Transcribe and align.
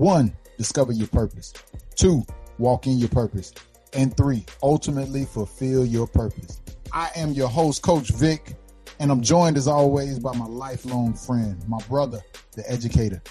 One, 0.00 0.34
discover 0.56 0.92
your 0.92 1.08
purpose. 1.08 1.52
Two, 1.94 2.24
walk 2.56 2.86
in 2.86 2.96
your 2.96 3.10
purpose. 3.10 3.52
And 3.92 4.16
three, 4.16 4.46
ultimately 4.62 5.26
fulfill 5.26 5.84
your 5.84 6.06
purpose. 6.06 6.62
I 6.90 7.10
am 7.16 7.32
your 7.32 7.48
host, 7.48 7.82
Coach 7.82 8.08
Vic, 8.08 8.56
and 8.98 9.12
I'm 9.12 9.20
joined 9.20 9.58
as 9.58 9.68
always 9.68 10.18
by 10.18 10.34
my 10.34 10.46
lifelong 10.46 11.12
friend, 11.12 11.62
my 11.68 11.80
brother, 11.80 12.20
the 12.56 12.64
educator, 12.66 13.22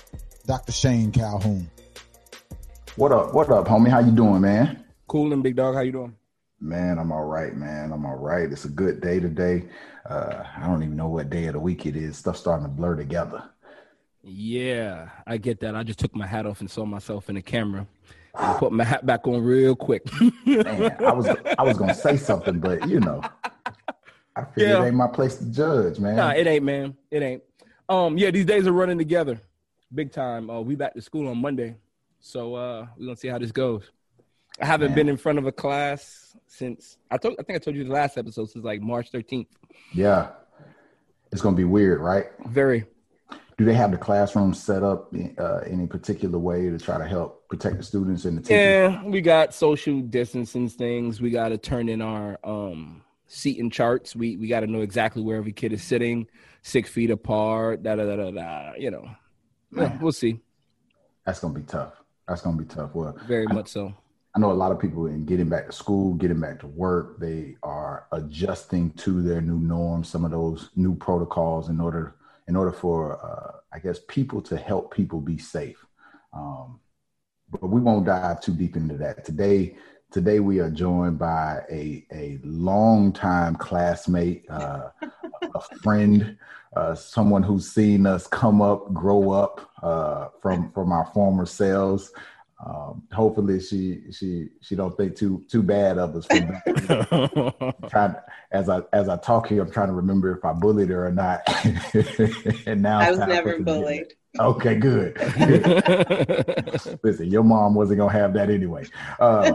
Dr. 0.46 0.72
Shane 0.72 1.12
Calhoun. 1.12 1.72
What 2.98 3.12
up? 3.14 3.34
What 3.34 3.50
up, 3.50 3.68
homie? 3.68 3.90
How 3.90 4.02
you 4.02 4.12
doing, 4.12 4.42
man? 4.42 4.86
Cool 5.08 5.34
and 5.34 5.42
big 5.42 5.56
dog. 5.56 5.74
How 5.74 5.82
you 5.82 5.92
doing? 5.92 6.16
Man, 6.62 7.00
I'm 7.00 7.12
all 7.12 7.26
right, 7.26 7.56
man. 7.56 7.92
I'm 7.92 8.06
all 8.06 8.18
right. 8.18 8.48
It's 8.48 8.66
a 8.66 8.70
good 8.70 9.02
day 9.02 9.20
today. 9.20 9.64
Uh, 10.08 10.44
I 10.56 10.68
don't 10.68 10.84
even 10.84 10.96
know 10.96 11.08
what 11.08 11.32
day 11.32 11.48
of 11.48 11.54
the 11.54 11.60
week 11.60 11.88
it 11.88 11.96
is. 11.96 12.18
Stuff 12.18 12.38
starting 12.38 12.68
to 12.68 12.72
blur 12.72 12.96
together. 12.96 13.44
Yeah, 14.24 15.10
I 15.26 15.38
get 15.38 15.60
that. 15.62 15.76
I 15.76 15.84
just 15.84 16.00
took 16.00 16.16
my 16.16 16.28
hat 16.28 16.46
off 16.46 16.60
and 16.62 16.70
saw 16.70 16.86
myself 16.86 17.30
in 17.30 17.36
the 17.36 17.42
camera. 17.42 17.88
And 18.38 18.58
put 18.58 18.72
my 18.72 18.84
hat 18.84 19.06
back 19.06 19.28
on 19.28 19.42
real 19.44 19.76
quick. 19.76 20.04
Man, 20.46 20.96
I 21.00 21.12
was 21.14 21.28
I 21.58 21.64
was 21.64 21.78
gonna 21.78 21.96
say 21.96 22.16
something, 22.16 22.60
but 22.60 22.88
you 22.88 23.00
know, 23.00 23.22
I 24.36 24.44
feel 24.46 24.68
Yeah. 24.70 24.84
it 24.84 24.88
ain't 24.88 24.96
my 24.96 25.08
place 25.08 25.38
to 25.38 25.46
judge, 25.46 26.00
man. 26.00 26.16
nah, 26.16 26.30
it 26.32 26.46
ain't, 26.48 26.64
man. 26.64 26.96
It 27.10 27.24
ain't. 27.24 27.44
Um, 27.90 28.18
yeah, 28.18 28.30
these 28.32 28.46
days 28.46 28.68
are 28.68 28.72
running 28.72 28.98
together, 29.00 29.42
big 29.94 30.12
time. 30.12 30.50
Uh, 30.50 30.62
we 30.62 30.76
back 30.76 30.94
to 30.94 31.02
school 31.02 31.28
on 31.28 31.40
Monday, 31.40 31.76
so 32.20 32.54
uh, 32.56 32.86
we're 32.98 33.06
gonna 33.08 33.18
see 33.18 33.28
how 33.30 33.40
this 33.40 33.52
goes. 33.52 33.90
I 34.62 34.66
haven't 34.68 34.90
Man. 34.90 34.96
been 34.96 35.10
in 35.10 35.18
front 35.18 35.40
of 35.40 35.48
a 35.48 35.52
class 35.52 36.36
since 36.48 36.98
I 37.10 37.18
told. 37.18 37.36
I 37.40 37.44
think 37.44 37.56
I 37.58 37.60
told 37.60 37.76
you 37.76 37.84
the 37.84 37.92
last 37.92 38.18
episode 38.18 38.50
since 38.52 38.64
like 38.64 38.80
March 38.82 39.12
13th. 39.12 39.48
yeah, 39.92 40.30
it's 41.32 41.42
gonna 41.42 41.58
be 41.58 41.64
weird, 41.66 42.00
right? 42.00 42.28
Very. 42.48 42.86
Do 43.60 43.66
they 43.66 43.74
have 43.74 43.92
the 43.92 43.98
classroom 43.98 44.54
set 44.54 44.84
up 44.84 45.14
in 45.14 45.36
uh, 45.38 45.60
any 45.68 45.86
particular 45.86 46.40
way 46.40 46.70
to 46.70 46.80
try 46.80 46.98
to 46.98 47.06
help 47.06 47.46
protect 47.50 47.76
the 47.76 47.84
students 47.84 48.24
and 48.24 48.38
the 48.38 48.42
teachers? 48.42 48.58
Yeah, 48.58 49.04
we 49.04 49.20
got 49.20 49.54
social 49.54 50.00
distancing 50.00 50.70
things. 50.70 51.20
We 51.20 51.30
got 51.30 51.50
to 51.50 51.58
turn 51.58 51.90
in 51.90 52.02
our 52.02 52.40
um 52.46 53.04
seating 53.28 53.70
charts. 53.70 54.16
We 54.16 54.38
we 54.38 54.48
got 54.48 54.62
to 54.62 54.68
know 54.68 54.80
exactly 54.80 55.22
where 55.22 55.36
every 55.36 55.52
kid 55.52 55.74
is 55.74 55.84
sitting, 55.84 56.28
six 56.62 56.90
feet 56.90 57.12
apart. 57.12 57.84
Da 57.84 57.98
da 57.98 58.06
da 58.06 58.16
da 58.16 58.32
da. 58.32 58.72
You 58.78 58.92
know, 58.92 59.10
Yeah, 59.76 59.98
we'll 60.00 60.14
see. 60.14 60.40
That's 61.26 61.42
gonna 61.42 61.54
be 61.54 61.64
tough. 61.64 61.96
That's 62.30 62.42
gonna 62.42 62.56
be 62.56 62.64
tough. 62.64 62.92
Well, 62.96 63.18
Very 63.28 63.48
much 63.48 63.68
so. 63.68 63.94
I 64.34 64.40
know 64.40 64.54
a 64.54 64.54
lot 64.54 64.72
of 64.72 64.80
people 64.80 65.08
in 65.08 65.26
getting 65.26 65.50
back 65.50 65.66
to 65.66 65.74
school, 65.74 66.14
getting 66.14 66.40
back 66.40 66.62
to 66.62 66.68
work, 66.68 67.20
they 67.20 67.58
are 67.62 68.06
adjusting 68.14 68.92
to 68.92 69.22
their 69.22 69.42
new 69.42 69.60
norms, 69.60 70.08
some 70.08 70.24
of 70.24 70.32
those 70.32 70.70
new 70.78 70.96
protocols 70.96 71.68
in 71.68 71.82
order 71.82 72.16
in 72.50 72.56
order 72.56 72.72
for 72.72 73.24
uh, 73.24 73.60
I 73.72 73.80
guess 73.80 74.00
people 74.08 74.42
to 74.42 74.58
help 74.58 74.94
people 74.94 75.22
be 75.22 75.38
safe. 75.38 75.86
Um, 76.34 76.80
but 77.52 77.68
we 77.68 77.80
won't 77.80 78.08
dive 78.08 78.42
too 78.42 78.54
deep 78.54 78.76
into 78.76 78.98
that 78.98 79.24
today. 79.24 79.78
Today 80.12 80.40
we 80.40 80.60
are 80.60 80.72
joined 80.72 81.20
by 81.20 81.62
a 81.72 82.06
a 82.12 82.40
longtime 82.44 83.56
classmate, 83.56 84.50
uh, 84.50 84.90
a 85.56 85.62
friend, 85.84 86.38
uh, 86.76 86.96
someone 86.96 87.44
who's 87.44 87.72
seen 87.72 88.08
us 88.08 88.26
come 88.26 88.62
up, 88.64 88.92
grow 88.94 89.32
up 89.32 89.70
uh, 89.84 90.30
from 90.42 90.72
from 90.72 90.92
our 90.92 91.06
former 91.14 91.46
selves. 91.46 92.12
Um, 92.66 93.04
hopefully 93.14 93.62
she 93.62 94.12
she 94.12 94.50
she 94.62 94.76
don't 94.76 94.96
think 94.98 95.16
too 95.16 95.46
too 95.48 95.64
bad 95.64 95.98
of 95.98 96.14
us 96.14 96.26
for 96.26 97.74
trying 97.90 98.16
as 98.52 98.68
I 98.68 98.82
as 98.92 99.08
I 99.08 99.16
talk 99.18 99.48
here, 99.48 99.62
I'm 99.62 99.72
trying 99.72 99.88
to 99.88 99.94
remember 99.94 100.36
if 100.36 100.44
I 100.44 100.52
bullied 100.52 100.90
her 100.90 101.08
or 101.08 101.12
not. 101.12 101.42
and 102.68 102.82
now 102.82 103.00
I 103.00 103.12
was 103.12 103.20
never 103.20 103.60
bullied. 103.60 104.14
Okay, 104.38 104.76
good. 104.76 105.18
listen, 107.04 107.32
your 107.32 107.44
mom 107.44 107.76
wasn't 107.76 108.00
gonna 108.00 108.12
have 108.12 108.34
that 108.34 108.50
anyway. 108.50 108.86
Uh, 109.20 109.54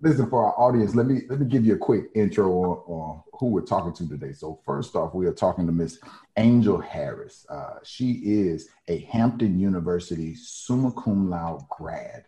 listen, 0.00 0.28
for 0.28 0.44
our 0.44 0.58
audience, 0.58 0.94
let 0.94 1.06
me 1.06 1.22
let 1.28 1.40
me 1.40 1.46
give 1.46 1.64
you 1.64 1.74
a 1.74 1.78
quick 1.78 2.10
intro 2.14 2.50
on, 2.50 2.76
on 2.86 3.22
who 3.34 3.46
we're 3.46 3.62
talking 3.62 3.92
to 3.92 4.08
today. 4.08 4.32
So 4.32 4.60
first 4.64 4.96
off, 4.96 5.14
we 5.14 5.26
are 5.26 5.32
talking 5.32 5.66
to 5.66 5.72
Miss 5.72 5.98
Angel 6.36 6.80
Harris. 6.80 7.46
Uh, 7.48 7.78
she 7.84 8.12
is 8.24 8.68
a 8.88 8.98
Hampton 8.98 9.58
University 9.58 10.34
summa 10.34 10.92
cum 10.92 11.28
laude 11.30 11.62
grad, 11.68 12.24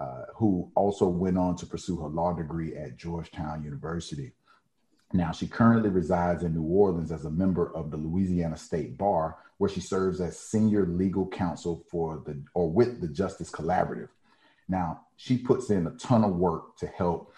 uh, 0.00 0.24
who 0.36 0.70
also 0.74 1.06
went 1.06 1.38
on 1.38 1.56
to 1.56 1.66
pursue 1.66 1.96
her 1.96 2.08
law 2.08 2.32
degree 2.32 2.76
at 2.76 2.96
Georgetown 2.96 3.64
University. 3.64 4.32
Now, 5.12 5.32
she 5.32 5.46
currently 5.46 5.88
resides 5.88 6.42
in 6.42 6.54
New 6.54 6.62
Orleans 6.62 7.12
as 7.12 7.24
a 7.24 7.30
member 7.30 7.74
of 7.74 7.90
the 7.90 7.96
Louisiana 7.96 8.58
State 8.58 8.98
Bar, 8.98 9.38
where 9.56 9.70
she 9.70 9.80
serves 9.80 10.20
as 10.20 10.38
senior 10.38 10.84
legal 10.84 11.26
counsel 11.26 11.82
for 11.90 12.22
the 12.26 12.42
or 12.52 12.70
with 12.70 13.00
the 13.00 13.08
Justice 13.08 13.50
Collaborative. 13.50 14.10
Now, 14.68 15.06
she 15.18 15.36
puts 15.36 15.68
in 15.68 15.86
a 15.86 15.90
ton 15.90 16.24
of 16.24 16.36
work 16.36 16.78
to 16.78 16.86
help, 16.86 17.34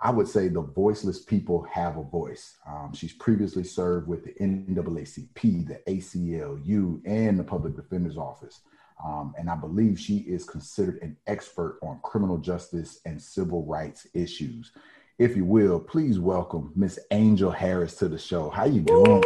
I 0.00 0.12
would 0.12 0.28
say, 0.28 0.46
the 0.46 0.60
voiceless 0.60 1.24
people 1.24 1.66
have 1.72 1.96
a 1.96 2.04
voice. 2.04 2.54
Um, 2.68 2.92
she's 2.94 3.12
previously 3.12 3.64
served 3.64 4.06
with 4.06 4.22
the 4.24 4.34
NAACP, 4.34 5.66
the 5.66 5.80
ACLU, 5.88 7.00
and 7.04 7.36
the 7.36 7.44
Public 7.44 7.74
Defender's 7.74 8.16
Office. 8.16 8.60
Um, 9.04 9.34
and 9.36 9.50
I 9.50 9.56
believe 9.56 9.98
she 9.98 10.18
is 10.18 10.44
considered 10.44 11.00
an 11.02 11.16
expert 11.26 11.80
on 11.82 11.98
criminal 12.04 12.38
justice 12.38 13.00
and 13.04 13.20
civil 13.20 13.66
rights 13.66 14.06
issues 14.14 14.70
if 15.18 15.36
you 15.36 15.44
will, 15.44 15.78
please 15.78 16.18
welcome 16.18 16.72
Miss 16.74 16.98
Angel 17.12 17.50
Harris 17.50 17.94
to 17.96 18.08
the 18.08 18.18
show. 18.18 18.50
How 18.50 18.64
you 18.64 18.80
doing? 18.80 19.22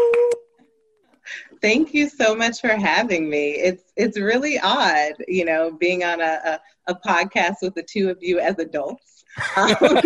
Thank 1.60 1.92
you 1.94 2.08
so 2.08 2.34
much 2.34 2.60
for 2.60 2.68
having 2.68 3.28
me. 3.28 3.50
It's 3.52 3.92
it's 3.96 4.18
really 4.18 4.58
odd, 4.58 5.12
you 5.26 5.44
know, 5.44 5.70
being 5.72 6.04
on 6.04 6.20
a, 6.20 6.40
a, 6.86 6.92
a 6.92 6.94
podcast 6.94 7.56
with 7.62 7.74
the 7.74 7.82
two 7.82 8.10
of 8.10 8.18
you 8.20 8.38
as 8.40 8.58
adults. 8.58 9.24
Um, 9.56 9.76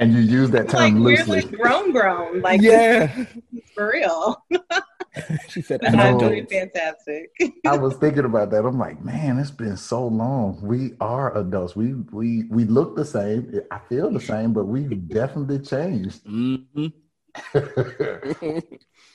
And 0.00 0.12
you 0.12 0.20
use 0.20 0.50
that 0.50 0.72
like 0.72 0.92
term 0.92 1.04
we're 1.04 1.18
loosely. 1.18 1.42
like 1.42 1.52
grown, 1.52 1.92
grown, 1.92 2.40
like 2.42 2.60
yeah. 2.60 3.24
for 3.74 3.92
real. 3.92 4.42
she 5.48 5.62
said, 5.62 5.80
But 5.80 5.92
know. 5.92 5.96
that's 5.98 6.16
"Adult." 6.16 6.32
really 6.32 6.46
fantastic. 6.46 7.30
I 7.64 7.76
was 7.76 7.94
thinking 7.98 8.24
about 8.24 8.50
that. 8.50 8.64
I'm 8.66 8.76
like, 8.78 9.02
man, 9.04 9.38
it's 9.38 9.52
been 9.52 9.76
so 9.76 10.04
long. 10.08 10.58
We 10.62 10.94
are 11.00 11.36
adults. 11.38 11.76
We 11.76 11.94
we 12.10 12.44
we 12.50 12.64
look 12.64 12.96
the 12.96 13.04
same. 13.04 13.60
I 13.70 13.78
feel 13.88 14.10
the 14.10 14.20
same, 14.20 14.52
but 14.52 14.64
we've 14.64 15.06
definitely 15.08 15.60
changed. 15.60 16.24
Mhm. 16.24 16.92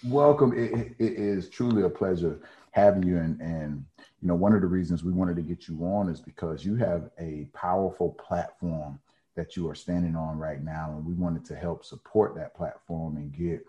Welcome. 0.05 0.53
It, 0.57 0.95
it- 0.99 1.19
is 1.19 1.49
truly 1.49 1.83
a 1.83 1.89
pleasure 1.89 2.39
having 2.71 3.03
you. 3.03 3.17
And, 3.17 3.39
and, 3.41 3.85
you 4.21 4.27
know, 4.27 4.35
one 4.35 4.53
of 4.53 4.61
the 4.61 4.67
reasons 4.67 5.03
we 5.03 5.11
wanted 5.11 5.35
to 5.37 5.41
get 5.41 5.67
you 5.67 5.83
on 5.83 6.09
is 6.09 6.21
because 6.21 6.63
you 6.63 6.75
have 6.75 7.09
a 7.19 7.47
powerful 7.53 8.11
platform 8.11 8.99
that 9.35 9.55
you 9.55 9.69
are 9.69 9.75
standing 9.75 10.15
on 10.15 10.37
right 10.37 10.63
now. 10.63 10.93
And 10.95 11.05
we 11.05 11.13
wanted 11.13 11.45
to 11.45 11.55
help 11.55 11.83
support 11.83 12.35
that 12.35 12.55
platform 12.55 13.17
and 13.17 13.31
get, 13.31 13.65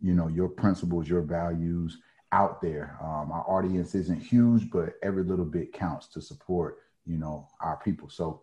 you 0.00 0.14
know, 0.14 0.28
your 0.28 0.48
principles, 0.48 1.08
your 1.08 1.22
values 1.22 1.98
out 2.32 2.60
there. 2.62 2.96
Um, 3.02 3.30
our 3.32 3.44
audience 3.48 3.94
isn't 3.94 4.20
huge, 4.22 4.70
but 4.70 4.94
every 5.02 5.22
little 5.22 5.44
bit 5.44 5.72
counts 5.72 6.06
to 6.08 6.20
support, 6.20 6.78
you 7.06 7.16
know, 7.18 7.48
our 7.60 7.76
people. 7.76 8.08
So 8.08 8.42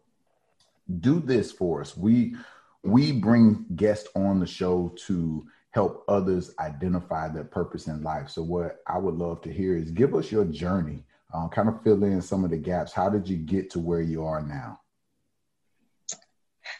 do 1.00 1.20
this 1.20 1.52
for 1.52 1.82
us. 1.82 1.96
We, 1.98 2.36
we 2.84 3.12
bring 3.12 3.66
guests 3.76 4.10
on 4.16 4.40
the 4.40 4.48
show 4.48 4.94
to 5.08 5.46
help 5.72 6.04
others 6.08 6.54
identify 6.60 7.28
their 7.28 7.44
purpose 7.44 7.88
in 7.88 8.04
life. 8.04 8.30
So, 8.30 8.44
what 8.44 8.80
I 8.88 8.98
would 8.98 9.16
love 9.16 9.42
to 9.42 9.52
hear 9.52 9.76
is 9.76 9.92
give 9.92 10.14
us 10.16 10.32
your 10.32 10.46
journey, 10.46 11.04
uh, 11.34 11.48
kind 11.48 11.70
of 11.70 11.82
fill 11.84 12.04
in 12.04 12.22
some 12.22 12.44
of 12.44 12.52
the 12.52 12.58
gaps. 12.58 12.92
How 12.92 13.10
did 13.10 13.28
you 13.28 13.38
get 13.38 13.70
to 13.72 13.80
where 13.80 14.02
you 14.02 14.24
are 14.24 14.42
now? 14.42 14.80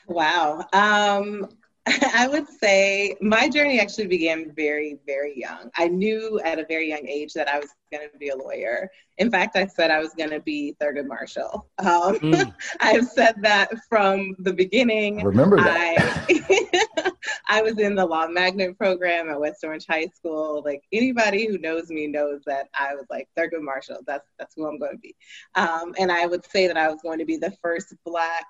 Wow. 0.08 0.66
Um, 0.74 1.48
I 2.14 2.28
would 2.28 2.48
say 2.48 3.16
my 3.22 3.50
journey 3.50 3.80
actually 3.80 4.06
began 4.06 4.52
very, 4.56 5.00
very 5.08 5.34
young. 5.36 5.72
I 5.76 5.88
knew 5.88 6.40
at 6.44 6.60
a 6.60 6.66
very 6.66 6.90
young 6.90 7.08
age 7.08 7.34
that 7.34 7.48
I 7.48 7.58
was 7.58 7.70
going 7.92 8.08
to 8.12 8.18
be 8.20 8.30
a 8.30 8.36
lawyer. 8.36 8.92
In 9.18 9.32
fact, 9.32 9.56
I 9.56 9.66
said 9.66 9.90
I 9.90 10.00
was 10.00 10.14
going 10.14 10.30
to 10.30 10.40
be 10.40 10.76
Thurgood 10.80 11.08
Marshall. 11.08 11.68
Um, 11.80 12.20
mm. 12.20 12.54
I've 12.82 13.08
said 13.08 13.36
that 13.42 13.72
from 13.90 14.36
the 14.40 14.54
beginning. 14.54 15.22
I 15.22 15.24
Remember 15.24 15.58
that. 15.58 16.26
I, 16.30 17.12
I 17.48 17.62
was 17.64 17.80
in 17.80 17.96
the 17.96 18.06
law 18.06 18.28
magnet 18.28 18.78
program 18.78 19.30
at 19.30 19.40
West 19.40 19.64
Orange 19.64 19.88
High 19.88 20.08
School. 20.16 20.62
Like 20.64 20.84
anybody 20.92 21.48
who 21.48 21.58
knows 21.58 21.90
me 21.90 22.06
knows 22.06 22.42
that 22.46 22.70
I 22.78 22.94
was 22.94 23.06
like 23.10 23.28
Thurgood 23.36 23.64
Marshall. 23.64 24.02
That's 24.06 24.30
that's 24.38 24.54
who 24.56 24.68
I'm 24.68 24.78
going 24.78 24.94
to 24.94 25.00
be. 25.00 25.16
Um, 25.56 25.96
and 25.98 26.12
I 26.12 26.28
would 26.28 26.46
say 26.46 26.68
that 26.68 26.78
I 26.78 26.90
was 26.90 27.02
going 27.02 27.20
to 27.20 27.26
be 27.26 27.38
the 27.38 27.54
first 27.64 27.96
Black 28.06 28.46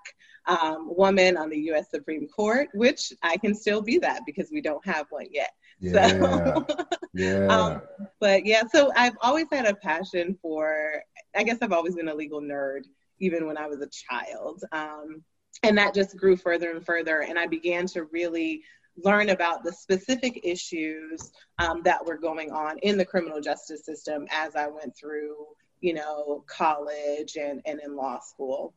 um, 0.45 0.89
woman 0.95 1.37
on 1.37 1.49
the 1.49 1.59
U.S. 1.59 1.89
Supreme 1.89 2.27
Court, 2.27 2.69
which 2.73 3.13
I 3.21 3.37
can 3.37 3.53
still 3.53 3.81
be 3.81 3.97
that 3.99 4.21
because 4.25 4.49
we 4.51 4.61
don't 4.61 4.85
have 4.85 5.07
one 5.09 5.27
yet. 5.31 5.51
Yeah. 5.79 6.07
So, 6.07 6.67
yeah. 7.13 7.47
Um, 7.47 7.81
but 8.19 8.45
yeah, 8.45 8.63
so 8.71 8.91
I've 8.95 9.17
always 9.21 9.47
had 9.51 9.65
a 9.65 9.75
passion 9.75 10.37
for, 10.41 11.03
I 11.35 11.43
guess 11.43 11.57
I've 11.61 11.73
always 11.73 11.95
been 11.95 12.07
a 12.07 12.15
legal 12.15 12.41
nerd, 12.41 12.83
even 13.19 13.47
when 13.47 13.57
I 13.57 13.67
was 13.67 13.81
a 13.81 13.87
child. 13.87 14.63
Um, 14.71 15.23
and 15.63 15.77
that 15.77 15.93
just 15.93 16.17
grew 16.17 16.35
further 16.35 16.71
and 16.71 16.85
further. 16.85 17.21
And 17.21 17.37
I 17.37 17.47
began 17.47 17.85
to 17.87 18.05
really 18.05 18.63
learn 19.03 19.29
about 19.29 19.63
the 19.63 19.71
specific 19.71 20.41
issues 20.43 21.31
um, 21.59 21.81
that 21.83 22.05
were 22.05 22.17
going 22.17 22.51
on 22.51 22.77
in 22.79 22.97
the 22.97 23.05
criminal 23.05 23.41
justice 23.41 23.85
system 23.85 24.27
as 24.31 24.55
I 24.55 24.67
went 24.67 24.95
through, 24.95 25.35
you 25.81 25.93
know, 25.93 26.43
college 26.47 27.37
and, 27.37 27.61
and 27.65 27.79
in 27.83 27.95
law 27.95 28.19
school. 28.19 28.73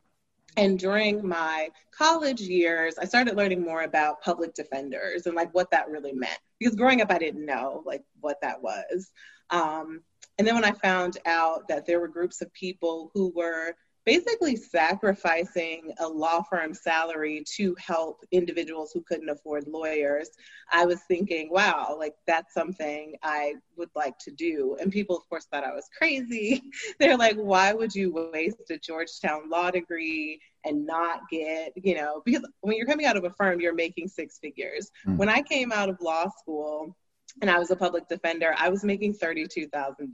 And 0.57 0.79
during 0.79 1.27
my 1.27 1.69
college 1.91 2.41
years, 2.41 2.95
I 2.97 3.05
started 3.05 3.35
learning 3.35 3.61
more 3.61 3.83
about 3.83 4.21
public 4.21 4.53
defenders 4.53 5.25
and 5.25 5.35
like 5.35 5.53
what 5.53 5.71
that 5.71 5.89
really 5.89 6.13
meant. 6.13 6.39
Because 6.59 6.75
growing 6.75 7.01
up, 7.01 7.11
I 7.11 7.17
didn't 7.17 7.45
know 7.45 7.83
like 7.85 8.03
what 8.21 8.39
that 8.41 8.61
was. 8.61 9.11
Um, 9.49 10.01
and 10.37 10.47
then 10.47 10.55
when 10.55 10.65
I 10.65 10.71
found 10.71 11.17
out 11.25 11.67
that 11.67 11.85
there 11.85 11.99
were 11.99 12.07
groups 12.07 12.41
of 12.41 12.53
people 12.53 13.11
who 13.13 13.31
were 13.35 13.75
basically 14.05 14.55
sacrificing 14.55 15.93
a 15.99 16.07
law 16.07 16.41
firm 16.43 16.73
salary 16.73 17.43
to 17.55 17.75
help 17.79 18.23
individuals 18.31 18.91
who 18.93 19.01
couldn't 19.01 19.29
afford 19.29 19.67
lawyers, 19.67 20.29
I 20.71 20.85
was 20.85 21.01
thinking, 21.07 21.49
wow, 21.49 21.95
like 21.97 22.13
that's 22.27 22.53
something 22.53 23.15
I 23.23 23.55
would 23.77 23.89
like 23.95 24.17
to 24.19 24.31
do. 24.31 24.77
And 24.79 24.91
people, 24.91 25.17
of 25.17 25.27
course, 25.27 25.45
thought 25.45 25.63
I 25.63 25.73
was 25.73 25.89
crazy. 25.97 26.61
They're 26.99 27.17
like, 27.17 27.35
why 27.35 27.73
would 27.73 27.93
you 27.95 28.29
waste 28.33 28.69
a 28.69 28.77
Georgetown 28.77 29.49
law 29.49 29.71
degree 29.71 30.39
and 30.63 30.85
not 30.85 31.21
get, 31.31 31.73
you 31.75 31.95
know, 31.95 32.21
because 32.25 32.47
when 32.61 32.77
you're 32.77 32.87
coming 32.87 33.05
out 33.05 33.17
of 33.17 33.23
a 33.23 33.31
firm, 33.31 33.59
you're 33.59 33.73
making 33.73 34.07
six 34.07 34.39
figures. 34.39 34.91
Mm-hmm. 35.05 35.17
When 35.17 35.29
I 35.29 35.41
came 35.41 35.71
out 35.71 35.89
of 35.89 35.97
law 36.01 36.29
school, 36.41 36.95
and 37.41 37.49
I 37.49 37.59
was 37.59 37.69
a 37.71 37.75
public 37.75 38.07
defender, 38.07 38.55
I 38.57 38.69
was 38.69 38.83
making 38.83 39.15
$32,000. 39.15 40.07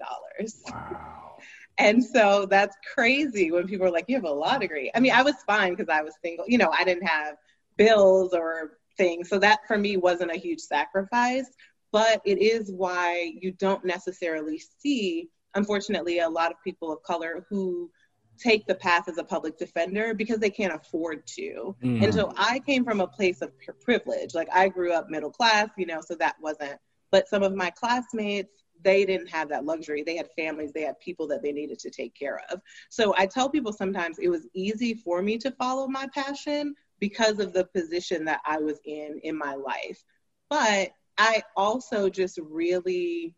Wow. 0.72 1.31
And 1.78 2.04
so 2.04 2.46
that's 2.46 2.76
crazy 2.94 3.52
when 3.52 3.68
people 3.68 3.88
are 3.88 3.92
like, 3.92 4.06
you 4.08 4.16
have 4.16 4.26
a 4.26 4.32
law 4.32 4.58
degree. 4.58 4.92
I 4.94 5.00
mean, 5.00 5.14
I 5.14 5.24
was 5.24 5.36
fine 5.48 5.74
because 5.74 5.90
I 5.90 6.02
was 6.02 6.14
single. 6.24 6.46
You 6.48 6.58
know, 6.58 6.70
I 6.72 6.84
didn't 6.84 7.08
have 7.08 7.36
bills 7.78 8.34
or 8.34 8.78
things. 8.98 9.30
So 9.30 9.40
that 9.40 9.60
for 9.68 9.78
me 9.78 9.98
wasn't 9.98 10.32
a 10.32 10.38
huge 10.38 10.60
sacrifice. 10.60 11.48
But 11.92 12.22
it 12.24 12.42
is 12.42 12.72
why 12.72 13.34
you 13.40 13.52
don't 13.52 13.84
necessarily 13.84 14.62
see, 14.80 15.30
unfortunately, 15.56 16.20
a 16.20 16.30
lot 16.30 16.52
of 16.52 16.58
people 16.64 16.92
of 16.92 17.04
color 17.04 17.46
who 17.50 17.92
take 18.40 18.66
the 18.66 18.76
path 18.76 19.08
as 19.08 19.18
a 19.18 19.24
public 19.24 19.58
defender 19.58 20.14
because 20.14 20.40
they 20.40 20.50
can't 20.50 20.74
afford 20.74 21.26
to. 21.28 21.76
Mm-hmm. 21.84 22.04
And 22.04 22.14
so 22.14 22.32
I 22.38 22.60
came 22.60 22.84
from 22.84 23.02
a 23.02 23.08
place 23.08 23.42
of 23.42 23.52
privilege. 23.82 24.34
Like 24.34 24.50
I 24.54 24.70
grew 24.70 24.94
up 24.94 25.10
middle 25.10 25.32
class, 25.32 25.70
you 25.78 25.86
know, 25.86 26.02
so 26.02 26.16
that 26.16 26.36
wasn't. 26.42 26.80
But 27.12 27.28
some 27.28 27.44
of 27.44 27.54
my 27.54 27.70
classmates 27.72 28.61
they 28.84 29.06
didn't 29.06 29.28
have 29.28 29.50
that 29.50 29.66
luxury. 29.66 30.04
They 30.04 30.18
had 30.18 30.30
families, 30.36 30.72
they 30.72 30.82
had 30.82 31.00
people 31.00 31.28
that 31.28 31.42
they 31.42 31.52
needed 31.52 31.80
to 31.80 31.90
take 31.90 32.16
care 32.16 32.42
of. 32.50 32.62
So 32.90 33.14
I 33.18 33.26
tell 33.26 33.50
people 33.50 33.74
sometimes 33.74 34.20
it 34.20 34.30
was 34.30 34.48
easy 34.54 34.94
for 34.94 35.22
me 35.22 35.38
to 35.40 35.52
follow 35.52 35.88
my 35.88 36.08
passion 36.14 36.76
because 37.00 37.40
of 37.40 37.54
the 37.54 37.66
position 37.66 38.26
that 38.26 38.42
I 38.46 38.58
was 38.58 38.80
in 38.86 39.20
in 39.24 39.38
my 39.38 39.56
life. 39.56 40.04
But 40.50 40.92
I 41.18 41.44
also 41.56 42.10
just 42.10 42.40
really 42.42 43.36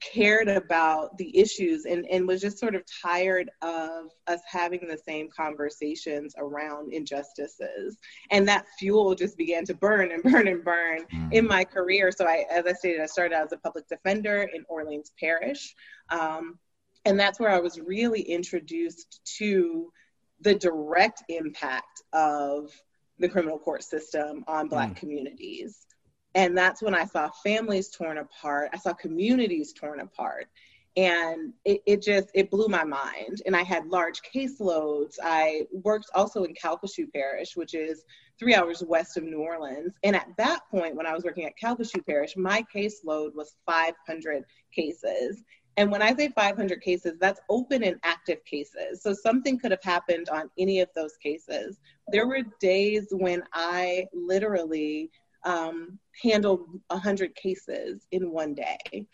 cared 0.00 0.48
about 0.48 1.16
the 1.16 1.36
issues 1.36 1.84
and, 1.86 2.06
and 2.10 2.26
was 2.26 2.40
just 2.40 2.58
sort 2.58 2.74
of 2.74 2.82
tired 3.02 3.50
of 3.62 4.10
us 4.26 4.40
having 4.46 4.86
the 4.86 4.98
same 4.98 5.28
conversations 5.34 6.34
around 6.38 6.92
injustices. 6.92 7.96
And 8.30 8.46
that 8.48 8.66
fuel 8.78 9.14
just 9.14 9.38
began 9.38 9.64
to 9.66 9.74
burn 9.74 10.12
and 10.12 10.22
burn 10.32 10.48
and 10.48 10.64
burn 10.64 11.06
mm. 11.12 11.32
in 11.32 11.46
my 11.46 11.64
career. 11.64 12.12
So 12.12 12.26
I, 12.26 12.44
as 12.50 12.66
I 12.66 12.72
stated, 12.72 13.00
I 13.00 13.06
started 13.06 13.34
out 13.34 13.46
as 13.46 13.52
a 13.52 13.58
public 13.58 13.88
defender 13.88 14.48
in 14.52 14.64
Orleans 14.68 15.12
Parish. 15.18 15.74
Um, 16.10 16.58
and 17.04 17.18
that's 17.18 17.40
where 17.40 17.50
I 17.50 17.60
was 17.60 17.80
really 17.80 18.20
introduced 18.20 19.20
to 19.38 19.90
the 20.40 20.54
direct 20.54 21.22
impact 21.28 22.02
of 22.12 22.70
the 23.18 23.28
criminal 23.28 23.58
court 23.58 23.82
system 23.82 24.44
on 24.46 24.68
Black 24.68 24.90
mm. 24.90 24.96
communities. 24.96 25.85
And 26.36 26.56
that's 26.56 26.82
when 26.82 26.94
I 26.94 27.06
saw 27.06 27.30
families 27.42 27.88
torn 27.88 28.18
apart. 28.18 28.68
I 28.74 28.76
saw 28.76 28.92
communities 28.92 29.72
torn 29.72 30.00
apart. 30.00 30.48
And 30.94 31.54
it, 31.64 31.82
it 31.86 32.02
just, 32.02 32.28
it 32.34 32.50
blew 32.50 32.68
my 32.68 32.84
mind. 32.84 33.42
And 33.46 33.56
I 33.56 33.62
had 33.62 33.86
large 33.86 34.20
caseloads. 34.22 35.16
I 35.22 35.62
worked 35.72 36.10
also 36.14 36.44
in 36.44 36.54
Calcasieu 36.54 37.10
Parish, 37.12 37.56
which 37.56 37.74
is 37.74 38.04
three 38.38 38.54
hours 38.54 38.84
west 38.86 39.16
of 39.16 39.24
New 39.24 39.40
Orleans. 39.40 39.94
And 40.04 40.14
at 40.14 40.28
that 40.36 40.60
point, 40.70 40.94
when 40.94 41.06
I 41.06 41.14
was 41.14 41.24
working 41.24 41.46
at 41.46 41.58
Calcasieu 41.58 42.04
Parish, 42.06 42.36
my 42.36 42.64
caseload 42.74 43.34
was 43.34 43.56
500 43.64 44.44
cases. 44.74 45.42
And 45.78 45.90
when 45.90 46.02
I 46.02 46.14
say 46.14 46.28
500 46.28 46.82
cases, 46.82 47.14
that's 47.18 47.40
open 47.48 47.82
and 47.82 47.98
active 48.02 48.44
cases. 48.44 49.02
So 49.02 49.14
something 49.14 49.58
could 49.58 49.70
have 49.70 49.82
happened 49.82 50.28
on 50.30 50.50
any 50.58 50.80
of 50.80 50.88
those 50.94 51.16
cases. 51.16 51.78
There 52.08 52.26
were 52.26 52.40
days 52.60 53.08
when 53.10 53.42
I 53.52 54.06
literally 54.14 55.10
um, 55.44 55.98
handled 56.22 56.68
100 56.88 57.34
cases 57.34 58.06
in 58.10 58.30
one 58.30 58.54
day. 58.54 59.06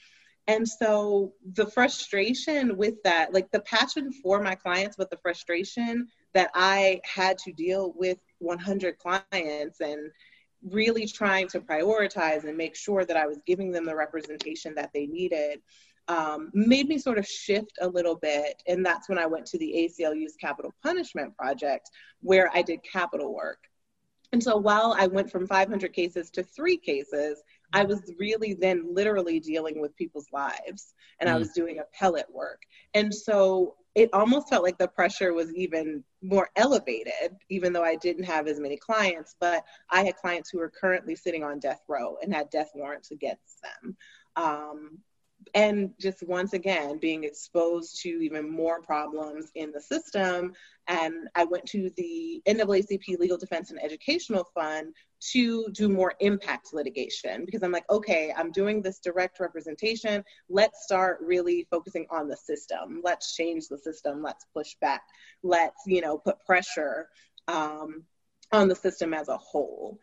And 0.49 0.69
so 0.69 1.35
the 1.55 1.67
frustration 1.67 2.77
with 2.77 3.03
that, 3.05 3.33
like 3.33 3.51
the 3.53 3.61
passion 3.61 4.13
for 4.13 4.43
my 4.43 4.55
clients, 4.55 4.97
but 4.97 5.11
the 5.11 5.19
frustration 5.19 6.09
that 6.35 6.51
I 6.55 7.01
had 7.05 7.39
to 7.39 7.53
deal 7.53 7.93
with 7.97 8.19
100 8.39 8.99
clients 8.99 9.81
and 9.81 10.11
really 10.69 11.07
trying 11.07 11.49
to 11.49 11.61
prioritize 11.61 12.45
and 12.45 12.57
make 12.57 12.77
sure 12.77 13.05
that 13.05 13.17
I 13.17 13.27
was 13.27 13.39
giving 13.47 13.71
them 13.71 13.85
the 13.85 13.95
representation 13.95 14.75
that 14.77 14.91
they 14.93 15.07
needed 15.07 15.61
um, 16.09 16.51
made 16.53 16.89
me 16.89 16.99
sort 16.99 17.19
of 17.19 17.27
shift 17.27 17.73
a 17.81 17.89
little 17.89 18.17
bit. 18.17 18.63
And 18.67 18.85
that's 18.85 19.09
when 19.09 19.19
I 19.19 19.27
went 19.27 19.47
to 19.47 19.59
the 19.59 19.73
ACLU's 19.73 20.37
Capital 20.41 20.75
Punishment 20.83 21.37
Project, 21.37 21.91
where 22.21 22.51
I 22.53 22.63
did 22.63 22.81
capital 22.83 23.35
work. 23.35 23.59
And 24.33 24.43
so 24.43 24.57
while 24.57 24.97
I 24.99 25.07
went 25.07 25.31
from 25.31 25.47
500 25.47 25.93
cases 25.93 26.31
to 26.31 26.43
three 26.43 26.79
cases, 26.79 27.43
I 27.75 27.85
was 27.85 28.13
really 28.19 28.55
then 28.55 28.95
literally 28.95 29.39
dealing 29.41 29.81
with 29.81 29.97
people's 29.97 30.29
lives 30.33 30.95
and 31.21 31.29
mm. 31.29 31.35
I 31.35 31.39
was 31.39 31.53
doing 31.53 31.79
appellate 31.79 32.33
work. 32.33 32.63
And 32.95 33.15
so 33.15 33.77
it 33.95 34.09
almost 34.15 34.49
felt 34.49 34.65
like 34.65 34.79
the 34.79 34.89
pressure 34.89 35.35
was 35.35 35.55
even 35.55 36.03
more 36.23 36.49
elevated, 36.57 37.37
even 37.51 37.73
though 37.75 37.85
I 37.85 37.97
didn't 37.97 38.25
have 38.25 38.47
as 38.47 38.59
many 38.59 38.77
clients. 38.77 39.37
But 39.39 39.65
I 39.91 40.03
had 40.03 40.17
clients 40.17 40.49
who 40.51 40.59
were 40.59 40.71
currently 40.71 41.15
sitting 41.15 41.45
on 41.45 41.59
death 41.59 41.83
row 41.89 42.17
and 42.23 42.33
had 42.33 42.49
death 42.49 42.71
warrants 42.75 43.11
against 43.11 43.61
them. 43.63 43.97
Um, 44.37 44.99
and 45.55 45.91
just 46.01 46.27
once 46.27 46.53
again 46.53 46.99
being 46.99 47.25
exposed 47.25 48.01
to 48.03 48.09
even 48.09 48.51
more 48.51 48.81
problems 48.81 49.51
in 49.55 49.73
the 49.73 49.81
system. 49.81 50.53
And 50.89 51.29
i 51.35 51.45
went 51.45 51.67
to 51.67 51.91
the 51.97 52.43
naacp 52.47 53.19
legal 53.19 53.39
defense 53.39 53.71
and 53.71 53.83
educational 53.83 54.45
fund 54.55 54.95
to 55.33 55.69
do 55.71 55.89
more 55.89 56.15
impact 56.19 56.75
litigation 56.75 57.45
because 57.45 57.63
i'm 57.63 57.71
like 57.71 57.89
okay 57.89 58.35
i'm 58.37 58.51
doing 58.51 58.83
this 58.83 58.99
direct 58.99 59.39
representation. 59.41 60.25
Let's 60.49 60.85
start 60.85 61.19
really 61.23 61.67
focusing 61.71 62.07
on 62.11 62.29
the 62.29 62.37
system. 62.37 63.01
Let's 63.05 63.35
change 63.35 63.69
the 63.69 63.79
system. 63.79 64.23
Let's 64.23 64.45
push 64.55 64.75
back. 64.81 65.03
Let's 65.43 65.83
you 65.87 66.01
know 66.01 66.19
put 66.19 66.45
pressure 66.45 67.09
um, 67.49 68.05
on 68.53 68.69
the 68.69 68.75
system 68.75 69.15
as 69.15 69.29
a 69.29 69.37
whole 69.37 69.99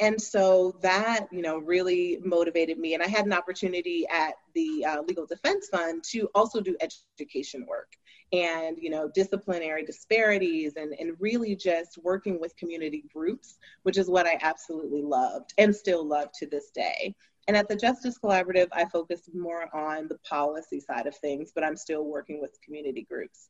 and 0.00 0.20
so 0.20 0.76
that 0.82 1.26
you 1.30 1.42
know 1.42 1.58
really 1.58 2.18
motivated 2.24 2.78
me. 2.78 2.94
And 2.94 3.02
i 3.02 3.08
had 3.08 3.26
an 3.26 3.32
opportunity 3.32 4.06
at 4.10 4.34
the 4.54 4.84
uh, 4.84 5.02
legal 5.02 5.26
defense 5.26 5.68
fund 5.68 6.02
to 6.10 6.28
also 6.34 6.60
do 6.60 6.76
education 6.80 7.66
work 7.66 7.92
and 8.32 8.76
you 8.80 8.90
know 8.90 9.10
disciplinary 9.14 9.84
disparities 9.84 10.76
and, 10.76 10.94
and 10.98 11.16
really 11.18 11.56
just 11.56 11.98
working 12.02 12.40
with 12.40 12.56
community 12.56 13.04
groups 13.12 13.58
which 13.82 13.96
is 13.96 14.08
what 14.08 14.26
i 14.26 14.38
absolutely 14.42 15.02
loved 15.02 15.54
and 15.58 15.74
still 15.74 16.04
love 16.04 16.28
to 16.32 16.46
this 16.46 16.70
day. 16.70 17.14
And 17.46 17.56
at 17.56 17.66
the 17.66 17.76
justice 17.76 18.18
collaborative 18.22 18.68
i 18.72 18.84
focused 18.84 19.34
more 19.34 19.74
on 19.74 20.08
the 20.08 20.18
policy 20.18 20.80
side 20.80 21.06
of 21.06 21.16
things 21.16 21.52
but 21.54 21.64
i'm 21.64 21.76
still 21.76 22.04
working 22.04 22.40
with 22.40 22.60
community 22.62 23.06
groups. 23.08 23.48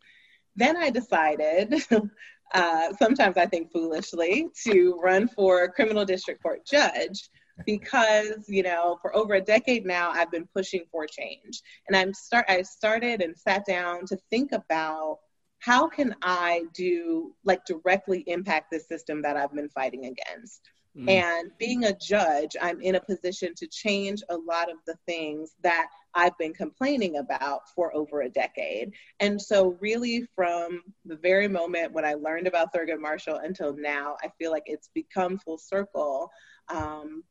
Then 0.57 0.76
I 0.76 0.90
decided, 0.90 1.73
uh, 2.55 2.93
sometimes 2.99 3.37
I 3.37 3.47
think 3.47 3.73
foolishly, 3.73 4.49
to 4.64 4.99
run 5.02 5.28
for 5.28 5.69
criminal 5.69 6.05
district 6.05 6.43
court 6.43 6.67
judge, 6.67 7.28
because 7.67 8.45
you 8.49 8.62
know 8.62 8.99
for 9.02 9.14
over 9.17 9.35
a 9.35 9.40
decade 9.40 9.85
now 9.85 10.11
I've 10.11 10.31
been 10.31 10.49
pushing 10.55 10.85
for 10.90 11.07
change, 11.07 11.62
and 11.87 11.97
I'm 11.97 12.14
start 12.14 12.47
I 12.49 12.62
started 12.62 13.21
and 13.21 13.37
sat 13.37 13.64
down 13.67 14.07
to 14.07 14.19
think 14.31 14.52
about 14.52 15.19
how 15.61 15.88
can 15.88 16.14
I 16.23 16.64
do 16.75 17.35
like 17.45 17.64
directly 17.64 18.25
impact 18.26 18.71
the 18.71 18.81
system 18.81 19.23
that 19.23 19.37
I've 19.37 19.55
been 19.55 19.69
fighting 19.71 20.07
against. 20.07 20.61
Mm. 20.97 21.11
And 21.11 21.50
being 21.59 21.85
a 21.85 21.97
judge, 21.97 22.57
I'm 22.61 22.81
in 22.81 22.95
a 22.95 23.00
position 23.00 23.55
to 23.57 23.67
change 23.67 24.23
a 24.28 24.37
lot 24.37 24.71
of 24.71 24.78
the 24.87 24.97
things 25.07 25.55
that 25.62 25.88
I've 26.15 26.37
been 26.38 26.55
complaining 26.55 27.17
about 27.17 27.69
for 27.75 27.95
over 27.95 28.23
a 28.23 28.29
decade. 28.29 28.93
And 29.21 29.41
so, 29.41 29.77
really, 29.81 30.27
from 30.35 30.83
the 31.05 31.17
very 31.17 31.49
moment 31.49 31.93
when 31.93 32.05
I 32.05 32.15
learned 32.15 32.47
about 32.47 32.73
Thurgood 32.73 33.00
Marshall 33.00 33.37
until 33.37 33.77
now, 33.77 34.17
I 34.23 34.29
feel 34.38 34.50
like 34.50 34.65
it's 34.67 34.88
become 34.95 35.38
full 35.38 35.59
circle. 35.59 36.31
Um, 36.69 37.25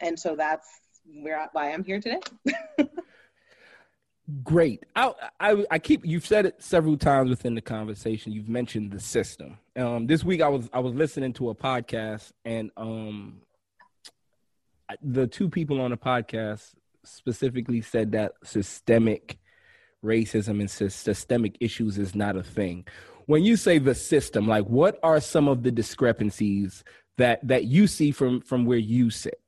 and 0.00 0.18
so, 0.18 0.36
that's 0.36 0.68
where 1.04 1.48
why 1.52 1.72
I'm 1.72 1.84
here 1.84 2.00
today. 2.00 2.20
Great. 4.44 4.84
I, 4.94 5.12
I, 5.40 5.64
I 5.70 5.78
keep 5.78 6.04
you've 6.04 6.26
said 6.26 6.44
it 6.44 6.62
several 6.62 6.98
times 6.98 7.30
within 7.30 7.54
the 7.54 7.62
conversation. 7.62 8.30
You've 8.30 8.48
mentioned 8.48 8.90
the 8.90 9.00
system. 9.00 9.56
Um, 9.74 10.06
this 10.06 10.22
week 10.22 10.42
I 10.42 10.48
was 10.48 10.68
I 10.70 10.80
was 10.80 10.92
listening 10.92 11.32
to 11.34 11.48
a 11.48 11.54
podcast 11.54 12.32
and 12.44 12.70
um, 12.76 13.40
the 15.02 15.26
two 15.26 15.48
people 15.48 15.80
on 15.80 15.92
the 15.92 15.96
podcast 15.96 16.74
specifically 17.04 17.80
said 17.80 18.12
that 18.12 18.32
systemic 18.44 19.38
racism 20.04 20.60
and 20.60 20.70
systemic 20.70 21.56
issues 21.60 21.98
is 21.98 22.14
not 22.14 22.36
a 22.36 22.42
thing. 22.42 22.86
When 23.26 23.44
you 23.44 23.56
say 23.56 23.78
the 23.78 23.94
system, 23.94 24.46
like 24.46 24.64
what 24.64 24.98
are 25.02 25.20
some 25.20 25.48
of 25.48 25.62
the 25.62 25.70
discrepancies 25.70 26.84
that 27.18 27.46
that 27.46 27.64
you 27.64 27.86
see 27.86 28.10
from 28.10 28.40
from 28.40 28.64
where 28.64 28.78
you 28.78 29.10
sit? 29.10 29.40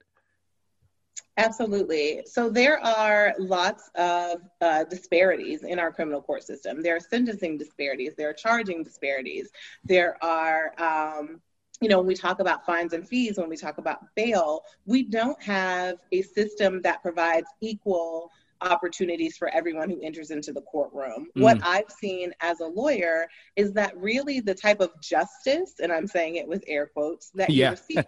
Absolutely. 1.36 2.22
So 2.26 2.50
there 2.50 2.84
are 2.84 3.34
lots 3.38 3.90
of 3.94 4.42
uh, 4.60 4.84
disparities 4.84 5.62
in 5.62 5.78
our 5.78 5.90
criminal 5.90 6.20
court 6.20 6.42
system. 6.42 6.82
There 6.82 6.94
are 6.96 7.00
sentencing 7.00 7.56
disparities. 7.56 8.14
There 8.14 8.28
are 8.28 8.34
charging 8.34 8.82
disparities. 8.82 9.48
There 9.82 10.22
are, 10.22 10.74
um, 10.78 11.40
you 11.80 11.88
know, 11.88 11.98
when 11.98 12.06
we 12.06 12.14
talk 12.14 12.40
about 12.40 12.64
fines 12.66 12.92
and 12.92 13.08
fees, 13.08 13.38
when 13.38 13.48
we 13.48 13.56
talk 13.56 13.78
about 13.78 14.00
bail, 14.14 14.62
we 14.84 15.02
don't 15.02 15.42
have 15.42 15.96
a 16.12 16.22
system 16.22 16.82
that 16.82 17.02
provides 17.02 17.46
equal 17.60 18.30
opportunities 18.62 19.38
for 19.38 19.48
everyone 19.48 19.88
who 19.88 19.98
enters 20.02 20.30
into 20.30 20.52
the 20.52 20.60
courtroom. 20.62 21.28
Mm. 21.36 21.42
What 21.42 21.58
I've 21.62 21.90
seen 21.90 22.32
as 22.40 22.60
a 22.60 22.66
lawyer 22.66 23.26
is 23.56 23.72
that 23.72 23.96
really 23.96 24.40
the 24.40 24.54
type 24.54 24.80
of 24.80 24.90
justice, 25.00 25.74
and 25.82 25.90
I'm 25.90 26.06
saying 26.06 26.36
it 26.36 26.46
with 26.46 26.62
air 26.66 26.86
quotes, 26.86 27.30
that 27.30 27.50
yeah. 27.50 27.66
you 27.66 27.70
receive 27.70 28.04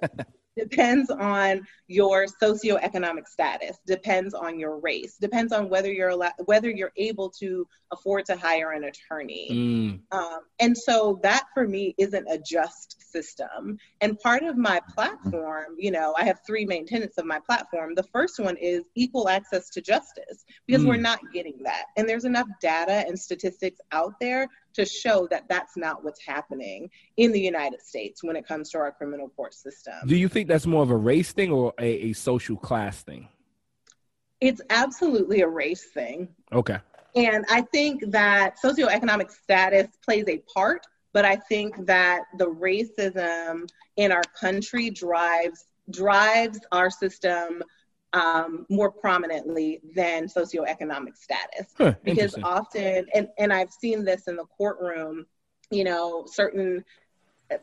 depends 0.56 1.10
on 1.10 1.66
your 1.86 2.26
socioeconomic 2.42 3.26
status. 3.26 3.78
Depends 3.86 4.34
on 4.34 4.58
your 4.58 4.78
race. 4.78 5.16
Depends 5.20 5.52
on 5.52 5.68
whether 5.68 5.90
you're 5.90 6.10
allowed, 6.10 6.32
whether 6.44 6.70
you're 6.70 6.92
able 6.96 7.30
to 7.30 7.66
afford 7.90 8.24
to 8.26 8.36
hire 8.36 8.72
an 8.72 8.84
attorney. 8.84 9.48
Mm. 9.50 10.16
um, 10.16 10.40
and 10.60 10.76
so 10.76 11.20
that 11.22 11.44
for 11.54 11.66
me 11.68 11.94
isn't 11.98 12.26
a 12.28 12.38
just 12.38 13.10
system. 13.12 13.78
And 14.00 14.18
part 14.18 14.42
of 14.42 14.56
my 14.56 14.80
platform 14.94 15.76
you 15.78 15.90
know 15.90 16.14
i 16.16 16.24
have 16.24 16.40
three 16.46 16.64
main 16.64 16.86
tenets 16.86 17.18
of 17.18 17.24
my 17.24 17.38
platform. 17.40 17.94
The 17.94 18.02
first 18.04 18.38
one 18.38 18.56
is 18.56 18.82
equal 18.94 19.28
access 19.28 19.68
to 19.70 19.80
justice 19.80 20.44
because 20.66 20.82
mm. 20.82 20.88
we're 20.88 20.96
not 20.96 21.20
getting 21.32 21.58
that. 21.64 21.86
And 21.96 22.08
there's 22.08 22.24
enough 22.24 22.48
data 22.60 23.04
and 23.06 23.18
statistics 23.18 23.80
out 23.92 24.14
there 24.20 24.48
to 24.74 24.84
show 24.84 25.26
that 25.30 25.44
that's 25.48 25.76
not 25.76 26.04
what's 26.04 26.24
happening 26.24 26.90
in 27.16 27.32
the 27.32 27.40
United 27.40 27.80
States 27.82 28.22
when 28.22 28.36
it 28.36 28.46
comes 28.46 28.70
to 28.70 28.78
our 28.78 28.92
criminal 28.92 29.28
court 29.30 29.54
system. 29.54 29.94
Do 30.06 30.16
you 30.16 30.28
think 30.28 30.48
that's 30.48 30.66
more 30.66 30.82
of 30.82 30.90
a 30.90 30.96
race 30.96 31.32
thing 31.32 31.50
or 31.50 31.72
a, 31.78 32.10
a 32.10 32.12
social 32.12 32.56
class 32.56 33.02
thing? 33.02 33.28
It's 34.40 34.60
absolutely 34.70 35.42
a 35.42 35.48
race 35.48 35.84
thing. 35.84 36.28
Okay. 36.52 36.78
And 37.14 37.44
I 37.50 37.60
think 37.60 38.10
that 38.10 38.56
socioeconomic 38.62 39.30
status 39.30 39.88
plays 40.04 40.24
a 40.28 40.38
part, 40.52 40.86
but 41.12 41.24
I 41.24 41.36
think 41.36 41.86
that 41.86 42.22
the 42.38 42.46
racism 42.46 43.68
in 43.96 44.10
our 44.10 44.24
country 44.38 44.90
drives 44.90 45.64
drives 45.90 46.60
our 46.70 46.90
system 46.90 47.62
um, 48.12 48.66
more 48.68 48.90
prominently 48.90 49.80
than 49.94 50.26
socioeconomic 50.26 51.16
status. 51.16 51.72
Huh, 51.76 51.94
because 52.04 52.36
often, 52.42 53.06
and, 53.14 53.28
and 53.38 53.52
I've 53.52 53.72
seen 53.72 54.04
this 54.04 54.28
in 54.28 54.36
the 54.36 54.44
courtroom, 54.44 55.26
you 55.70 55.84
know, 55.84 56.24
certain 56.26 56.84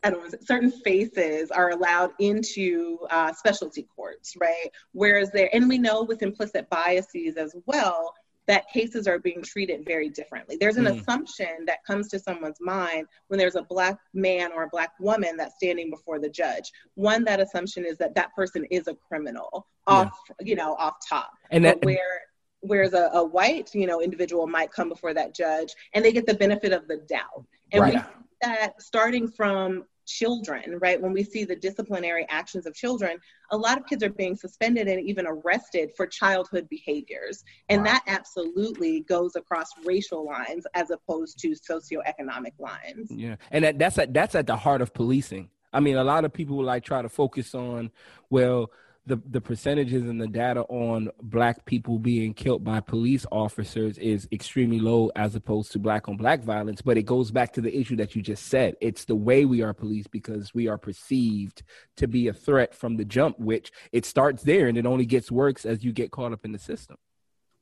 I 0.04 0.12
don't 0.12 0.32
know, 0.32 0.38
certain 0.46 0.72
faces 0.72 1.52
are 1.52 1.72
allowed 1.72 2.12
into 2.20 3.00
uh, 3.10 3.34
specialty 3.34 3.88
courts, 3.96 4.36
right? 4.40 4.70
Whereas 4.92 5.32
there, 5.32 5.50
and 5.54 5.68
we 5.68 5.78
know 5.78 6.04
with 6.04 6.22
implicit 6.22 6.70
biases 6.70 7.38
as 7.38 7.56
well, 7.66 8.14
that 8.50 8.68
cases 8.74 9.08
are 9.08 9.20
being 9.20 9.44
treated 9.44 9.86
very 9.86 10.10
differently. 10.10 10.58
There's 10.60 10.78
an 10.78 10.86
mm. 10.86 11.00
assumption 11.00 11.66
that 11.68 11.86
comes 11.86 12.08
to 12.10 12.18
someone's 12.18 12.60
mind 12.60 13.06
when 13.28 13.38
there's 13.38 13.54
a 13.54 13.62
black 13.62 14.00
man 14.16 14.52
or 14.52 14.64
a 14.64 14.70
black 14.70 14.94
woman 15.00 15.38
that's 15.38 15.54
standing 15.58 15.92
before 15.92 16.18
the 16.18 16.30
judge. 16.30 16.72
One, 16.96 17.24
that 17.26 17.40
assumption 17.40 17.86
is 17.86 18.00
that 18.00 18.16
that 18.16 18.36
person 18.36 18.66
is 18.72 18.88
a 18.88 18.96
criminal 18.96 19.68
off, 19.86 20.18
yeah. 20.42 20.48
you 20.48 20.56
know, 20.56 20.74
off 20.80 20.96
top. 21.08 21.30
And 21.52 21.64
that, 21.64 21.86
where 21.86 22.22
whereas 22.62 22.94
a, 22.94 23.12
a, 23.14 23.24
white, 23.24 23.74
you 23.76 23.86
know, 23.86 24.02
individual 24.02 24.48
might 24.48 24.72
come 24.72 24.90
before 24.90 25.14
that 25.14 25.36
judge 25.36 25.76
and 25.94 26.04
they 26.04 26.12
get 26.12 26.26
the 26.26 26.34
benefit 26.34 26.74
of 26.74 26.88
the 26.88 26.98
doubt. 27.08 27.46
And 27.72 27.84
right. 27.84 27.94
we 27.94 28.00
see 28.00 28.06
that 28.42 28.82
starting 28.82 29.28
from 29.28 29.86
children, 30.10 30.78
right? 30.80 31.00
When 31.02 31.14
we 31.14 31.24
see 31.24 31.46
the 31.46 31.56
disciplinary 31.56 32.26
actions 32.30 32.66
of 32.66 32.74
children, 32.74 33.20
a 33.52 33.58
lot 33.58 33.78
of 33.78 33.86
kids 33.86 34.04
are 34.04 34.10
being 34.10 34.36
suspended 34.36 34.88
and 34.88 35.00
even 35.02 35.26
arrested 35.28 35.92
for 35.96 36.08
childhood 36.08 36.68
behaviors. 36.70 37.44
And 37.70 37.82
wow. 37.82 37.92
that 37.92 38.04
absolutely 38.08 39.02
goes 39.02 39.36
across 39.36 39.70
racial 39.86 40.26
lines 40.26 40.66
as 40.74 40.90
opposed 40.90 41.40
to 41.40 41.50
socioeconomic 41.50 42.54
lines. 42.60 43.12
Yeah. 43.12 43.36
And 43.52 43.64
that, 43.64 43.80
that's 43.80 43.98
at, 43.98 44.14
that's 44.14 44.36
at 44.36 44.48
the 44.48 44.58
heart 44.58 44.82
of 44.82 44.94
policing. 44.94 45.50
I 45.72 45.80
mean, 45.80 45.96
a 45.96 46.04
lot 46.04 46.26
of 46.26 46.34
people 46.34 46.64
like 46.64 46.84
try 46.84 47.02
to 47.02 47.10
focus 47.10 47.54
on, 47.54 47.92
well, 48.30 48.72
the 49.10 49.20
the 49.26 49.42
percentages 49.42 50.04
and 50.04 50.22
the 50.22 50.28
data 50.28 50.62
on 50.70 51.10
black 51.22 51.66
people 51.66 51.98
being 51.98 52.34
killed 52.34 52.64
by 52.64 52.80
police 52.80 53.26
officers 53.32 53.98
is 53.98 54.28
extremely 54.32 54.80
low 54.80 55.12
as 55.16 55.36
opposed 55.36 55.72
to 55.72 55.80
black 55.80 56.08
on 56.08 56.16
black 56.16 56.44
violence 56.44 56.82
but 56.82 56.96
it 56.96 57.04
goes 57.04 57.32
back 57.32 57.52
to 57.52 57.60
the 57.60 57.76
issue 57.76 57.96
that 57.98 58.16
you 58.16 58.22
just 58.22 58.46
said. 58.46 58.76
It's 58.80 59.06
the 59.06 59.16
way 59.16 59.46
we 59.46 59.64
are 59.64 59.74
policed 59.74 60.12
because 60.12 60.54
we 60.54 60.68
are 60.68 60.78
perceived 60.78 61.64
to 61.98 62.08
be 62.08 62.28
a 62.28 62.34
threat 62.34 62.74
from 62.76 62.98
the 62.98 63.06
jump 63.06 63.40
which 63.40 63.72
it 63.92 64.06
starts 64.06 64.44
there 64.44 64.68
and 64.68 64.78
it 64.78 64.86
only 64.86 65.06
gets 65.06 65.32
worse 65.32 65.66
as 65.66 65.84
you 65.84 65.92
get 65.92 66.12
caught 66.12 66.32
up 66.32 66.46
in 66.46 66.52
the 66.52 66.60
system. 66.60 66.98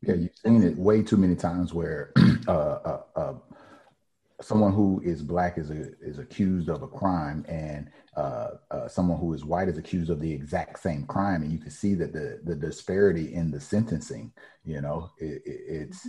Yeah 0.01 0.15
you've 0.15 0.37
seen 0.43 0.63
it 0.63 0.77
way 0.77 1.01
too 1.01 1.17
many 1.17 1.35
times 1.35 1.73
where 1.73 2.11
uh, 2.47 2.51
uh, 2.51 3.01
uh, 3.15 3.33
someone 4.41 4.71
who 4.71 5.01
is 5.03 5.23
black 5.23 5.57
is 5.57 5.71
a, 5.71 5.93
is 5.99 6.19
accused 6.19 6.69
of 6.69 6.83
a 6.83 6.87
crime 6.87 7.43
and 7.47 7.89
uh, 8.15 8.49
uh, 8.69 8.87
someone 8.87 9.17
who 9.17 9.33
is 9.33 9.43
white 9.43 9.67
is 9.67 9.77
accused 9.77 10.11
of 10.11 10.19
the 10.19 10.31
exact 10.31 10.79
same 10.79 11.05
crime. 11.05 11.41
And 11.41 11.51
you 11.51 11.57
can 11.57 11.71
see 11.71 11.95
that 11.95 12.13
the 12.13 12.39
the 12.43 12.55
disparity 12.55 13.33
in 13.33 13.51
the 13.51 13.59
sentencing 13.59 14.31
you 14.63 14.81
know 14.81 15.11
it, 15.17 15.41
it, 15.45 15.61
it's 15.67 16.07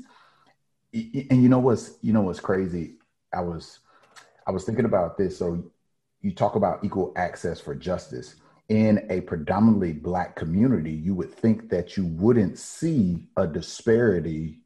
and 0.92 1.42
you 1.42 1.48
know 1.48 1.58
what's 1.58 1.98
you 2.02 2.12
know 2.12 2.22
what's 2.22 2.40
crazy? 2.40 2.96
I 3.32 3.40
was 3.40 3.80
i 4.46 4.50
was 4.50 4.64
thinking 4.64 4.84
about 4.84 5.16
this. 5.16 5.38
So 5.38 5.64
you 6.20 6.32
talk 6.32 6.54
about 6.54 6.84
equal 6.84 7.12
access 7.16 7.60
for 7.60 7.74
justice. 7.74 8.36
In 8.68 9.06
a 9.08 9.22
predominantly 9.22 9.94
black 9.94 10.36
community 10.36 10.92
you 10.92 11.14
would 11.14 11.32
think 11.32 11.70
that 11.70 11.96
you 11.96 12.04
wouldn't 12.04 12.58
see 12.58 13.26
a 13.38 13.46
disparity 13.46 14.60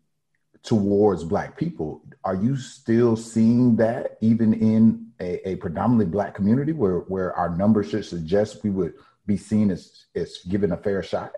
towards 0.63 1.25
black 1.25 1.57
people. 1.57 2.03
Are 2.25 2.37
you 2.37 2.57
still 2.57 3.17
seeing 3.17 3.77
that 3.77 4.17
even 4.21 4.55
in 4.55 5.09
a, 5.21 5.51
a, 5.51 5.57
predominantly 5.57 6.07
black 6.07 6.35
community 6.35 6.73
where 6.73 7.01
where 7.01 7.35
our 7.35 7.57
numbers 7.57 7.91
should 7.91 8.05
suggest 8.05 8.63
we 8.63 8.71
would 8.71 8.95
be 9.27 9.37
seen 9.37 9.71
as 9.71 10.07
as 10.15 10.39
given 10.49 10.73
a 10.73 10.77
fair 10.77 11.03
shot 11.03 11.33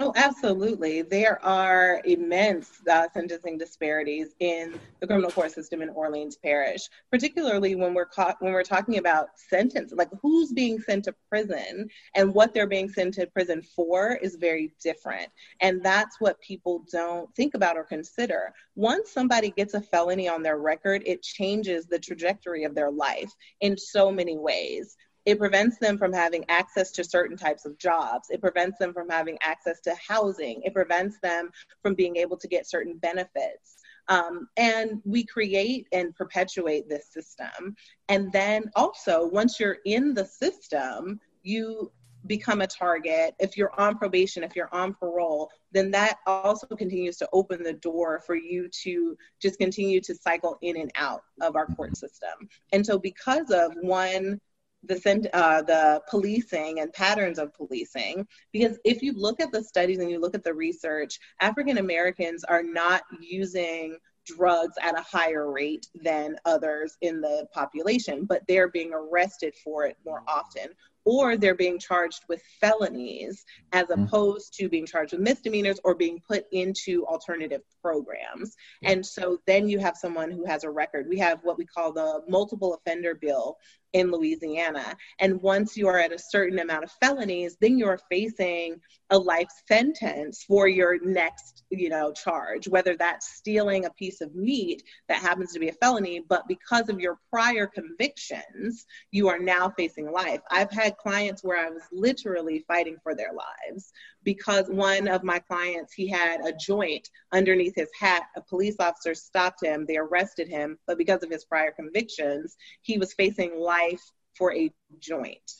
Oh, 0.00 0.12
absolutely. 0.14 1.02
There 1.02 1.44
are 1.44 2.00
immense 2.04 2.80
uh, 2.88 3.08
sentencing 3.12 3.58
disparities 3.58 4.28
in 4.38 4.78
the 5.00 5.08
criminal 5.08 5.32
court 5.32 5.50
system 5.50 5.82
in 5.82 5.88
Orleans 5.88 6.36
Parish, 6.36 6.88
particularly 7.10 7.74
when 7.74 7.94
we're 7.94 8.06
caught, 8.06 8.36
when 8.40 8.52
we're 8.52 8.62
talking 8.62 8.98
about 8.98 9.30
sentence, 9.34 9.92
like 9.92 10.10
who's 10.22 10.52
being 10.52 10.78
sent 10.78 11.06
to 11.06 11.14
prison 11.28 11.88
and 12.14 12.32
what 12.32 12.54
they're 12.54 12.68
being 12.68 12.88
sent 12.88 13.14
to 13.14 13.26
prison 13.26 13.60
for 13.60 14.14
is 14.22 14.36
very 14.36 14.72
different. 14.80 15.30
And 15.62 15.82
that's 15.82 16.20
what 16.20 16.40
people 16.40 16.84
don't 16.92 17.34
think 17.34 17.54
about 17.54 17.76
or 17.76 17.82
consider. 17.82 18.52
Once 18.76 19.10
somebody 19.10 19.50
gets 19.50 19.74
a 19.74 19.80
felony 19.80 20.28
on 20.28 20.44
their 20.44 20.58
record, 20.58 21.02
it 21.06 21.24
changes 21.24 21.86
the 21.86 21.98
trajectory 21.98 22.62
of 22.62 22.76
their 22.76 22.92
life 22.92 23.32
in 23.62 23.76
so 23.76 24.12
many 24.12 24.38
ways. 24.38 24.96
It 25.28 25.38
prevents 25.38 25.76
them 25.76 25.98
from 25.98 26.10
having 26.10 26.46
access 26.48 26.90
to 26.92 27.04
certain 27.04 27.36
types 27.36 27.66
of 27.66 27.76
jobs. 27.76 28.30
It 28.30 28.40
prevents 28.40 28.78
them 28.78 28.94
from 28.94 29.10
having 29.10 29.36
access 29.42 29.78
to 29.82 29.94
housing. 29.96 30.62
It 30.62 30.72
prevents 30.72 31.18
them 31.20 31.50
from 31.82 31.94
being 31.94 32.16
able 32.16 32.38
to 32.38 32.48
get 32.48 32.66
certain 32.66 32.96
benefits. 32.96 33.76
Um, 34.08 34.48
and 34.56 35.02
we 35.04 35.26
create 35.26 35.86
and 35.92 36.16
perpetuate 36.16 36.88
this 36.88 37.12
system. 37.12 37.76
And 38.08 38.32
then 38.32 38.70
also, 38.74 39.28
once 39.28 39.60
you're 39.60 39.76
in 39.84 40.14
the 40.14 40.24
system, 40.24 41.20
you 41.42 41.92
become 42.26 42.62
a 42.62 42.66
target, 42.66 43.34
if 43.38 43.54
you're 43.54 43.78
on 43.78 43.98
probation, 43.98 44.42
if 44.42 44.56
you're 44.56 44.74
on 44.74 44.94
parole, 44.94 45.50
then 45.72 45.90
that 45.90 46.16
also 46.26 46.66
continues 46.68 47.18
to 47.18 47.28
open 47.34 47.62
the 47.62 47.74
door 47.74 48.22
for 48.26 48.34
you 48.34 48.70
to 48.82 49.14
just 49.42 49.58
continue 49.58 50.00
to 50.00 50.14
cycle 50.14 50.56
in 50.62 50.78
and 50.78 50.90
out 50.94 51.22
of 51.42 51.54
our 51.54 51.66
court 51.66 51.98
system. 51.98 52.48
And 52.72 52.84
so, 52.84 52.98
because 52.98 53.50
of 53.50 53.74
one, 53.82 54.40
the 54.88 55.30
uh, 55.32 55.62
the 55.62 56.02
policing 56.08 56.80
and 56.80 56.92
patterns 56.92 57.38
of 57.38 57.54
policing 57.54 58.26
because 58.52 58.78
if 58.84 59.02
you 59.02 59.12
look 59.12 59.40
at 59.40 59.52
the 59.52 59.62
studies 59.62 59.98
and 59.98 60.10
you 60.10 60.18
look 60.18 60.34
at 60.34 60.44
the 60.44 60.54
research 60.54 61.18
african 61.40 61.78
americans 61.78 62.44
are 62.44 62.62
not 62.62 63.02
using 63.20 63.96
drugs 64.26 64.74
at 64.82 64.98
a 64.98 65.02
higher 65.02 65.50
rate 65.50 65.86
than 66.02 66.36
others 66.44 66.96
in 67.00 67.20
the 67.20 67.46
population 67.52 68.24
but 68.24 68.42
they're 68.48 68.68
being 68.68 68.92
arrested 68.92 69.54
for 69.62 69.86
it 69.86 69.96
more 70.04 70.22
often 70.26 70.68
or 71.08 71.38
they're 71.38 71.54
being 71.54 71.78
charged 71.78 72.22
with 72.28 72.42
felonies 72.60 73.46
as 73.72 73.86
mm-hmm. 73.86 74.02
opposed 74.02 74.52
to 74.52 74.68
being 74.68 74.84
charged 74.84 75.12
with 75.12 75.22
misdemeanors 75.22 75.80
or 75.82 75.94
being 75.94 76.20
put 76.20 76.44
into 76.52 77.06
alternative 77.06 77.62
programs. 77.80 78.54
And 78.82 79.04
so 79.04 79.38
then 79.46 79.70
you 79.70 79.78
have 79.78 79.96
someone 79.96 80.30
who 80.30 80.44
has 80.44 80.64
a 80.64 80.70
record. 80.70 81.08
We 81.08 81.18
have 81.18 81.38
what 81.42 81.56
we 81.56 81.64
call 81.64 81.92
the 81.92 82.20
multiple 82.28 82.74
offender 82.74 83.14
bill 83.14 83.56
in 83.92 84.10
Louisiana. 84.10 84.96
And 85.18 85.40
once 85.40 85.76
you 85.76 85.88
are 85.88 85.98
at 85.98 86.12
a 86.12 86.18
certain 86.18 86.58
amount 86.58 86.84
of 86.84 86.92
felonies, 87.00 87.56
then 87.60 87.78
you're 87.78 88.00
facing 88.10 88.80
a 89.10 89.18
life 89.18 89.48
sentence 89.66 90.44
for 90.46 90.68
your 90.68 90.98
next, 91.02 91.62
you 91.70 91.88
know, 91.88 92.12
charge, 92.12 92.68
whether 92.68 92.96
that's 92.96 93.36
stealing 93.36 93.86
a 93.86 93.90
piece 93.90 94.20
of 94.20 94.34
meat 94.34 94.82
that 95.08 95.22
happens 95.22 95.52
to 95.52 95.58
be 95.58 95.68
a 95.68 95.72
felony, 95.72 96.22
but 96.28 96.46
because 96.46 96.88
of 96.88 97.00
your 97.00 97.18
prior 97.30 97.66
convictions, 97.66 98.84
you 99.10 99.28
are 99.28 99.38
now 99.38 99.70
facing 99.70 100.10
life. 100.12 100.40
I've 100.50 100.70
had 100.70 100.96
clients 100.98 101.42
where 101.42 101.58
I 101.58 101.70
was 101.70 101.82
literally 101.92 102.64
fighting 102.68 102.96
for 103.02 103.14
their 103.14 103.32
lives 103.32 103.92
because 104.28 104.68
one 104.68 105.08
of 105.08 105.24
my 105.24 105.38
clients, 105.38 105.94
he 105.94 106.06
had 106.06 106.44
a 106.44 106.52
joint 106.52 107.08
underneath 107.32 107.72
his 107.74 107.88
hat. 107.98 108.24
A 108.36 108.42
police 108.42 108.76
officer 108.78 109.14
stopped 109.14 109.64
him, 109.64 109.86
they 109.88 109.96
arrested 109.96 110.48
him, 110.48 110.78
but 110.86 110.98
because 110.98 111.22
of 111.22 111.30
his 111.30 111.46
prior 111.46 111.70
convictions, 111.70 112.54
he 112.82 112.98
was 112.98 113.14
facing 113.14 113.58
life 113.58 114.02
for 114.36 114.52
a 114.52 114.70
joint. 114.98 115.50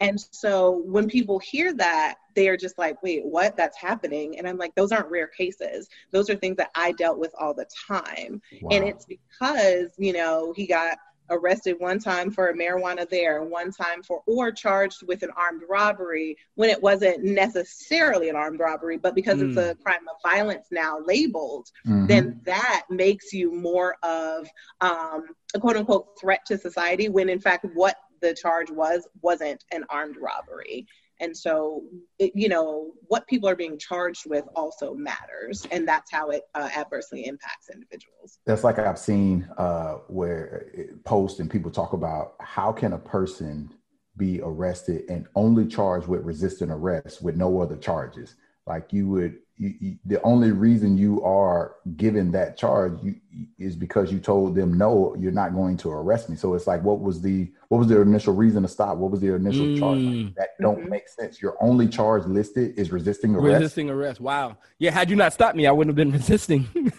And 0.00 0.18
so 0.30 0.82
when 0.86 1.08
people 1.08 1.38
hear 1.38 1.74
that, 1.74 2.14
they 2.34 2.48
are 2.48 2.56
just 2.56 2.78
like, 2.78 3.02
wait, 3.02 3.20
what? 3.22 3.54
That's 3.54 3.76
happening. 3.76 4.38
And 4.38 4.48
I'm 4.48 4.56
like, 4.56 4.74
those 4.74 4.92
aren't 4.92 5.10
rare 5.10 5.28
cases. 5.28 5.86
Those 6.10 6.30
are 6.30 6.36
things 6.36 6.56
that 6.56 6.70
I 6.74 6.92
dealt 6.92 7.18
with 7.18 7.34
all 7.38 7.52
the 7.52 7.68
time. 7.86 8.40
Wow. 8.62 8.70
And 8.72 8.88
it's 8.88 9.04
because, 9.04 9.90
you 9.98 10.14
know, 10.14 10.54
he 10.56 10.66
got 10.66 10.96
arrested 11.30 11.76
one 11.78 11.98
time 11.98 12.30
for 12.30 12.52
marijuana 12.54 13.08
there, 13.08 13.42
one 13.42 13.70
time 13.70 14.02
for, 14.02 14.22
or 14.26 14.52
charged 14.52 15.06
with 15.06 15.22
an 15.22 15.30
armed 15.36 15.62
robbery 15.68 16.36
when 16.54 16.70
it 16.70 16.82
wasn't 16.82 17.22
necessarily 17.24 18.28
an 18.28 18.36
armed 18.36 18.60
robbery, 18.60 18.96
but 18.96 19.14
because 19.14 19.38
mm. 19.38 19.48
it's 19.48 19.58
a 19.58 19.74
mm. 19.74 19.82
crime 19.82 20.06
of 20.08 20.30
violence 20.30 20.66
now 20.70 20.98
labeled, 21.04 21.70
mm-hmm. 21.86 22.06
then 22.06 22.40
that 22.44 22.84
makes 22.90 23.32
you 23.32 23.52
more 23.52 23.96
of 24.02 24.48
um, 24.80 25.26
a 25.54 25.60
quote 25.60 25.76
unquote 25.76 26.18
threat 26.20 26.44
to 26.46 26.58
society 26.58 27.08
when 27.08 27.28
in 27.28 27.40
fact 27.40 27.66
what 27.74 27.96
the 28.20 28.34
charge 28.34 28.70
was 28.70 29.06
wasn't 29.22 29.64
an 29.72 29.84
armed 29.90 30.16
robbery. 30.16 30.86
And 31.20 31.36
so, 31.36 31.82
it, 32.18 32.32
you 32.34 32.48
know, 32.48 32.92
what 33.08 33.26
people 33.26 33.48
are 33.48 33.56
being 33.56 33.78
charged 33.78 34.28
with 34.28 34.44
also 34.54 34.94
matters, 34.94 35.66
and 35.70 35.86
that's 35.86 36.10
how 36.10 36.30
it 36.30 36.42
uh, 36.54 36.68
adversely 36.76 37.26
impacts 37.26 37.70
individuals. 37.70 38.38
That's 38.46 38.64
like 38.64 38.78
I've 38.78 38.98
seen 38.98 39.48
uh, 39.56 39.94
where 40.08 40.66
posts 41.04 41.40
and 41.40 41.50
people 41.50 41.70
talk 41.70 41.92
about 41.92 42.34
how 42.40 42.72
can 42.72 42.92
a 42.92 42.98
person 42.98 43.72
be 44.16 44.40
arrested 44.42 45.04
and 45.08 45.26
only 45.34 45.66
charged 45.66 46.06
with 46.06 46.22
resisting 46.22 46.70
arrest 46.70 47.22
with 47.22 47.36
no 47.36 47.60
other 47.60 47.76
charges. 47.76 48.34
Like 48.66 48.92
you 48.92 49.08
would 49.08 49.38
you, 49.58 49.74
you, 49.80 49.98
the 50.04 50.20
only 50.22 50.50
reason 50.50 50.98
you 50.98 51.22
are 51.22 51.76
given 51.96 52.30
that 52.32 52.58
charge 52.58 52.98
you, 53.02 53.14
is 53.58 53.74
because 53.74 54.12
you 54.12 54.18
told 54.18 54.54
them 54.54 54.76
no 54.76 55.16
you're 55.18 55.32
not 55.32 55.54
going 55.54 55.76
to 55.78 55.90
arrest 55.90 56.28
me. 56.28 56.36
So 56.36 56.54
it's 56.54 56.66
like 56.66 56.82
what 56.82 57.00
was 57.00 57.22
the 57.22 57.50
what 57.68 57.78
was 57.78 57.88
their 57.88 58.02
initial 58.02 58.34
reason 58.34 58.62
to 58.62 58.68
stop? 58.68 58.98
What 58.98 59.10
was 59.10 59.20
their 59.20 59.36
initial 59.36 59.64
mm. 59.64 59.78
charge? 59.78 59.98
Like, 60.00 60.34
that 60.34 60.48
don't 60.60 60.80
mm-hmm. 60.80 60.90
make 60.90 61.08
sense. 61.08 61.40
Your 61.40 61.56
only 61.60 61.88
charge 61.88 62.26
listed 62.26 62.78
is 62.78 62.92
resisting 62.92 63.34
arrest. 63.34 63.60
Resisting 63.60 63.88
arrest. 63.88 64.20
Wow. 64.20 64.58
Yeah 64.78 64.90
had 64.90 65.08
you 65.08 65.16
not 65.16 65.32
stopped 65.32 65.56
me 65.56 65.66
i 65.66 65.72
wouldn't 65.72 65.96
have 65.96 66.06
been 66.06 66.12
resisting. 66.20 66.92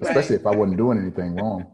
Especially 0.00 0.36
if 0.36 0.46
i 0.46 0.54
wasn't 0.54 0.78
doing 0.78 0.98
anything 0.98 1.36
wrong. 1.36 1.66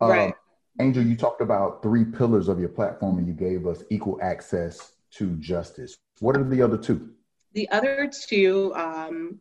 Right. 0.00 0.28
Um, 0.28 0.34
angel 0.80 1.02
you 1.02 1.16
talked 1.16 1.40
about 1.40 1.82
three 1.82 2.04
pillars 2.04 2.48
of 2.48 2.60
your 2.60 2.68
platform 2.68 3.18
and 3.18 3.26
you 3.26 3.34
gave 3.34 3.66
us 3.66 3.82
equal 3.90 4.18
access 4.22 4.92
to 5.12 5.34
justice. 5.36 5.96
What 6.20 6.36
are 6.36 6.44
the 6.44 6.62
other 6.62 6.76
two 6.76 7.10
the 7.52 7.68
other 7.70 8.10
two 8.28 8.72
um, 8.74 9.40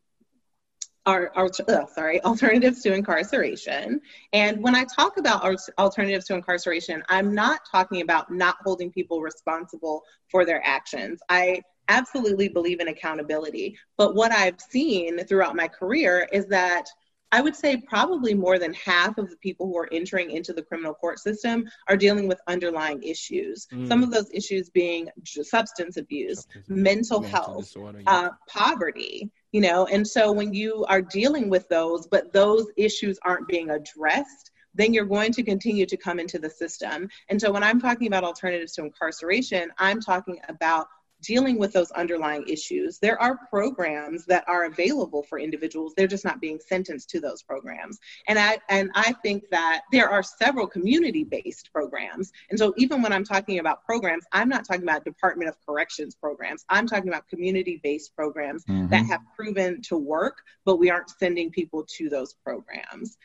are, 1.05 1.31
are 1.35 1.49
sorry 1.93 2.21
alternatives 2.25 2.81
to 2.83 2.93
incarceration. 2.93 4.01
And 4.33 4.61
when 4.61 4.75
I 4.75 4.85
talk 4.85 5.17
about 5.17 5.43
alternatives 5.77 6.25
to 6.25 6.35
incarceration, 6.35 7.03
I'm 7.09 7.33
not 7.33 7.61
talking 7.69 8.01
about 8.01 8.31
not 8.31 8.57
holding 8.63 8.91
people 8.91 9.21
responsible 9.21 10.03
for 10.29 10.45
their 10.45 10.61
actions. 10.65 11.19
I 11.29 11.61
absolutely 11.87 12.47
believe 12.47 12.79
in 12.79 12.87
accountability. 12.87 13.77
But 13.97 14.15
what 14.15 14.31
I've 14.31 14.61
seen 14.61 15.25
throughout 15.25 15.55
my 15.55 15.67
career 15.67 16.27
is 16.31 16.45
that 16.47 16.85
I 17.31 17.41
would 17.41 17.55
say 17.55 17.77
probably 17.77 18.33
more 18.33 18.57
than 18.57 18.73
half 18.73 19.17
of 19.17 19.29
the 19.29 19.37
people 19.37 19.67
who 19.67 19.77
are 19.77 19.89
entering 19.91 20.31
into 20.31 20.53
the 20.53 20.63
criminal 20.63 20.93
court 20.93 21.19
system 21.19 21.65
are 21.87 21.97
dealing 21.97 22.27
with 22.27 22.41
underlying 22.47 23.03
issues. 23.03 23.67
Mm. 23.71 23.87
Some 23.87 24.03
of 24.03 24.11
those 24.11 24.29
issues 24.33 24.69
being 24.69 25.09
substance 25.25 25.97
abuse, 25.97 26.41
substance 26.43 26.69
mental, 26.69 27.21
mental, 27.21 27.21
health, 27.21 27.65
disorder, 27.65 28.01
yeah. 28.01 28.11
uh, 28.11 28.29
poverty, 28.47 29.31
you 29.51 29.61
know. 29.61 29.85
And 29.85 30.07
so 30.07 30.31
when 30.31 30.53
you 30.53 30.85
are 30.89 31.01
dealing 31.01 31.49
with 31.49 31.67
those, 31.69 32.07
but 32.07 32.33
those 32.33 32.67
issues 32.77 33.19
aren't 33.23 33.47
being 33.47 33.69
addressed, 33.69 34.51
then 34.73 34.93
you're 34.93 35.05
going 35.05 35.31
to 35.33 35.43
continue 35.43 35.85
to 35.85 35.97
come 35.97 36.19
into 36.19 36.39
the 36.39 36.49
system. 36.49 37.09
And 37.29 37.39
so 37.39 37.51
when 37.51 37.63
I'm 37.63 37.79
talking 37.81 38.07
about 38.07 38.23
alternatives 38.23 38.73
to 38.73 38.83
incarceration, 38.83 39.71
I'm 39.77 39.99
talking 39.99 40.39
about 40.47 40.87
dealing 41.21 41.57
with 41.57 41.73
those 41.73 41.91
underlying 41.91 42.47
issues. 42.47 42.99
There 42.99 43.21
are 43.21 43.39
programs 43.49 44.25
that 44.25 44.47
are 44.47 44.65
available 44.65 45.23
for 45.23 45.39
individuals. 45.39 45.93
They're 45.95 46.07
just 46.07 46.25
not 46.25 46.39
being 46.39 46.59
sentenced 46.59 47.09
to 47.11 47.19
those 47.19 47.43
programs. 47.43 47.99
And 48.27 48.39
I 48.39 48.59
and 48.69 48.89
I 48.95 49.13
think 49.23 49.49
that 49.51 49.81
there 49.91 50.09
are 50.09 50.23
several 50.23 50.67
community-based 50.67 51.71
programs. 51.73 52.31
And 52.49 52.57
so 52.57 52.73
even 52.77 53.01
when 53.01 53.13
I'm 53.13 53.23
talking 53.25 53.59
about 53.59 53.83
programs, 53.83 54.25
I'm 54.31 54.49
not 54.49 54.65
talking 54.65 54.83
about 54.83 55.03
Department 55.03 55.49
of 55.49 55.57
Corrections 55.65 56.15
programs. 56.15 56.65
I'm 56.69 56.87
talking 56.87 57.09
about 57.09 57.27
community-based 57.27 58.15
programs 58.15 58.65
mm-hmm. 58.65 58.87
that 58.87 59.05
have 59.05 59.21
proven 59.35 59.81
to 59.83 59.97
work, 59.97 60.37
but 60.65 60.77
we 60.77 60.89
aren't 60.89 61.09
sending 61.09 61.51
people 61.51 61.85
to 61.97 62.09
those 62.09 62.33
programs. 62.33 63.17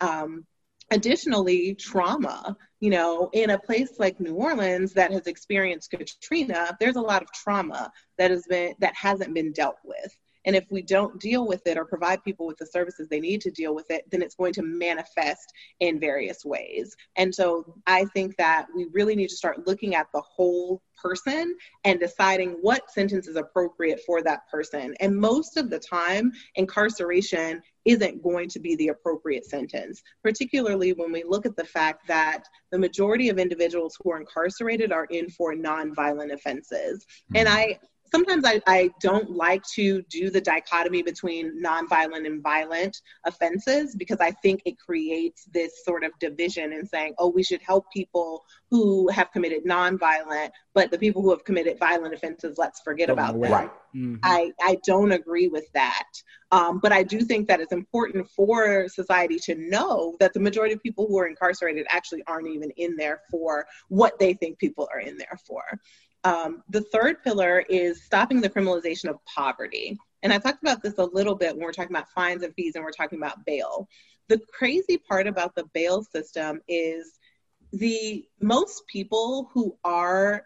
Um, 0.00 0.46
additionally 0.92 1.74
trauma 1.74 2.54
you 2.80 2.90
know 2.90 3.30
in 3.32 3.50
a 3.50 3.58
place 3.58 3.92
like 3.98 4.20
new 4.20 4.34
orleans 4.34 4.92
that 4.92 5.10
has 5.10 5.26
experienced 5.26 5.90
katrina 5.90 6.76
there's 6.78 6.96
a 6.96 7.00
lot 7.00 7.22
of 7.22 7.32
trauma 7.32 7.90
that 8.18 8.30
has 8.30 8.44
been 8.46 8.74
that 8.78 8.94
hasn't 8.94 9.34
been 9.34 9.52
dealt 9.52 9.78
with 9.84 10.16
and 10.44 10.56
if 10.56 10.64
we 10.70 10.82
don't 10.82 11.20
deal 11.20 11.46
with 11.46 11.66
it 11.66 11.76
or 11.78 11.84
provide 11.84 12.24
people 12.24 12.46
with 12.46 12.58
the 12.58 12.66
services 12.66 13.08
they 13.08 13.20
need 13.20 13.40
to 13.42 13.50
deal 13.50 13.74
with 13.74 13.90
it, 13.90 14.04
then 14.10 14.22
it's 14.22 14.34
going 14.34 14.52
to 14.54 14.62
manifest 14.62 15.52
in 15.80 16.00
various 16.00 16.44
ways. 16.44 16.96
And 17.16 17.34
so 17.34 17.74
I 17.86 18.04
think 18.06 18.36
that 18.36 18.66
we 18.74 18.86
really 18.92 19.14
need 19.14 19.28
to 19.28 19.36
start 19.36 19.66
looking 19.66 19.94
at 19.94 20.06
the 20.12 20.22
whole 20.22 20.82
person 21.02 21.56
and 21.84 21.98
deciding 21.98 22.50
what 22.60 22.90
sentence 22.90 23.26
is 23.26 23.36
appropriate 23.36 24.00
for 24.06 24.22
that 24.22 24.48
person. 24.50 24.94
And 25.00 25.16
most 25.16 25.56
of 25.56 25.68
the 25.68 25.78
time, 25.78 26.32
incarceration 26.54 27.60
isn't 27.84 28.22
going 28.22 28.48
to 28.48 28.60
be 28.60 28.76
the 28.76 28.88
appropriate 28.88 29.44
sentence, 29.44 30.02
particularly 30.22 30.92
when 30.92 31.10
we 31.10 31.24
look 31.24 31.46
at 31.46 31.56
the 31.56 31.64
fact 31.64 32.06
that 32.06 32.44
the 32.70 32.78
majority 32.78 33.28
of 33.28 33.38
individuals 33.38 33.96
who 34.02 34.12
are 34.12 34.20
incarcerated 34.20 34.92
are 34.92 35.06
in 35.06 35.28
for 35.30 35.54
nonviolent 35.54 36.32
offenses. 36.32 37.04
And 37.34 37.48
mm-hmm. 37.48 37.58
I 37.58 37.78
sometimes 38.12 38.44
I, 38.44 38.60
I 38.66 38.90
don't 39.00 39.30
like 39.30 39.62
to 39.74 40.02
do 40.02 40.30
the 40.30 40.40
dichotomy 40.40 41.02
between 41.02 41.62
nonviolent 41.62 42.26
and 42.26 42.42
violent 42.42 43.00
offenses 43.24 43.96
because 43.96 44.18
I 44.20 44.30
think 44.42 44.62
it 44.64 44.78
creates 44.78 45.44
this 45.46 45.84
sort 45.84 46.04
of 46.04 46.12
division 46.20 46.72
in 46.72 46.86
saying, 46.86 47.14
oh, 47.18 47.30
we 47.30 47.42
should 47.42 47.62
help 47.62 47.90
people 47.90 48.44
who 48.70 49.08
have 49.08 49.32
committed 49.32 49.64
nonviolent, 49.64 50.50
but 50.74 50.90
the 50.90 50.98
people 50.98 51.22
who 51.22 51.30
have 51.30 51.44
committed 51.44 51.78
violent 51.78 52.14
offenses, 52.14 52.56
let's 52.58 52.80
forget 52.80 53.10
about 53.10 53.40
them. 53.40 53.50
Right. 53.50 53.70
Mm-hmm. 53.94 54.16
I, 54.22 54.52
I 54.62 54.78
don't 54.86 55.12
agree 55.12 55.48
with 55.48 55.70
that. 55.72 56.08
Um, 56.50 56.80
but 56.80 56.92
I 56.92 57.02
do 57.02 57.20
think 57.20 57.48
that 57.48 57.60
it's 57.60 57.72
important 57.72 58.28
for 58.28 58.88
society 58.88 59.38
to 59.44 59.54
know 59.54 60.16
that 60.20 60.34
the 60.34 60.40
majority 60.40 60.74
of 60.74 60.82
people 60.82 61.06
who 61.06 61.18
are 61.18 61.26
incarcerated 61.26 61.86
actually 61.88 62.22
aren't 62.26 62.48
even 62.48 62.70
in 62.76 62.96
there 62.96 63.22
for 63.30 63.66
what 63.88 64.18
they 64.18 64.34
think 64.34 64.58
people 64.58 64.88
are 64.92 65.00
in 65.00 65.16
there 65.16 65.38
for. 65.46 65.62
Um, 66.24 66.62
the 66.68 66.82
third 66.82 67.22
pillar 67.22 67.64
is 67.68 68.02
stopping 68.04 68.40
the 68.40 68.50
criminalization 68.50 69.06
of 69.10 69.24
poverty. 69.24 69.98
And 70.22 70.32
I 70.32 70.38
talked 70.38 70.62
about 70.62 70.82
this 70.82 70.98
a 70.98 71.04
little 71.04 71.34
bit 71.34 71.54
when 71.54 71.64
we're 71.64 71.72
talking 71.72 71.94
about 71.94 72.10
fines 72.10 72.42
and 72.42 72.54
fees 72.54 72.74
and 72.76 72.84
we're 72.84 72.92
talking 72.92 73.18
about 73.18 73.44
bail. 73.44 73.88
The 74.28 74.40
crazy 74.52 74.98
part 74.98 75.26
about 75.26 75.54
the 75.54 75.64
bail 75.74 76.04
system 76.04 76.60
is 76.68 77.18
the 77.72 78.24
most 78.40 78.86
people 78.86 79.50
who 79.52 79.76
are 79.82 80.44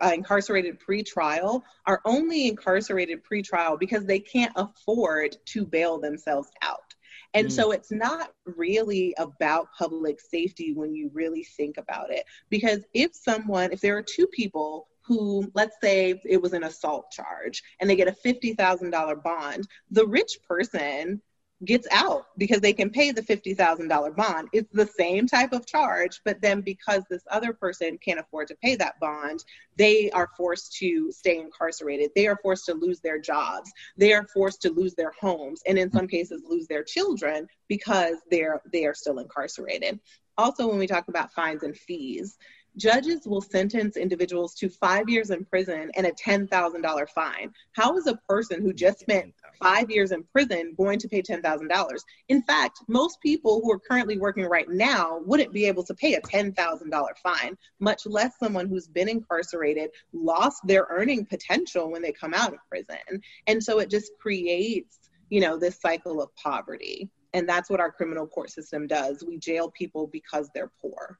uh, 0.00 0.12
incarcerated 0.14 0.78
pre-trial 0.78 1.64
are 1.86 2.00
only 2.04 2.48
incarcerated 2.48 3.24
pre-trial 3.24 3.76
because 3.76 4.04
they 4.04 4.20
can't 4.20 4.52
afford 4.56 5.36
to 5.46 5.64
bail 5.64 5.98
themselves 5.98 6.50
out. 6.62 6.94
And 7.34 7.48
mm. 7.48 7.52
so 7.52 7.72
it's 7.72 7.90
not 7.90 8.32
really 8.44 9.14
about 9.18 9.68
public 9.78 10.20
safety 10.20 10.72
when 10.72 10.94
you 10.94 11.10
really 11.12 11.44
think 11.44 11.78
about 11.78 12.12
it. 12.12 12.24
Because 12.50 12.80
if 12.94 13.14
someone, 13.14 13.72
if 13.72 13.80
there 13.80 13.96
are 13.96 14.02
two 14.02 14.26
people 14.26 14.88
who, 15.06 15.50
let's 15.54 15.76
say 15.82 16.20
it 16.24 16.40
was 16.40 16.52
an 16.52 16.64
assault 16.64 17.10
charge 17.10 17.62
and 17.80 17.88
they 17.88 17.96
get 17.96 18.08
a 18.08 18.12
$50,000 18.12 19.22
bond, 19.22 19.68
the 19.90 20.06
rich 20.06 20.38
person 20.48 21.20
gets 21.64 21.88
out 21.90 22.26
because 22.36 22.60
they 22.60 22.72
can 22.72 22.90
pay 22.90 23.12
the 23.12 23.22
$50,000 23.22 24.16
bond. 24.16 24.48
It's 24.52 24.70
the 24.72 24.86
same 24.86 25.26
type 25.26 25.52
of 25.52 25.66
charge, 25.66 26.20
but 26.24 26.40
then 26.42 26.60
because 26.60 27.02
this 27.08 27.22
other 27.30 27.52
person 27.52 27.98
can't 27.98 28.20
afford 28.20 28.48
to 28.48 28.56
pay 28.56 28.76
that 28.76 29.00
bond, 29.00 29.42
they 29.76 30.10
are 30.10 30.28
forced 30.36 30.76
to 30.78 31.10
stay 31.10 31.38
incarcerated. 31.38 32.10
They 32.14 32.26
are 32.26 32.38
forced 32.42 32.66
to 32.66 32.74
lose 32.74 33.00
their 33.00 33.18
jobs. 33.18 33.72
They 33.96 34.12
are 34.12 34.26
forced 34.34 34.60
to 34.62 34.70
lose 34.70 34.94
their 34.94 35.12
homes 35.18 35.62
and 35.66 35.78
in 35.78 35.90
some 35.90 36.08
cases 36.08 36.42
lose 36.46 36.66
their 36.66 36.84
children 36.84 37.48
because 37.68 38.16
they're 38.30 38.60
they 38.70 38.84
are 38.84 38.94
still 38.94 39.18
incarcerated. 39.18 39.98
Also 40.38 40.68
when 40.68 40.78
we 40.78 40.86
talk 40.86 41.08
about 41.08 41.32
fines 41.32 41.62
and 41.62 41.76
fees, 41.76 42.36
judges 42.76 43.26
will 43.26 43.40
sentence 43.40 43.96
individuals 43.96 44.54
to 44.54 44.68
five 44.68 45.08
years 45.08 45.30
in 45.30 45.44
prison 45.44 45.90
and 45.96 46.06
a 46.06 46.12
$10,000 46.12 47.08
fine. 47.10 47.52
How 47.72 47.96
is 47.96 48.06
a 48.06 48.16
person 48.28 48.62
who 48.62 48.72
just 48.72 49.00
spent 49.00 49.34
five 49.60 49.90
years 49.90 50.12
in 50.12 50.22
prison 50.24 50.74
going 50.76 50.98
to 50.98 51.08
pay 51.08 51.22
$10,000? 51.22 51.98
In 52.28 52.42
fact, 52.42 52.80
most 52.88 53.20
people 53.20 53.60
who 53.62 53.72
are 53.72 53.78
currently 53.78 54.18
working 54.18 54.44
right 54.44 54.68
now 54.68 55.20
wouldn't 55.24 55.52
be 55.52 55.66
able 55.66 55.84
to 55.84 55.94
pay 55.94 56.14
a 56.14 56.20
$10,000 56.20 57.18
fine, 57.22 57.56
much 57.80 58.06
less 58.06 58.38
someone 58.38 58.68
who's 58.68 58.88
been 58.88 59.08
incarcerated, 59.08 59.90
lost 60.12 60.66
their 60.66 60.86
earning 60.90 61.24
potential 61.24 61.90
when 61.90 62.02
they 62.02 62.12
come 62.12 62.34
out 62.34 62.52
of 62.52 62.58
prison. 62.68 63.22
And 63.46 63.62
so 63.62 63.78
it 63.78 63.90
just 63.90 64.12
creates, 64.20 64.98
you 65.30 65.40
know, 65.40 65.58
this 65.58 65.80
cycle 65.80 66.20
of 66.20 66.34
poverty. 66.36 67.10
And 67.32 67.48
that's 67.48 67.68
what 67.68 67.80
our 67.80 67.92
criminal 67.92 68.26
court 68.26 68.50
system 68.50 68.86
does. 68.86 69.24
We 69.26 69.38
jail 69.38 69.70
people 69.70 70.06
because 70.06 70.48
they're 70.54 70.72
poor. 70.80 71.18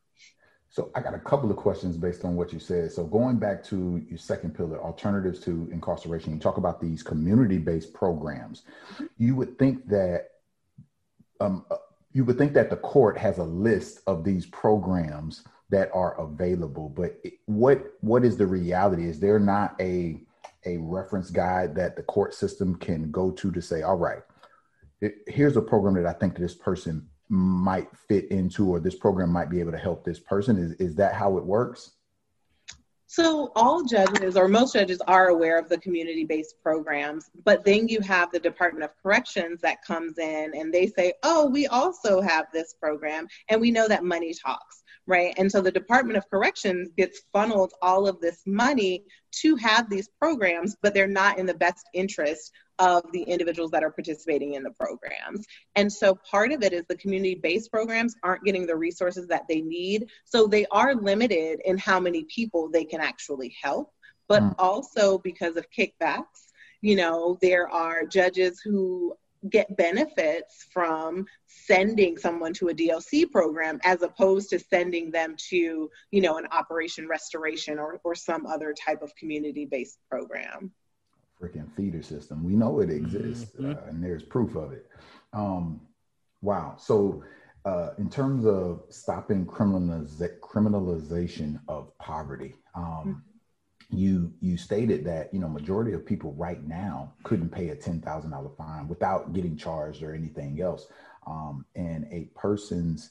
So 0.77 0.91
I 0.95 1.01
got 1.01 1.15
a 1.15 1.19
couple 1.19 1.51
of 1.51 1.57
questions 1.57 1.97
based 1.97 2.23
on 2.23 2.37
what 2.37 2.53
you 2.53 2.59
said. 2.59 2.93
So 2.93 3.05
going 3.05 3.39
back 3.39 3.65
to 3.65 4.05
your 4.11 4.19
second 4.19 4.55
pillar, 4.55 4.79
alternatives 4.79 5.41
to 5.45 5.71
incarceration, 5.73 6.35
you 6.35 6.39
talk 6.39 6.59
about 6.59 6.83
these 6.83 7.03
community-based 7.03 7.95
programs. 7.95 8.65
You 9.17 9.37
would 9.37 9.59
think 9.59 9.89
that 9.89 10.33
um, 11.41 11.65
uh, 11.71 11.77
you 12.13 12.27
would 12.27 12.37
think 12.37 12.53
that 12.53 12.69
the 12.69 12.77
court 12.77 13.17
has 13.17 13.39
a 13.39 13.45
list 13.45 14.01
of 14.07 14.23
these 14.23 14.45
programs 14.45 15.45
that 15.71 15.89
are 15.95 16.21
available, 16.21 16.91
but 16.91 17.23
what 17.47 17.95
what 18.03 18.23
is 18.23 18.37
the 18.37 18.47
reality? 18.47 19.07
Is 19.07 19.19
there 19.19 19.41
not 19.41 19.81
a 19.81 20.21
a 20.67 20.77
reference 20.77 21.31
guide 21.31 21.75
that 21.77 21.97
the 21.97 22.03
court 22.03 22.35
system 22.35 22.77
can 22.77 23.11
go 23.11 23.31
to 23.31 23.51
to 23.51 23.63
say, 23.63 23.81
all 23.81 23.97
right, 23.97 24.23
it, 25.01 25.15
here's 25.27 25.57
a 25.57 25.63
program 25.63 25.95
that 25.95 26.05
I 26.05 26.19
think 26.19 26.37
this 26.37 26.55
person 26.55 27.09
might 27.29 27.89
fit 28.09 28.31
into 28.31 28.69
or 28.69 28.81
this 28.81 28.95
program 28.95 29.31
might 29.31 29.51
be 29.51 29.61
able 29.61 29.73
to 29.73 29.79
help 29.79 30.05
this 30.05 30.21
person 30.21 30.57
is 30.57 30.73
is 30.75 30.95
that 30.95 31.15
how 31.15 31.37
it 31.37 31.45
works 31.45 31.93
so 33.09 33.53
all 33.55 33.85
judges 33.85 34.37
or 34.37 34.49
most 34.49 34.75
judges 34.75 35.01
are 35.07 35.29
aware 35.29 35.59
of 35.59 35.69
the 35.69 35.79
community-based 35.79 36.57
programs, 36.61 37.31
but 37.45 37.65
then 37.65 37.89
you 37.89 38.01
have 38.01 38.33
the 38.33 38.41
Department 38.41 38.85
of 38.85 38.91
Corrections 39.01 39.61
that 39.63 39.83
comes 39.85 40.19
in 40.19 40.53
and 40.55 40.75
they 40.75 40.89
say, 40.89 41.15
"Oh, 41.23 41.47
we 41.47 41.69
also 41.69 42.21
have 42.21 42.47
this 42.53 42.75
program 42.75 43.29
and 43.49 43.61
we 43.61 43.71
know 43.71 43.87
that 43.87 44.03
money 44.03 44.35
talks." 44.35 44.83
Right? 45.07 45.35
And 45.37 45.51
so 45.51 45.61
the 45.61 45.71
Department 45.71 46.17
of 46.17 46.29
Corrections 46.29 46.91
gets 46.97 47.23
funneled 47.33 47.73
all 47.81 48.09
of 48.09 48.21
this 48.21 48.43
money 48.45 49.05
to 49.43 49.55
have 49.57 49.89
these 49.89 50.09
programs, 50.19 50.77
but 50.83 50.95
they're 50.95 51.07
not 51.07 51.39
in 51.39 51.47
the 51.47 51.55
best 51.55 51.87
interest 51.95 52.53
of 52.79 53.05
the 53.13 53.23
individuals 53.23 53.71
that 53.71 53.83
are 53.83 53.91
participating 53.91 54.55
in 54.55 54.63
the 54.63 54.71
programs. 54.71 55.47
And 55.77 55.93
so 55.93 56.15
part 56.15 56.53
of 56.53 56.63
it 56.63 56.73
is 56.73 56.85
the 56.89 56.97
community 56.97 57.35
based 57.35 57.71
programs 57.71 58.15
aren't 58.23 58.45
getting 58.45 58.67
the 58.67 58.77
resources 58.77 59.27
that 59.29 59.45
they 59.49 59.61
need. 59.61 60.07
So 60.25 60.47
they 60.47 60.67
are 60.71 60.95
limited 60.95 61.61
in 61.65 61.79
how 61.79 62.01
many 62.01 62.25
people 62.25 62.69
they 62.69 62.85
can 62.85 63.01
actually 63.01 63.55
help, 63.63 63.93
but 64.29 64.43
mm. 64.43 64.55
also 64.59 65.19
because 65.19 65.57
of 65.57 65.67
kickbacks. 65.71 66.25
You 66.83 66.97
know, 66.97 67.39
there 67.41 67.69
are 67.69 68.05
judges 68.05 68.61
who 68.61 69.17
get 69.51 69.77
benefits 69.77 70.67
from 70.71 71.27
sending 71.47 72.17
someone 72.17 72.53
to 72.55 72.69
a 72.69 72.75
DOC 72.75 73.31
program 73.31 73.81
as 73.85 74.03
opposed 74.03 74.51
to 74.51 74.59
sending 74.59 75.11
them 75.11 75.37
to, 75.51 75.91
you 76.11 76.21
know, 76.21 76.39
an 76.39 76.47
operation 76.53 77.09
restoration 77.09 77.79
or, 77.79 78.01
or 78.05 78.15
some 78.15 78.47
other 78.47 78.75
type 78.75 79.03
of 79.03 79.15
community 79.17 79.65
based 79.65 79.99
program 80.11 80.73
freaking 81.41 81.71
feeder 81.77 82.03
system. 82.03 82.45
We 82.45 82.55
know 82.55 82.81
it 82.81 82.91
exists, 82.91 83.55
mm-hmm. 83.57 83.73
uh, 83.73 83.89
and 83.89 84.03
there's 84.03 84.23
proof 84.23 84.57
of 84.57 84.73
it. 84.73 84.87
Um, 85.33 85.81
wow. 86.43 86.77
So, 86.79 87.23
uh, 87.65 87.91
in 87.99 88.09
terms 88.09 88.47
of 88.47 88.83
stopping 88.91 89.45
criminaliz- 89.45 90.39
criminalization 90.41 91.61
of 91.69 91.97
poverty, 91.99 92.55
um, 92.75 92.85
mm-hmm. 92.85 93.13
You 93.91 94.33
you 94.41 94.57
stated 94.57 95.05
that 95.05 95.33
you 95.33 95.41
know 95.41 95.49
majority 95.49 95.93
of 95.93 96.05
people 96.05 96.33
right 96.35 96.67
now 96.67 97.13
couldn't 97.23 97.51
pay 97.51 97.69
a 97.69 97.77
ten 97.77 98.01
thousand 98.01 98.31
dollar 98.31 98.51
fine 98.57 98.89
without 98.89 99.33
getting 99.33 99.57
charged 99.57 100.03
or 100.03 100.15
anything 100.15 100.61
else, 100.61 100.89
um, 101.27 101.65
and 101.75 102.07
a 102.11 102.29
person's 102.35 103.11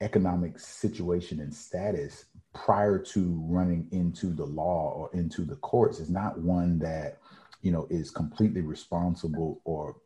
economic 0.00 0.58
situation 0.58 1.40
and 1.40 1.52
status 1.54 2.26
prior 2.54 2.98
to 2.98 3.42
running 3.48 3.88
into 3.92 4.26
the 4.26 4.44
law 4.44 4.92
or 4.94 5.10
into 5.14 5.42
the 5.42 5.56
courts 5.56 6.00
is 6.00 6.10
not 6.10 6.38
one 6.38 6.78
that 6.78 7.18
you 7.66 7.72
know, 7.72 7.88
is 7.90 8.12
completely 8.12 8.60
responsible 8.60 9.60
or 9.64 9.96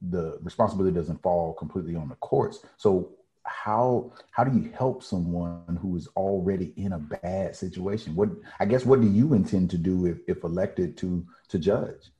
the 0.00 0.38
responsibility 0.42 0.94
doesn't 0.94 1.20
fall 1.22 1.52
completely 1.54 1.96
on 1.96 2.08
the 2.08 2.14
courts. 2.14 2.64
So 2.76 3.10
how 3.44 4.12
how 4.30 4.44
do 4.44 4.58
you 4.58 4.70
help 4.76 5.02
someone 5.02 5.78
who 5.80 5.96
is 5.96 6.08
already 6.16 6.72
in 6.76 6.92
a 6.92 6.98
bad 6.98 7.56
situation? 7.56 8.14
What 8.14 8.30
I 8.58 8.66
guess 8.66 8.84
what 8.84 9.00
do 9.00 9.08
you 9.08 9.34
intend 9.34 9.70
to 9.70 9.78
do 9.78 10.06
if, 10.06 10.18
if 10.26 10.44
elected 10.44 10.96
to 10.98 11.26
to 11.48 11.58
judge? 11.58 12.10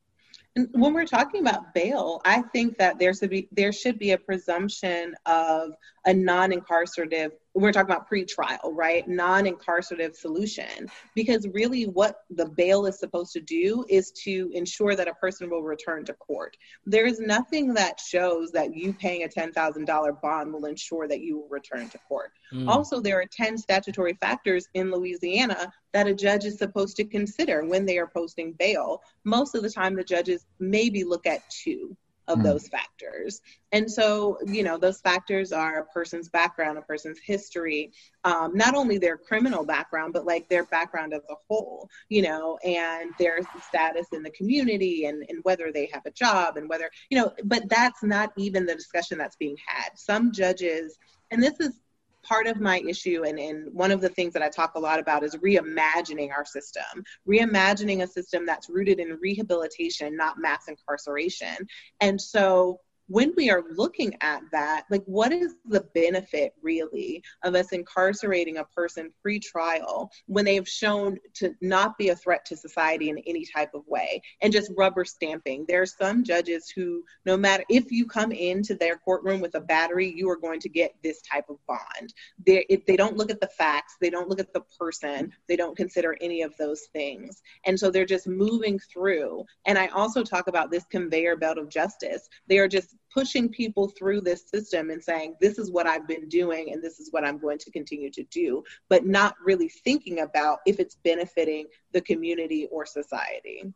and 0.57 0.69
when 0.73 0.93
we're 0.95 1.07
talking 1.07 1.41
about 1.41 1.75
bail, 1.75 2.21
I 2.25 2.43
think 2.43 2.77
that 2.79 2.99
there 2.99 3.15
should 3.15 3.31
be 3.31 3.49
there 3.53 3.73
should 3.73 3.99
be 3.99 4.13
a 4.13 4.19
presumption 4.19 5.15
of 5.27 5.73
a 6.05 6.13
non-incarcerative 6.13 7.33
we're 7.55 7.73
talking 7.73 7.91
about 7.91 8.07
pre-trial 8.07 8.73
right? 8.73 9.07
Non-incarcerative 9.09 10.15
solution. 10.15 10.89
Because 11.15 11.47
really 11.53 11.85
what 11.85 12.21
the 12.31 12.47
bail 12.47 12.87
is 12.87 12.99
supposed 12.99 13.33
to 13.33 13.41
do 13.41 13.85
is 13.89 14.13
to 14.25 14.51
ensure 14.55 14.95
that 14.95 15.09
a 15.09 15.15
person 15.15 15.51
will 15.51 15.63
return 15.63 16.05
to 16.07 16.15
court. 16.15 16.57
There 16.87 17.07
is 17.07 17.21
nothing 17.21 17.75
that 17.75 18.01
shows 18.01 18.51
that 18.53 18.75
you 18.75 18.93
paying 18.93 19.25
a 19.25 19.29
$10000 19.29 20.21
bond 20.21 20.53
will 20.53 20.67
ensure 20.67 21.09
that 21.09 21.21
you 21.21 21.39
will 21.39 21.49
return 21.49 21.89
to 21.91 21.99
court. 22.09 22.33
Mm. 22.53 22.69
also 22.69 23.01
there 23.01 23.21
are 23.21 23.27
10 23.27 23.57
statutory 23.59 24.15
factors 24.15 24.67
in 24.75 24.91
louisiana 24.91 25.73
that 25.93 26.09
a 26.09 26.15
judge 26.15 26.45
is 26.45 26.59
supposed 26.59 26.97
to 26.97 27.05
consider 27.05 27.65
when 27.65 27.87
they 27.87 27.99
are 27.99 28.09
posting 28.09 28.53
bail. 28.53 29.03
Most 29.25 29.55
of 29.55 29.63
the 29.63 29.71
time 29.71 29.95
the 29.95 30.03
judges 30.03 30.47
maybe 30.59 31.05
look 31.05 31.27
at 31.27 31.49
two 31.51 31.97
of 32.31 32.39
mm. 32.39 32.45
those 32.45 32.69
factors. 32.69 33.41
And 33.73 33.91
so, 33.91 34.39
you 34.47 34.63
know, 34.63 34.79
those 34.79 35.01
factors 35.01 35.53
are 35.53 35.81
a 35.81 35.85
person's 35.87 36.29
background, 36.29 36.79
a 36.79 36.83
person's 36.83 37.19
history, 37.19 37.93
um, 38.25 38.57
not 38.57 38.75
only 38.75 38.99
their 38.99 39.17
criminal 39.17 39.65
background, 39.65 40.13
but 40.13 40.27
like 40.27 40.49
their 40.49 40.65
background 40.67 41.13
as 41.13 41.23
a 41.29 41.35
whole, 41.49 41.89
you 42.09 42.23
know, 42.23 42.59
and 42.65 43.11
their 43.19 43.41
status 43.69 44.07
in 44.13 44.23
the 44.23 44.31
community 44.31 45.07
and, 45.07 45.25
and 45.29 45.41
whether 45.43 45.73
they 45.73 45.91
have 45.93 46.07
a 46.07 46.11
job 46.11 46.57
and 46.57 46.69
whether, 46.69 46.91
you 47.11 47.19
know, 47.19 47.33
but 47.45 47.69
that's 47.69 48.03
not 48.03 48.33
even 48.37 48.65
the 48.65 48.75
discussion 48.75 49.19
that's 49.19 49.37
being 49.37 49.57
had. 49.67 49.91
Some 49.97 50.33
judges, 50.33 50.99
and 51.31 51.43
this 51.43 51.59
is 51.61 51.81
part 52.23 52.47
of 52.47 52.61
my 52.61 52.81
issue 52.89 53.25
and, 53.27 53.39
and 53.39 53.73
one 53.73 53.91
of 53.91 54.01
the 54.01 54.09
things 54.09 54.33
that 54.33 54.43
I 54.43 54.49
talk 54.49 54.75
a 54.75 54.81
lot 54.81 54.99
about 54.99 55.23
is 55.23 55.37
reimagining 55.37 56.31
our 56.31 56.45
system, 56.45 57.05
reimagining 57.29 58.03
a 58.03 58.07
system 58.07 58.47
that's 58.47 58.69
rooted 58.69 58.99
in 59.01 59.19
rehabilitation, 59.21 60.17
not 60.17 60.39
mass 60.39 60.69
incarceration. 60.69 61.57
And 62.01 62.21
so 62.21 62.81
when 63.11 63.35
we 63.37 63.51
are 63.51 63.65
looking 63.75 64.15
at 64.21 64.41
that, 64.53 64.85
like 64.89 65.03
what 65.05 65.33
is 65.33 65.57
the 65.65 65.81
benefit 65.95 66.53
really 66.63 67.21
of 67.43 67.57
us 67.57 67.73
incarcerating 67.73 68.59
a 68.59 68.65
person 68.67 69.13
pre-trial 69.21 70.09
when 70.27 70.45
they've 70.45 70.69
shown 70.69 71.19
to 71.35 71.53
not 71.61 71.99
be 71.99 72.11
a 72.11 72.17
threat 72.17 72.45
to 72.45 72.57
society 72.57 73.11
in 73.11 73.19
any 73.27 73.45
type 73.45 73.75
of 73.75 73.83
way 73.89 74.23
and 74.43 74.53
just 74.53 74.71
rubber 74.77 75.05
stamping? 75.05 75.65
There 75.67 75.83
are 75.83 75.87
some 75.87 76.23
judges 76.23 76.71
who, 76.71 77.03
no 77.27 77.37
matter 77.37 77.65
if 77.69 77.91
you 77.91 78.07
come 78.07 78.31
into 78.31 78.77
their 78.77 78.97
courtroom 78.97 79.41
with 79.41 79.57
a 79.57 79.61
battery, 79.61 80.15
you 80.15 80.31
are 80.31 80.39
going 80.39 80.61
to 80.61 80.69
get 80.69 80.95
this 81.03 81.21
type 81.23 81.47
of 81.51 81.57
bond. 81.67 82.15
They, 82.47 82.65
if 82.71 82.87
they 82.87 82.97
don't 82.97 83.17
look 83.17 83.33
at 83.33 83.41
the 83.41 83.49
facts, 83.49 83.97
they 84.01 84.11
don't 84.11 84.29
look 84.29 84.39
at 84.39 84.53
the 84.53 84.63
person, 84.79 85.33
they 85.49 85.57
don't 85.57 85.77
consider 85.77 86.17
any 86.21 86.43
of 86.43 86.57
those 86.59 86.83
things. 86.93 87.43
And 87.67 87.79
so 87.79 87.91
they're 87.91 88.07
just 88.07 88.29
moving 88.29 88.79
through. 88.79 89.47
And 89.67 89.77
I 89.77 89.89
also 89.89 90.23
talk 90.23 90.47
about 90.47 90.71
this 90.71 90.85
conveyor 90.85 91.35
belt 91.35 91.59
of 91.59 91.69
justice. 91.69 92.29
They 92.47 92.59
are 92.59 92.69
just 92.69 92.95
pushing 93.13 93.49
people 93.49 93.89
through 93.89 94.21
this 94.21 94.49
system 94.49 94.91
and 94.91 95.03
saying, 95.03 95.35
this 95.41 95.59
is 95.59 95.71
what 95.71 95.87
I've 95.87 96.07
been 96.07 96.29
doing 96.29 96.73
and 96.73 96.83
this 96.83 97.01
is 97.01 97.09
what 97.11 97.25
I'm 97.25 97.39
going 97.39 97.59
to 97.59 97.71
continue 97.71 98.11
to 98.11 98.23
do, 98.25 98.63
but 98.89 99.05
not 99.05 99.35
really 99.45 99.69
thinking 99.69 100.21
about 100.21 100.61
if 100.67 100.79
it's 100.79 100.97
benefiting 100.97 101.67
the 101.93 102.01
community 102.01 102.69
or 102.71 102.87
society. 102.87 103.73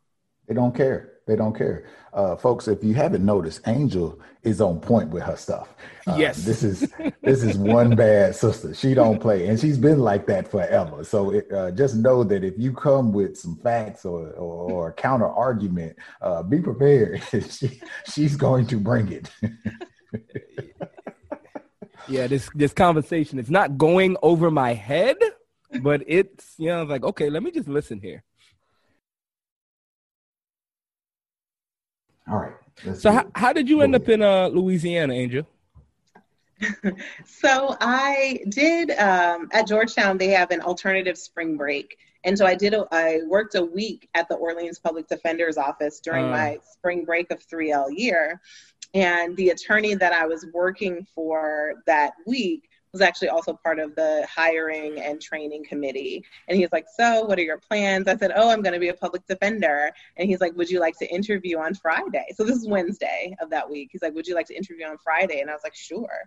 They 0.47 0.55
don't 0.55 0.75
care. 0.75 1.15
They 1.27 1.37
don't 1.37 1.57
care. 1.57 1.87
Uh, 2.13 2.37
folks, 2.37 2.69
if 2.69 2.85
you 2.85 2.95
haven't 2.95 3.25
noticed, 3.25 3.63
Angel 3.67 4.21
is 4.43 4.61
on 4.61 4.79
point 4.79 5.09
with 5.09 5.23
her 5.23 5.37
stuff. 5.37 5.75
Uh, 6.07 6.17
yes. 6.19 6.45
This 6.45 6.63
is 6.63 6.93
this 7.23 7.43
is 7.43 7.57
one 7.57 7.97
bad 7.97 8.37
sister. 8.37 8.75
She 8.75 8.93
don't 8.93 9.19
play, 9.19 9.49
and 9.49 9.59
she's 9.59 9.79
been 9.79 10.01
like 10.01 10.27
that 10.27 10.47
forever. 10.47 11.03
So 11.03 11.31
it, 11.31 11.51
uh, 11.51 11.71
just 11.71 11.97
know 11.97 12.23
that 12.25 12.45
if 12.45 12.55
you 12.59 12.73
come 12.73 13.13
with 13.13 13.39
some 13.39 13.57
facts 13.57 14.05
or 14.05 14.29
or, 14.33 14.71
or 14.71 14.93
counter 14.93 15.29
argument, 15.29 15.97
uh, 16.21 16.43
be 16.43 16.61
prepared. 16.61 17.23
she, 17.51 17.81
she's 18.13 18.37
going 18.37 18.67
to 18.67 18.77
bring 18.79 19.11
it. 19.11 19.31
yeah, 22.09 22.27
this 22.27 22.51
this 22.55 22.75
conversation 22.75 23.39
is 23.39 23.51
not 23.51 23.79
going 23.79 24.19
over 24.23 24.51
my 24.51 24.75
head, 24.75 25.17
but 25.81 26.03
it's 26.07 26.55
you 26.59 26.69
know 26.69 26.85
like 26.85 27.03
okay, 27.03 27.31
let 27.31 27.43
me 27.43 27.51
just 27.51 27.69
listen 27.69 27.99
here. 27.99 28.23
All 32.31 32.39
right. 32.39 32.97
So 32.97 33.13
how, 33.13 33.27
how 33.35 33.53
did 33.53 33.69
you 33.69 33.83
end 33.83 33.95
up 33.95 34.09
in 34.09 34.23
uh, 34.23 34.49
Louisiana, 34.49 35.15
Angel? 35.15 35.47
so 37.25 37.77
I 37.81 38.41
did 38.49 38.91
um, 38.93 39.49
at 39.53 39.67
Georgetown. 39.67 40.19
They 40.19 40.29
have 40.29 40.51
an 40.51 40.61
alternative 40.61 41.19
spring 41.19 41.57
break, 41.57 41.99
and 42.25 42.37
so 42.37 42.47
I 42.47 42.55
did. 42.55 42.75
A, 42.75 42.87
I 42.91 43.21
worked 43.27 43.55
a 43.55 43.63
week 43.63 44.09
at 44.15 44.29
the 44.29 44.37
Orleans 44.37 44.79
Public 44.79 45.09
Defender's 45.09 45.59
office 45.59 46.01
during 46.01 46.27
uh. 46.27 46.31
my 46.31 46.59
spring 46.73 47.05
break 47.05 47.31
of 47.31 47.47
3L 47.47 47.89
year, 47.97 48.41
and 48.95 49.37
the 49.37 49.51
attorney 49.51 49.95
that 49.95 50.13
I 50.13 50.27
was 50.27 50.47
working 50.53 51.07
for 51.15 51.83
that 51.87 52.15
week 52.27 52.69
was 52.95 53.03
actually 53.03 53.29
also 53.29 53.53
part 53.53 53.81
of 53.81 53.95
the 53.97 54.27
hiring 54.33 55.01
and 55.01 55.21
training 55.21 55.65
committee. 55.65 56.25
And 56.49 56.57
he's 56.57 56.71
like, 56.73 56.87
So, 56.97 57.25
what 57.25 57.39
are 57.39 57.43
your 57.43 57.59
plans? 57.59 58.07
I 58.09 58.17
said, 58.17 58.33
Oh, 58.35 58.51
I'm 58.51 58.63
going 58.63 58.73
to 58.73 58.79
be 58.79 58.89
a 58.89 58.95
public 58.95 59.27
defender. 59.27 59.91
And 60.17 60.29
he's 60.29 60.41
like, 60.41 60.57
Would 60.57 60.71
you 60.71 60.81
like 60.81 60.97
to 60.99 61.13
interview 61.13 61.59
on 61.59 61.75
Friday? 61.75 62.25
So, 62.35 62.45
this 62.45 62.57
is 62.57 62.69
Wednesday 62.69 63.37
of 63.43 63.51
that 63.51 63.69
week. 63.69 63.91
He's 63.93 64.01
like, 64.01 64.15
Would 64.15 64.29
you 64.29 64.35
like 64.35 64.47
to 64.47 64.57
interview 64.57 64.87
on 64.87 64.97
Friday? 64.99 65.41
And 65.41 65.51
I 65.51 65.53
was 65.53 65.65
like, 65.65 65.75
Sure. 65.75 66.21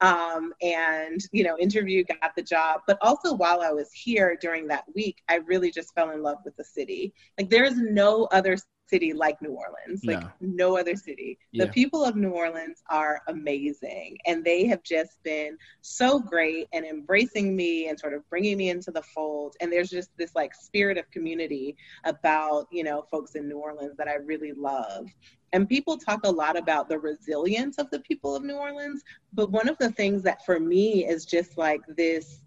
Um, 0.00 0.54
and, 0.62 1.20
you 1.30 1.44
know, 1.44 1.56
interview, 1.58 2.04
got 2.04 2.34
the 2.34 2.42
job. 2.42 2.80
But 2.86 2.98
also, 3.02 3.34
while 3.34 3.60
I 3.60 3.70
was 3.70 3.92
here 3.92 4.36
during 4.40 4.66
that 4.68 4.84
week, 4.94 5.22
I 5.28 5.36
really 5.46 5.70
just 5.70 5.94
fell 5.94 6.10
in 6.10 6.22
love 6.22 6.38
with 6.44 6.56
the 6.56 6.64
city. 6.64 7.12
Like, 7.38 7.50
there's 7.50 7.76
no 7.76 8.24
other 8.32 8.56
city 8.86 9.12
like 9.12 9.40
New 9.40 9.52
Orleans, 9.52 10.04
like 10.04 10.20
no, 10.20 10.30
no 10.40 10.78
other 10.78 10.94
city. 10.94 11.38
Yeah. 11.52 11.64
The 11.64 11.72
people 11.72 12.04
of 12.04 12.16
New 12.16 12.30
Orleans 12.30 12.82
are 12.90 13.22
amazing 13.28 14.18
and 14.26 14.44
they 14.44 14.66
have 14.66 14.82
just 14.82 15.22
been 15.22 15.56
so 15.80 16.18
great 16.18 16.68
and 16.72 16.84
embracing 16.84 17.56
me 17.56 17.88
and 17.88 17.98
sort 17.98 18.14
of 18.14 18.28
bringing 18.28 18.56
me 18.56 18.70
into 18.70 18.90
the 18.90 19.02
fold. 19.02 19.56
And 19.60 19.72
there's 19.72 19.90
just 19.90 20.10
this 20.16 20.34
like 20.34 20.54
spirit 20.54 20.98
of 20.98 21.10
community 21.10 21.76
about, 22.04 22.66
you 22.70 22.84
know, 22.84 23.06
folks 23.10 23.34
in 23.34 23.48
New 23.48 23.58
Orleans 23.58 23.96
that 23.96 24.08
I 24.08 24.14
really 24.16 24.52
love. 24.52 25.08
And 25.52 25.68
people 25.68 25.96
talk 25.96 26.20
a 26.24 26.30
lot 26.30 26.58
about 26.58 26.88
the 26.88 26.98
resilience 26.98 27.78
of 27.78 27.88
the 27.90 28.00
people 28.00 28.34
of 28.34 28.42
New 28.42 28.56
Orleans, 28.56 29.02
but 29.32 29.50
one 29.50 29.68
of 29.68 29.78
the 29.78 29.90
things 29.92 30.22
that 30.24 30.44
for 30.44 30.58
me 30.58 31.06
is 31.06 31.24
just 31.24 31.56
like 31.56 31.80
this 31.96 32.40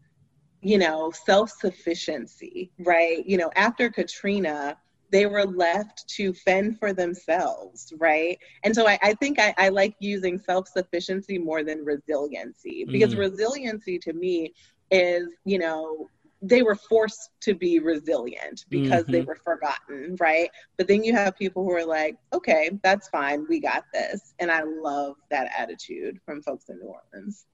you 0.62 0.78
know, 0.80 1.12
self 1.12 1.52
sufficiency, 1.52 2.72
right? 2.80 3.26
You 3.26 3.38
know, 3.38 3.52
after 3.56 3.90
Katrina, 3.90 4.76
they 5.12 5.26
were 5.26 5.46
left 5.46 6.08
to 6.10 6.34
fend 6.34 6.80
for 6.80 6.94
themselves, 6.94 7.94
right? 7.98 8.38
And 8.64 8.76
so 8.76 8.88
I, 8.88 9.00
I 9.02 9.14
think 9.14 9.40
I, 9.40 9.54
I, 9.58 9.70
like 9.70 9.96
using 10.00 10.38
self 10.38 10.68
sufficiency 10.68 11.38
more 11.38 11.64
than 11.64 11.86
resiliency 11.86 12.86
because 12.86 13.16
mm. 13.16 13.20
resiliency 13.20 14.00
to 14.00 14.14
me 14.14 14.54
is, 14.92 15.28
you 15.46 15.60
know, 15.60 16.10
they 16.42 16.62
were 16.62 16.76
forced 16.76 17.32
to 17.42 17.56
be 17.56 17.80
resilient 17.80 18.66
because 18.70 19.04
mm-hmm. 19.04 19.12
they 19.12 19.22
were 19.22 19.38
forgotten, 19.44 20.16
right? 20.20 20.50
But 20.78 20.88
then 20.88 21.04
you 21.04 21.14
have 21.14 21.36
people 21.36 21.64
who 21.64 21.72
are 21.72 21.86
like, 21.86 22.16
okay, 22.32 22.70
that's 22.84 23.10
fine, 23.10 23.46
we 23.50 23.60
got 23.60 23.86
this. 23.92 24.34
And 24.40 24.52
I 24.52 24.62
love 24.64 25.16
that 25.32 25.50
attitude 25.58 26.20
from 26.26 26.44
folks 26.44 26.70
in 26.70 26.78
New 26.78 26.94
Orleans. 27.14 27.46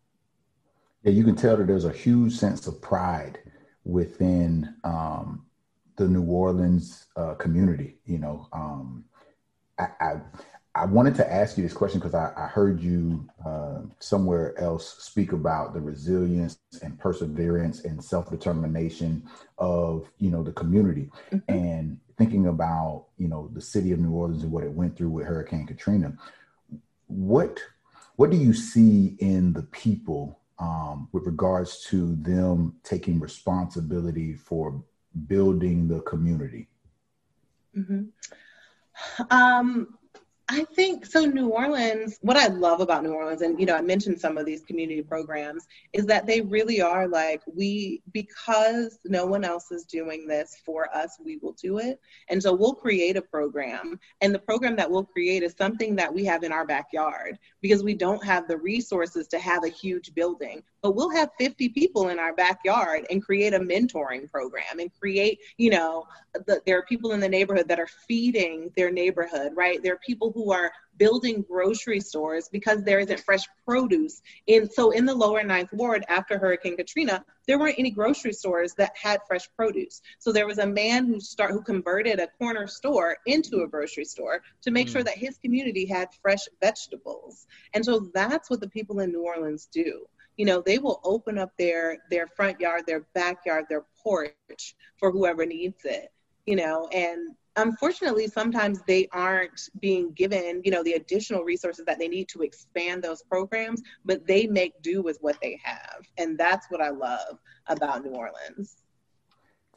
Yeah, 1.04 1.12
you 1.12 1.24
can 1.24 1.36
tell 1.36 1.58
that 1.58 1.68
there's 1.68 1.86
a 1.86 1.92
huge 1.92 2.34
sense 2.34 2.68
of 2.68 2.82
pride 2.82 3.40
within 3.86 4.76
um, 4.84 5.46
the 5.96 6.08
New 6.08 6.24
Orleans 6.24 7.06
uh, 7.16 7.36
community. 7.36 7.98
You 8.06 8.20
know, 8.20 8.48
um, 8.54 9.06
I, 9.80 9.88
I, 10.00 10.14
I 10.76 10.86
wanted 10.86 11.16
to 11.16 11.32
ask 11.32 11.56
you 11.58 11.64
this 11.64 11.74
question 11.74 12.00
because 12.00 12.16
I, 12.16 12.34
I, 12.36 12.48
heard 12.48 12.82
you 12.82 13.30
uh, 13.46 13.82
somewhere 14.00 14.60
else 14.60 14.96
speak 15.04 15.32
about 15.32 15.74
the 15.74 15.80
resilience 15.80 16.58
and 16.82 16.98
perseverance 16.98 17.86
and 17.86 18.04
self 18.04 18.30
determination 18.30 19.30
of 19.60 20.10
you 20.18 20.32
know 20.32 20.42
the 20.42 20.52
community, 20.54 21.12
mm-hmm. 21.32 21.52
and 21.52 22.00
thinking 22.18 22.48
about 22.48 23.06
you 23.18 23.28
know 23.28 23.50
the 23.54 23.62
city 23.62 23.92
of 23.92 24.00
New 24.00 24.12
Orleans 24.12 24.44
and 24.44 24.52
what 24.52 24.64
it 24.64 24.72
went 24.72 24.98
through 24.98 25.10
with 25.10 25.28
Hurricane 25.28 25.68
Katrina. 25.68 26.18
What 27.08 27.60
what 28.16 28.32
do 28.32 28.38
you 28.38 28.54
see 28.54 29.16
in 29.20 29.54
the 29.54 29.64
people 29.64 30.40
um, 30.60 31.08
with 31.12 31.26
regards 31.26 31.84
to 31.86 32.16
them 32.16 32.76
taking 32.84 33.20
responsibility 33.20 34.36
for 34.36 34.84
building 35.28 35.88
the 35.88 36.02
community? 36.02 36.68
Mm-hmm. 37.78 38.04
Um, 39.30 39.98
I 40.50 40.66
think 40.66 41.06
so. 41.06 41.26
New 41.26 41.48
Orleans, 41.50 42.20
what 42.22 42.36
I 42.36 42.48
love 42.48 42.82
about 42.82 43.04
New 43.04 43.14
Orleans, 43.14 43.42
and 43.42 43.58
you 43.60 43.66
know, 43.66 43.76
I 43.76 43.82
mentioned 43.82 44.20
some 44.20 44.38
of 44.38 44.46
these 44.46 44.62
community 44.62 45.02
programs, 45.02 45.66
is 45.94 46.06
that 46.08 46.28
they 46.28 46.42
really 46.42 46.82
are 46.82 47.08
like 47.08 47.42
we, 47.48 48.04
because 48.12 49.00
no 49.06 49.26
one 49.26 49.46
else 49.46 49.72
is 49.72 49.86
doing 49.86 50.28
this 50.28 50.58
for 50.66 50.94
us, 50.96 51.18
we 51.24 51.38
will 51.38 51.54
do 51.54 51.78
it. 51.78 52.00
And 52.28 52.44
so 52.44 52.54
we'll 52.54 52.76
create 52.76 53.16
a 53.16 53.22
program, 53.22 54.00
and 54.20 54.36
the 54.36 54.40
program 54.40 54.76
that 54.76 54.92
we'll 54.92 55.06
create 55.06 55.44
is 55.44 55.56
something 55.58 55.96
that 55.96 56.14
we 56.14 56.26
have 56.26 56.44
in 56.44 56.52
our 56.52 56.66
backyard 56.66 57.40
because 57.62 57.82
we 57.82 57.94
don't 57.94 58.24
have 58.24 58.48
the 58.48 58.58
resources 58.58 59.28
to 59.30 59.40
have 59.40 59.64
a 59.64 59.70
huge 59.70 60.14
building 60.14 60.62
but 60.84 60.96
we'll 60.96 61.10
have 61.10 61.30
50 61.40 61.70
people 61.70 62.10
in 62.10 62.20
our 62.20 62.36
backyard 62.36 63.08
and 63.10 63.24
create 63.24 63.54
a 63.54 63.60
mentoring 63.60 64.30
program 64.30 64.80
and 64.80 64.92
create 65.00 65.40
you 65.58 65.72
know 65.72 66.06
the, 66.46 66.62
there 66.66 66.78
are 66.78 66.84
people 66.84 67.14
in 67.14 67.20
the 67.20 67.30
neighborhood 67.30 67.68
that 67.70 67.80
are 67.80 67.88
feeding 68.08 68.70
their 68.76 68.92
neighborhood 68.92 69.54
right? 69.56 69.82
There 69.82 69.94
are 69.94 70.00
people 70.06 70.32
who 70.32 70.52
are 70.52 70.72
building 70.98 71.44
grocery 71.48 72.00
stores 72.00 72.50
because 72.52 72.84
there 72.84 73.00
isn't 73.00 73.20
fresh 73.22 73.44
produce. 73.66 74.22
And 74.48 74.72
so 74.72 74.92
in 74.92 75.06
the 75.06 75.16
lower 75.16 75.44
ninth 75.44 75.70
ward 75.74 76.06
after 76.08 76.38
hurricane 76.38 76.78
katrina 76.78 77.26
there 77.48 77.60
weren't 77.60 77.80
any 77.80 77.92
grocery 77.92 78.34
stores 78.34 78.74
that 78.76 78.96
had 78.96 79.22
fresh 79.28 79.50
produce. 79.56 80.02
So 80.20 80.32
there 80.32 80.48
was 80.48 80.60
a 80.60 80.68
man 80.68 81.08
who 81.08 81.20
start 81.20 81.52
who 81.52 81.62
converted 81.62 82.20
a 82.20 82.28
corner 82.40 82.68
store 82.68 83.18
into 83.26 83.64
a 83.64 83.68
grocery 83.68 84.06
store 84.06 84.42
to 84.62 84.72
make 84.72 84.88
mm. 84.88 84.92
sure 84.92 85.04
that 85.04 85.18
his 85.18 85.38
community 85.38 85.86
had 85.86 86.10
fresh 86.22 86.48
vegetables. 86.62 87.48
And 87.74 87.84
so 87.84 88.10
that's 88.14 88.50
what 88.50 88.60
the 88.60 88.70
people 88.70 89.00
in 89.00 89.12
new 89.12 89.24
orleans 89.24 89.68
do 89.72 90.08
you 90.38 90.46
know 90.46 90.62
they 90.66 90.80
will 90.80 91.00
open 91.04 91.38
up 91.38 91.52
their 91.58 91.98
their 92.10 92.28
front 92.28 92.60
yard 92.60 92.84
their 92.86 93.06
backyard 93.14 93.66
their 93.70 93.86
porch 94.02 94.76
for 94.98 95.12
whoever 95.12 95.46
needs 95.46 95.86
it 95.86 96.12
you 96.46 96.56
know? 96.56 96.88
And 96.92 97.36
unfortunately 97.56 98.28
sometimes 98.28 98.82
they 98.88 99.08
aren't 99.12 99.70
being 99.80 100.12
given 100.14 100.60
you 100.66 100.72
know 100.72 100.82
the 100.82 100.94
additional 100.94 101.44
resources 101.44 101.86
that 101.86 102.00
they 102.00 102.08
need 102.08 102.28
to 102.28 102.42
expand 102.42 103.04
those 103.04 103.22
programs 103.22 103.80
but 104.06 104.26
they 104.26 104.48
make 104.48 104.74
do 104.82 105.04
with 105.04 105.20
what 105.22 105.38
they 105.40 105.60
have. 105.64 106.04
And 106.18 106.36
that's 106.36 106.66
what 106.72 106.82
i 106.82 106.90
love 106.90 107.38
about 107.68 108.04
new 108.04 108.10
orleans. 108.10 108.78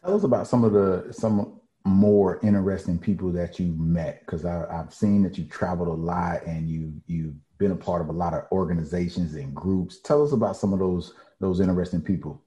Tell 0.02 0.16
us 0.16 0.24
about 0.24 0.46
some 0.46 0.64
of 0.64 0.72
the 0.72 1.12
some 1.12 1.60
more 1.84 2.40
interesting 2.42 2.98
people 2.98 3.30
that 3.30 3.60
you 3.60 3.66
met 3.76 4.20
because 4.20 4.46
i've 4.46 4.92
seen 4.92 5.22
that 5.22 5.36
you 5.36 5.44
traveled 5.44 5.88
a 5.88 5.92
lot 5.92 6.44
and 6.46 6.68
you 6.68 6.94
you 7.06 7.34
been 7.58 7.72
a 7.72 7.76
part 7.76 8.02
of 8.02 8.08
a 8.08 8.12
lot 8.12 8.34
of 8.34 8.44
organizations 8.52 9.34
and 9.34 9.54
groups. 9.54 10.00
Tell 10.00 10.24
us 10.24 10.32
about 10.32 10.56
some 10.56 10.72
of 10.72 10.78
those 10.78 11.14
those 11.40 11.60
interesting 11.60 12.02
people. 12.02 12.42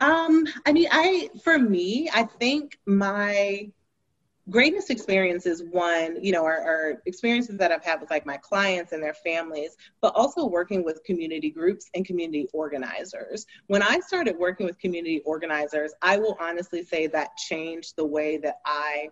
Um, 0.00 0.46
I 0.64 0.72
mean, 0.72 0.88
I 0.90 1.30
for 1.42 1.58
me, 1.58 2.08
I 2.12 2.24
think 2.24 2.78
my 2.86 3.70
greatest 4.48 4.90
experiences 4.90 5.62
one 5.70 6.22
you 6.22 6.30
know 6.30 6.44
are, 6.44 6.60
are, 6.60 7.02
experiences 7.06 7.56
that 7.56 7.72
i've 7.72 7.84
had 7.84 8.00
with 8.00 8.10
like 8.10 8.24
my 8.24 8.36
clients 8.36 8.92
and 8.92 9.02
their 9.02 9.14
families 9.14 9.76
but 10.00 10.14
also 10.14 10.46
working 10.46 10.84
with 10.84 11.02
community 11.04 11.50
groups 11.50 11.90
and 11.94 12.06
community 12.06 12.46
organizers 12.52 13.46
when 13.66 13.82
i 13.82 13.98
started 13.98 14.36
working 14.38 14.64
with 14.64 14.78
community 14.78 15.20
organizers 15.24 15.92
i 16.02 16.16
will 16.16 16.36
honestly 16.40 16.84
say 16.84 17.06
that 17.06 17.36
changed 17.36 17.94
the 17.96 18.04
way 18.04 18.36
that 18.36 18.60
i 18.64 19.08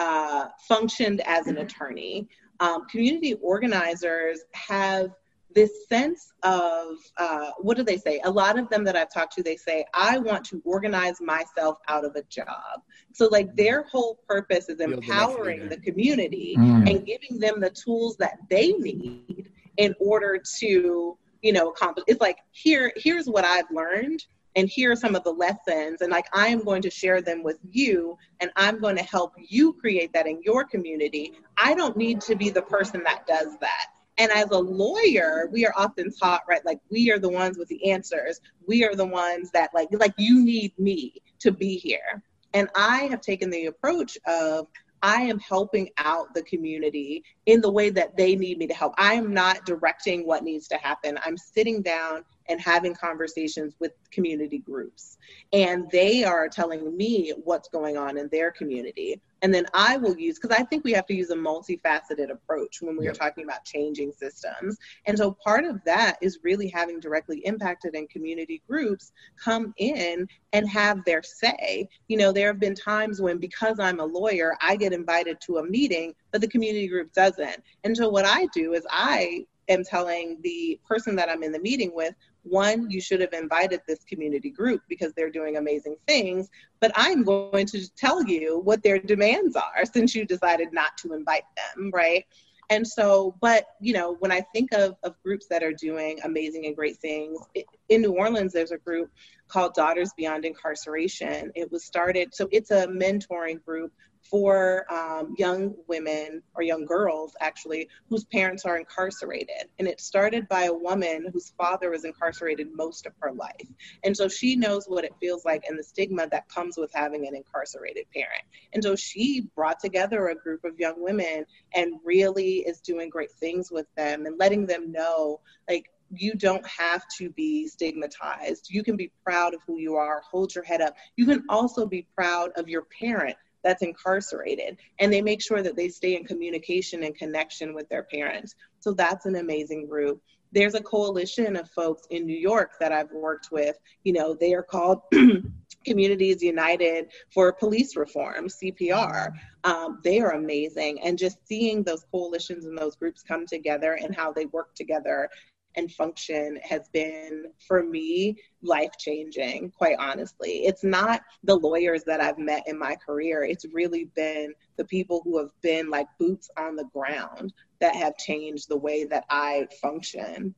uh, 0.00 0.46
functioned 0.68 1.20
as 1.26 1.48
an 1.48 1.58
attorney 1.58 2.28
um, 2.60 2.86
community 2.88 3.34
organizers 3.34 4.40
have 4.52 5.10
this 5.54 5.88
sense 5.88 6.32
of 6.42 6.96
uh, 7.16 7.50
what 7.58 7.76
do 7.76 7.82
they 7.82 7.96
say? 7.96 8.20
A 8.24 8.30
lot 8.30 8.58
of 8.58 8.68
them 8.68 8.84
that 8.84 8.96
I've 8.96 9.12
talked 9.12 9.34
to, 9.34 9.42
they 9.42 9.56
say, 9.56 9.84
I 9.94 10.18
want 10.18 10.44
to 10.46 10.62
organize 10.64 11.20
myself 11.20 11.78
out 11.88 12.04
of 12.04 12.14
a 12.16 12.22
job. 12.24 12.82
So, 13.12 13.28
like, 13.28 13.56
their 13.56 13.82
whole 13.84 14.20
purpose 14.28 14.68
is 14.68 14.80
empowering 14.80 15.68
the 15.68 15.78
community 15.78 16.54
mm. 16.58 16.88
and 16.88 17.06
giving 17.06 17.38
them 17.38 17.60
the 17.60 17.70
tools 17.70 18.16
that 18.18 18.38
they 18.50 18.72
need 18.72 19.50
in 19.78 19.94
order 20.00 20.40
to, 20.58 21.16
you 21.42 21.52
know, 21.52 21.70
accomplish. 21.70 22.04
It's 22.08 22.20
like, 22.20 22.38
here, 22.52 22.92
here's 22.96 23.26
what 23.26 23.44
I've 23.44 23.70
learned 23.72 24.24
and 24.56 24.68
here 24.68 24.92
are 24.92 24.96
some 24.96 25.14
of 25.14 25.24
the 25.24 25.32
lessons 25.32 26.00
and 26.00 26.10
like 26.10 26.26
i 26.32 26.48
am 26.48 26.64
going 26.64 26.82
to 26.82 26.90
share 26.90 27.20
them 27.20 27.42
with 27.42 27.58
you 27.70 28.16
and 28.40 28.50
i'm 28.56 28.80
going 28.80 28.96
to 28.96 29.02
help 29.02 29.32
you 29.48 29.72
create 29.74 30.12
that 30.12 30.26
in 30.26 30.40
your 30.42 30.64
community 30.64 31.32
i 31.56 31.74
don't 31.74 31.96
need 31.96 32.20
to 32.20 32.34
be 32.34 32.50
the 32.50 32.62
person 32.62 33.02
that 33.04 33.26
does 33.26 33.56
that 33.60 33.86
and 34.18 34.30
as 34.32 34.50
a 34.50 34.58
lawyer 34.58 35.48
we 35.52 35.66
are 35.66 35.74
often 35.76 36.12
taught 36.12 36.42
right 36.48 36.64
like 36.64 36.80
we 36.90 37.10
are 37.10 37.18
the 37.18 37.28
ones 37.28 37.58
with 37.58 37.68
the 37.68 37.90
answers 37.90 38.40
we 38.66 38.84
are 38.84 38.94
the 38.94 39.06
ones 39.06 39.50
that 39.50 39.70
like 39.74 39.88
like 39.92 40.14
you 40.18 40.44
need 40.44 40.76
me 40.78 41.14
to 41.38 41.50
be 41.50 41.76
here 41.76 42.22
and 42.54 42.68
i 42.74 43.04
have 43.04 43.20
taken 43.20 43.50
the 43.50 43.66
approach 43.66 44.18
of 44.26 44.66
I 45.02 45.22
am 45.22 45.38
helping 45.38 45.90
out 45.98 46.34
the 46.34 46.42
community 46.42 47.22
in 47.46 47.60
the 47.60 47.70
way 47.70 47.90
that 47.90 48.16
they 48.16 48.34
need 48.34 48.58
me 48.58 48.66
to 48.66 48.74
help. 48.74 48.94
I 48.98 49.14
am 49.14 49.32
not 49.32 49.64
directing 49.64 50.26
what 50.26 50.42
needs 50.42 50.66
to 50.68 50.76
happen. 50.76 51.18
I'm 51.24 51.36
sitting 51.36 51.82
down 51.82 52.24
and 52.48 52.60
having 52.60 52.94
conversations 52.94 53.74
with 53.78 53.92
community 54.10 54.58
groups. 54.58 55.18
And 55.52 55.90
they 55.90 56.24
are 56.24 56.48
telling 56.48 56.96
me 56.96 57.32
what's 57.44 57.68
going 57.68 57.96
on 57.96 58.16
in 58.16 58.28
their 58.28 58.50
community. 58.50 59.20
And 59.42 59.54
then 59.54 59.66
I 59.72 59.96
will 59.98 60.18
use, 60.18 60.38
because 60.38 60.56
I 60.58 60.64
think 60.64 60.82
we 60.82 60.92
have 60.92 61.06
to 61.06 61.14
use 61.14 61.30
a 61.30 61.36
multifaceted 61.36 62.30
approach 62.30 62.78
when 62.80 62.96
we 62.96 63.06
are 63.06 63.12
talking 63.12 63.44
about 63.44 63.64
changing 63.64 64.12
systems. 64.12 64.76
And 65.06 65.16
so 65.16 65.36
part 65.44 65.64
of 65.64 65.80
that 65.84 66.16
is 66.20 66.40
really 66.42 66.68
having 66.68 66.98
directly 66.98 67.38
impacted 67.44 67.94
and 67.94 68.10
community 68.10 68.62
groups 68.68 69.12
come 69.42 69.74
in 69.76 70.26
and 70.52 70.68
have 70.68 71.04
their 71.04 71.22
say. 71.22 71.88
You 72.08 72.16
know, 72.16 72.32
there 72.32 72.48
have 72.48 72.58
been 72.58 72.74
times 72.74 73.20
when, 73.20 73.38
because 73.38 73.78
I'm 73.78 74.00
a 74.00 74.04
lawyer, 74.04 74.56
I 74.60 74.74
get 74.74 74.92
invited 74.92 75.40
to 75.42 75.58
a 75.58 75.64
meeting, 75.64 76.14
but 76.32 76.40
the 76.40 76.48
community 76.48 76.88
group 76.88 77.12
doesn't. 77.12 77.62
And 77.84 77.96
so 77.96 78.08
what 78.08 78.24
I 78.24 78.46
do 78.52 78.72
is 78.72 78.84
I 78.90 79.46
am 79.68 79.84
telling 79.84 80.38
the 80.42 80.80
person 80.88 81.14
that 81.14 81.28
I'm 81.28 81.44
in 81.44 81.52
the 81.52 81.60
meeting 81.60 81.92
with, 81.94 82.14
one, 82.48 82.90
you 82.90 83.00
should 83.00 83.20
have 83.20 83.32
invited 83.32 83.80
this 83.86 84.04
community 84.04 84.50
group 84.50 84.82
because 84.88 85.12
they're 85.14 85.30
doing 85.30 85.56
amazing 85.56 85.96
things, 86.06 86.48
but 86.80 86.92
I'm 86.94 87.22
going 87.24 87.66
to 87.66 87.94
tell 87.94 88.22
you 88.24 88.60
what 88.60 88.82
their 88.82 88.98
demands 88.98 89.56
are 89.56 89.84
since 89.92 90.14
you 90.14 90.24
decided 90.24 90.72
not 90.72 90.96
to 90.98 91.14
invite 91.14 91.44
them, 91.56 91.90
right? 91.92 92.24
And 92.70 92.86
so, 92.86 93.34
but 93.40 93.64
you 93.80 93.94
know, 93.94 94.16
when 94.20 94.30
I 94.30 94.42
think 94.52 94.72
of, 94.72 94.96
of 95.02 95.14
groups 95.22 95.46
that 95.48 95.62
are 95.62 95.72
doing 95.72 96.18
amazing 96.24 96.66
and 96.66 96.76
great 96.76 96.98
things, 96.98 97.40
it, 97.54 97.64
in 97.88 98.02
New 98.02 98.12
Orleans, 98.12 98.52
there's 98.52 98.72
a 98.72 98.78
group 98.78 99.10
called 99.48 99.72
Daughters 99.72 100.10
Beyond 100.16 100.44
Incarceration. 100.44 101.50
It 101.54 101.72
was 101.72 101.84
started, 101.84 102.34
so 102.34 102.48
it's 102.52 102.70
a 102.70 102.86
mentoring 102.86 103.64
group 103.64 103.92
for 104.30 104.84
um, 104.92 105.34
young 105.38 105.74
women 105.86 106.42
or 106.54 106.62
young 106.62 106.84
girls 106.84 107.34
actually 107.40 107.88
whose 108.08 108.24
parents 108.24 108.64
are 108.64 108.78
incarcerated 108.78 109.68
and 109.78 109.88
it 109.88 110.00
started 110.00 110.48
by 110.48 110.64
a 110.64 110.72
woman 110.72 111.28
whose 111.32 111.52
father 111.56 111.90
was 111.90 112.04
incarcerated 112.04 112.68
most 112.74 113.06
of 113.06 113.12
her 113.20 113.32
life 113.32 113.68
and 114.04 114.16
so 114.16 114.28
she 114.28 114.56
knows 114.56 114.86
what 114.86 115.04
it 115.04 115.14
feels 115.20 115.44
like 115.44 115.64
and 115.68 115.78
the 115.78 115.82
stigma 115.82 116.26
that 116.28 116.48
comes 116.48 116.76
with 116.76 116.90
having 116.94 117.26
an 117.26 117.34
incarcerated 117.34 118.04
parent 118.14 118.42
and 118.72 118.82
so 118.82 118.94
she 118.94 119.48
brought 119.54 119.80
together 119.80 120.28
a 120.28 120.34
group 120.34 120.64
of 120.64 120.78
young 120.78 121.02
women 121.02 121.44
and 121.74 121.94
really 122.04 122.58
is 122.58 122.80
doing 122.80 123.08
great 123.08 123.32
things 123.32 123.70
with 123.70 123.86
them 123.96 124.26
and 124.26 124.38
letting 124.38 124.66
them 124.66 124.92
know 124.92 125.40
like 125.68 125.86
you 126.10 126.34
don't 126.34 126.66
have 126.66 127.02
to 127.18 127.30
be 127.30 127.66
stigmatized. 127.66 128.68
You 128.70 128.82
can 128.82 128.96
be 128.96 129.12
proud 129.22 129.54
of 129.54 129.60
who 129.66 129.78
you 129.78 129.96
are, 129.96 130.22
hold 130.28 130.54
your 130.54 130.64
head 130.64 130.80
up. 130.80 130.96
You 131.16 131.26
can 131.26 131.44
also 131.48 131.86
be 131.86 132.06
proud 132.14 132.50
of 132.56 132.68
your 132.68 132.86
parent 132.98 133.36
that's 133.62 133.82
incarcerated 133.82 134.78
and 135.00 135.12
they 135.12 135.22
make 135.22 135.42
sure 135.42 135.62
that 135.62 135.76
they 135.76 135.88
stay 135.88 136.16
in 136.16 136.24
communication 136.24 137.02
and 137.02 137.16
connection 137.16 137.74
with 137.74 137.88
their 137.88 138.04
parents. 138.04 138.54
So 138.80 138.92
that's 138.92 139.26
an 139.26 139.36
amazing 139.36 139.86
group. 139.86 140.20
There's 140.52 140.74
a 140.74 140.82
coalition 140.82 141.56
of 141.56 141.70
folks 141.70 142.06
in 142.10 142.24
new 142.24 142.36
york 142.36 142.72
that 142.80 142.92
i've 142.92 143.12
worked 143.12 143.48
with. 143.52 143.76
You 144.04 144.14
know 144.14 144.34
they 144.34 144.54
are 144.54 144.62
called 144.62 145.02
communities 145.84 146.42
united 146.42 147.08
for 147.30 147.52
police 147.52 147.96
reform 147.96 148.48
cpr 148.48 149.32
um, 149.64 150.00
they 150.04 150.20
are 150.20 150.32
amazing. 150.32 151.00
And 151.02 151.18
just 151.18 151.46
seeing 151.46 151.82
those 151.82 152.04
coalitions 152.10 152.64
and 152.64 152.76
those 152.76 152.96
groups 152.96 153.22
come 153.22 153.46
together 153.46 153.98
and 154.00 154.14
how 154.14 154.32
they 154.32 154.46
work 154.46 154.74
together 154.74 155.28
and 155.76 155.92
function 155.92 156.58
has 156.62 156.88
been 156.92 157.44
for 157.66 157.82
me 157.82 158.36
life 158.62 158.90
changing 158.98 159.70
quite 159.70 159.96
honestly. 159.98 160.64
It's 160.66 160.84
not 160.84 161.22
the 161.44 161.56
lawyers 161.56 162.04
that 162.04 162.20
i've 162.20 162.38
met 162.38 162.64
in 162.66 162.78
my 162.78 162.96
career. 162.96 163.44
It's 163.44 163.66
really 163.72 164.06
been 164.16 164.52
the 164.76 164.84
people 164.84 165.20
who 165.24 165.38
have 165.38 165.52
been 165.62 165.90
like 165.90 166.08
boots 166.18 166.50
on 166.56 166.76
the 166.76 166.88
ground 166.92 167.52
that 167.80 167.94
have 167.94 168.16
changed 168.16 168.68
the 168.68 168.76
way 168.76 169.04
that 169.04 169.24
i 169.30 169.66
function 169.80 170.54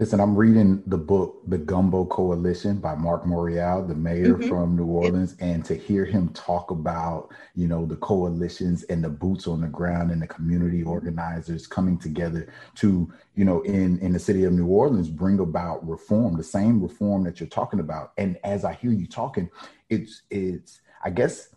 Listen, 0.00 0.18
I'm 0.18 0.34
reading 0.34 0.82
the 0.86 0.96
book, 0.96 1.42
The 1.46 1.58
Gumbo 1.58 2.06
Coalition 2.06 2.78
by 2.78 2.94
Marc 2.94 3.24
Morial, 3.24 3.86
the 3.86 3.94
mayor 3.94 4.36
mm-hmm. 4.36 4.48
from 4.48 4.74
New 4.74 4.86
Orleans, 4.86 5.36
and 5.40 5.62
to 5.66 5.74
hear 5.74 6.06
him 6.06 6.30
talk 6.30 6.70
about, 6.70 7.28
you 7.54 7.68
know, 7.68 7.84
the 7.84 7.96
coalitions 7.96 8.82
and 8.84 9.04
the 9.04 9.10
boots 9.10 9.46
on 9.46 9.60
the 9.60 9.66
ground 9.66 10.10
and 10.10 10.22
the 10.22 10.26
community 10.26 10.82
organizers 10.82 11.66
coming 11.66 11.98
together 11.98 12.50
to, 12.76 13.12
you 13.34 13.44
know, 13.44 13.60
in 13.60 13.98
in 13.98 14.14
the 14.14 14.18
city 14.18 14.44
of 14.44 14.54
New 14.54 14.68
Orleans, 14.68 15.10
bring 15.10 15.38
about 15.38 15.86
reform, 15.86 16.38
the 16.38 16.42
same 16.42 16.80
reform 16.80 17.22
that 17.24 17.38
you're 17.38 17.50
talking 17.50 17.80
about. 17.80 18.12
And 18.16 18.38
as 18.42 18.64
I 18.64 18.72
hear 18.72 18.92
you 18.92 19.06
talking, 19.06 19.50
it's 19.90 20.22
it's 20.30 20.80
I 21.04 21.10
guess 21.10 21.50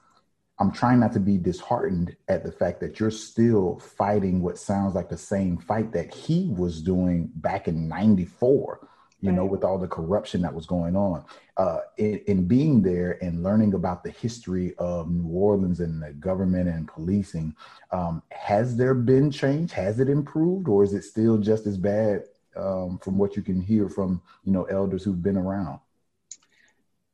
I'm 0.59 0.71
trying 0.71 0.99
not 0.99 1.13
to 1.13 1.19
be 1.19 1.37
disheartened 1.37 2.15
at 2.27 2.43
the 2.43 2.51
fact 2.51 2.79
that 2.81 2.99
you're 2.99 3.11
still 3.11 3.79
fighting 3.79 4.41
what 4.41 4.57
sounds 4.57 4.95
like 4.95 5.09
the 5.09 5.17
same 5.17 5.57
fight 5.57 5.91
that 5.93 6.13
he 6.13 6.49
was 6.49 6.81
doing 6.81 7.31
back 7.35 7.67
in 7.67 7.87
94 7.87 8.87
you 9.23 9.29
right. 9.29 9.37
know 9.37 9.45
with 9.45 9.63
all 9.63 9.79
the 9.79 9.87
corruption 9.87 10.41
that 10.41 10.53
was 10.53 10.65
going 10.65 10.95
on. 10.97 11.23
Uh, 11.55 11.79
in, 11.97 12.19
in, 12.27 12.45
being 12.45 12.81
there 12.81 13.17
and 13.23 13.41
learning 13.41 13.73
about 13.73 14.03
the 14.03 14.09
history 14.09 14.73
of 14.79 15.09
new 15.09 15.27
orleans 15.29 15.79
and 15.79 16.01
the 16.01 16.11
government 16.13 16.67
and 16.67 16.87
policing 16.87 17.55
um, 17.91 18.21
has 18.31 18.75
there 18.75 18.93
been 18.93 19.31
change? 19.31 19.71
Has 19.71 19.99
it 19.99 20.09
improved 20.09 20.67
or 20.67 20.83
is 20.83 20.93
it 20.93 21.03
still 21.03 21.37
just 21.37 21.67
as 21.67 21.77
bad 21.77 22.23
um, 22.57 22.99
from 23.01 23.17
what 23.17 23.35
you 23.35 23.41
can 23.41 23.61
hear 23.61 23.87
from 23.87 24.21
you 24.43 24.51
know 24.51 24.65
elders 24.65 25.03
who've 25.03 25.23
been 25.23 25.37
around 25.37 25.79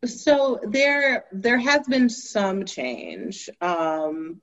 so 0.06 0.60
there 0.64 1.26
there 1.32 1.58
has 1.58 1.86
been 1.88 2.10
some 2.10 2.66
change 2.66 3.50
um, 3.62 4.42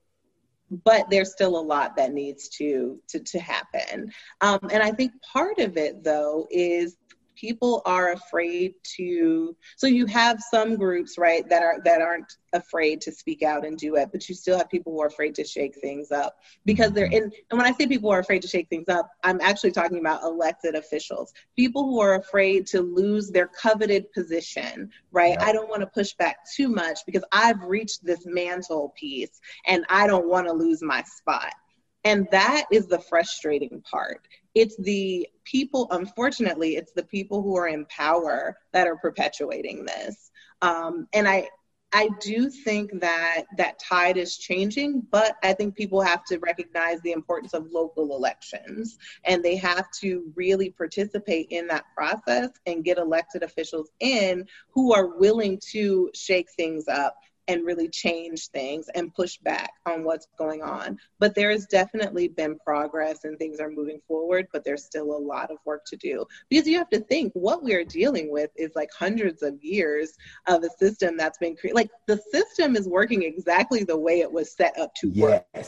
but 0.85 1.09
there's 1.11 1.33
still 1.33 1.57
a 1.59 1.61
lot 1.61 1.97
that 1.97 2.13
needs 2.13 2.49
to 2.49 3.01
to, 3.09 3.21
to 3.21 3.39
happen. 3.39 4.13
Um, 4.41 4.61
and 4.71 4.83
i 4.83 4.91
think 4.91 5.13
part 5.23 5.59
of 5.59 5.77
it 5.77 6.03
though 6.05 6.47
is 6.51 6.97
people 7.37 7.83
are 7.85 8.13
afraid 8.13 8.75
to 8.83 9.55
so 9.77 9.87
you 9.87 10.07
have 10.07 10.41
some 10.51 10.77
groups 10.77 11.19
right 11.19 11.49
that 11.49 11.63
are 11.63 11.81
that 11.85 12.01
aren't 12.01 12.37
afraid 12.53 13.01
to 13.01 13.13
speak 13.13 13.43
out 13.43 13.65
and 13.65 13.79
do 13.79 13.97
it 13.97 14.09
but 14.11 14.29
you 14.29 14.35
still 14.35 14.57
have 14.57 14.69
people 14.69 14.93
who 14.93 15.01
are 15.01 15.07
afraid 15.07 15.35
to 15.35 15.45
shake 15.45 15.75
things 15.81 16.11
up 16.11 16.37
because 16.65 16.93
they're 16.93 17.07
mm-hmm. 17.07 17.27
in 17.27 17.33
and 17.51 17.59
when 17.59 17.67
i 17.67 17.73
say 17.73 17.87
people 17.87 18.11
are 18.11 18.19
afraid 18.19 18.43
to 18.43 18.49
shake 18.49 18.69
things 18.69 18.89
up 18.89 19.11
i'm 19.23 19.41
actually 19.41 19.71
talking 19.71 19.99
about 19.99 20.23
elected 20.23 20.75
officials 20.75 21.33
people 21.55 21.85
who 21.85 22.01
are 22.01 22.15
afraid 22.15 22.67
to 22.67 22.81
lose 22.81 23.31
their 23.31 23.49
coveted 23.49 24.11
position 24.13 24.91
right 25.13 25.37
yeah. 25.39 25.45
i 25.45 25.53
don't 25.53 25.69
want 25.69 25.81
to 25.81 25.87
push 25.89 26.15
back 26.15 26.39
too 26.55 26.69
much 26.69 27.01
because 27.07 27.25
i've 27.33 27.63
reached 27.63 28.05
this 28.05 28.25
mantle 28.27 28.93
piece 28.99 29.41
and 29.67 29.85
i 29.89 30.07
don't 30.07 30.29
want 30.29 30.47
to 30.47 30.53
lose 30.53 30.83
my 30.83 31.03
spot 31.03 31.53
and 32.07 32.29
that 32.31 32.67
is 32.71 32.87
the 32.87 33.01
frustrating 33.01 33.83
part. 33.83 34.29
It's 34.57 34.75
the 34.79 35.29
people, 35.45 35.87
unfortunately, 35.91 36.77
it's 36.77 36.93
the 36.93 37.03
people 37.03 37.43
who 37.43 37.59
are 37.59 37.69
in 37.69 37.85
power 37.87 38.57
that 38.73 38.87
are 38.87 38.97
perpetuating 38.97 39.85
this. 39.85 40.31
Um, 40.63 41.07
and 41.13 41.29
I, 41.29 41.51
I 41.93 42.09
do 42.23 42.49
think 42.49 43.03
that 43.03 43.45
that 43.59 43.79
tide 43.79 44.17
is 44.17 44.39
changing, 44.39 45.03
but 45.11 45.37
I 45.43 45.53
think 45.53 45.77
people 45.77 46.01
have 46.01 46.25
to 46.25 46.39
recognize 46.39 47.03
the 47.03 47.13
importance 47.13 47.53
of 47.53 47.71
local 47.71 48.17
elections 48.17 48.97
and 49.25 49.45
they 49.45 49.57
have 49.57 49.91
to 50.01 50.33
really 50.35 50.71
participate 50.71 51.49
in 51.51 51.67
that 51.67 51.85
process 51.95 52.49
and 52.65 52.83
get 52.83 52.97
elected 52.97 53.43
officials 53.43 53.91
in 54.01 54.47
who 54.71 54.95
are 54.95 55.19
willing 55.19 55.61
to 55.73 56.11
shake 56.15 56.51
things 56.53 56.89
up 56.89 57.15
and 57.49 57.65
really 57.65 57.89
change 57.89 58.49
things 58.49 58.89
and 58.95 59.15
push 59.15 59.39
back 59.39 59.71
on 59.87 60.05
what's 60.05 60.29
going 60.39 60.63
on. 60.63 60.99
But 61.19 61.35
there 61.35 61.51
has 61.51 61.67
definitely 61.67 62.29
been 62.29 62.59
progress 62.59 63.25
and 63.25 63.39
things 63.39 63.61
are 63.61 63.71
moving 63.71 64.01
forward, 64.07 64.47
but 64.53 64.65
there's 64.65 64.85
still 64.85 65.17
a 65.17 65.19
lot 65.19 65.51
of 65.51 65.59
work 65.65 65.85
to 65.87 65.97
do. 65.97 66.25
Because 66.49 66.67
you 66.67 66.79
have 66.79 66.91
to 66.91 67.01
think 67.01 67.33
what 67.35 67.63
we 67.63 67.75
are 67.75 67.85
dealing 67.85 68.31
with 68.31 68.51
is 68.57 68.73
like 68.75 68.91
hundreds 68.97 69.43
of 69.43 69.63
years 69.63 70.15
of 70.47 70.63
a 70.65 70.71
system 70.79 71.17
that's 71.17 71.39
been 71.39 71.57
created. 71.57 71.77
Like 71.77 71.91
the 72.07 72.21
system 72.33 72.77
is 72.77 72.89
working 72.89 73.23
exactly 73.23 73.85
the 73.85 73.99
way 73.99 74.21
it 74.21 74.31
was 74.31 74.53
set 74.53 74.79
up 74.79 74.95
to 74.97 75.09
yes. 75.09 75.45
work. 75.55 75.67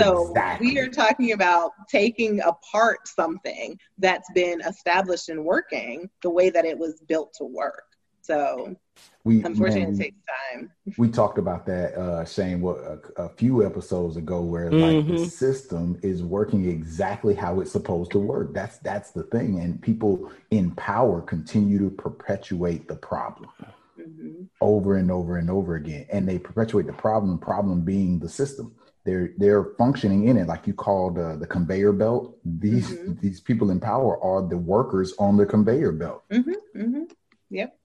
So 0.00 0.28
Exactly. 0.28 0.66
we 0.66 0.78
are 0.78 0.88
talking 0.88 1.32
about 1.32 1.72
taking 1.88 2.40
apart 2.42 3.08
something 3.08 3.78
that's 3.96 4.30
been 4.34 4.60
established 4.60 5.30
and 5.30 5.44
working 5.44 6.10
the 6.22 6.28
way 6.28 6.50
that 6.50 6.66
it 6.66 6.78
was 6.78 7.00
built 7.08 7.32
to 7.38 7.44
work. 7.44 7.84
So 8.28 8.76
we 9.24 9.44
unfortunately, 9.44 9.80
man, 9.84 9.94
it 9.94 9.96
takes 10.04 10.18
time. 10.26 10.70
we 10.98 11.08
talked 11.08 11.38
about 11.38 11.66
that 11.66 11.94
uh 11.94 12.24
shane 12.24 12.60
what 12.60 12.78
a, 12.78 13.22
a 13.24 13.28
few 13.30 13.64
episodes 13.64 14.16
ago 14.16 14.42
where 14.42 14.72
like 14.72 15.06
the 15.06 15.16
Mhm. 15.16 15.18
system 15.18 15.98
is 16.02 16.22
working 16.22 16.68
exactly 16.68 17.34
how 17.34 17.60
it's 17.60 17.72
supposed 17.72 18.12
to 18.12 18.18
work. 18.18 18.54
That's 18.54 18.78
that's 18.78 19.12
the 19.12 19.24
thing. 19.24 19.60
And 19.60 19.80
people 19.80 20.30
in 20.50 20.72
power 20.72 21.20
continue 21.22 21.78
to 21.78 21.90
perpetuate 21.90 22.88
the 22.88 22.96
problem 22.96 23.50
hmm 23.96 24.44
over 24.60 24.96
and 24.96 25.10
over 25.10 25.36
and 25.38 25.50
over 25.50 25.76
again. 25.76 26.06
And 26.12 26.28
they 26.28 26.38
perpetuate 26.38 26.86
the 26.86 26.92
problem 26.92 27.38
problem 27.38 27.82
being 27.82 28.18
the 28.18 28.28
system. 28.28 28.74
They're 29.04 29.30
they're 29.38 29.64
functioning 29.78 30.26
in 30.28 30.36
it. 30.36 30.48
Like 30.48 30.66
you 30.66 30.74
called 30.74 31.18
uh, 31.18 31.36
the 31.36 31.46
conveyor 31.46 31.92
belt. 31.92 32.36
These 32.44 32.90
Mhm. 32.90 33.20
these 33.20 33.40
people 33.40 33.70
in 33.70 33.80
power 33.80 34.22
are 34.22 34.46
the 34.46 34.58
workers 34.58 35.14
on 35.18 35.36
the 35.36 35.46
conveyor 35.46 35.92
belt. 35.92 36.24
Hmm 36.30 36.52
hmm 36.74 37.04
Yep. 37.50 37.77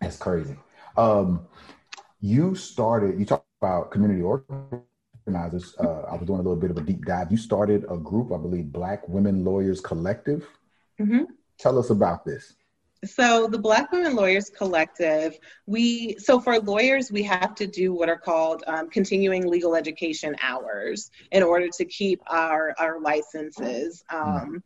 That's 0.00 0.16
crazy. 0.16 0.56
Um, 0.96 1.46
you 2.20 2.54
started. 2.54 3.18
You 3.18 3.24
talked 3.24 3.46
about 3.60 3.90
community 3.90 4.22
organizers. 4.22 5.74
Uh, 5.78 6.02
I 6.02 6.16
was 6.16 6.26
doing 6.26 6.40
a 6.40 6.42
little 6.42 6.56
bit 6.56 6.70
of 6.70 6.78
a 6.78 6.82
deep 6.82 7.04
dive. 7.04 7.30
You 7.30 7.36
started 7.36 7.84
a 7.90 7.96
group, 7.96 8.32
I 8.32 8.38
believe, 8.38 8.72
Black 8.72 9.06
Women 9.08 9.44
Lawyers 9.44 9.80
Collective. 9.80 10.46
hmm 10.98 11.24
Tell 11.58 11.76
us 11.78 11.90
about 11.90 12.24
this. 12.24 12.54
So 13.04 13.46
the 13.46 13.58
Black 13.58 13.92
Women 13.92 14.16
Lawyers 14.16 14.50
Collective, 14.50 15.38
we 15.66 16.16
so 16.18 16.40
for 16.40 16.58
lawyers 16.58 17.12
we 17.12 17.22
have 17.24 17.54
to 17.56 17.66
do 17.66 17.92
what 17.92 18.08
are 18.08 18.18
called 18.18 18.64
um, 18.66 18.90
continuing 18.90 19.46
legal 19.46 19.76
education 19.76 20.34
hours 20.42 21.10
in 21.30 21.44
order 21.44 21.68
to 21.68 21.84
keep 21.84 22.20
our 22.28 22.74
our 22.78 23.00
licenses. 23.00 24.02
Um, 24.12 24.62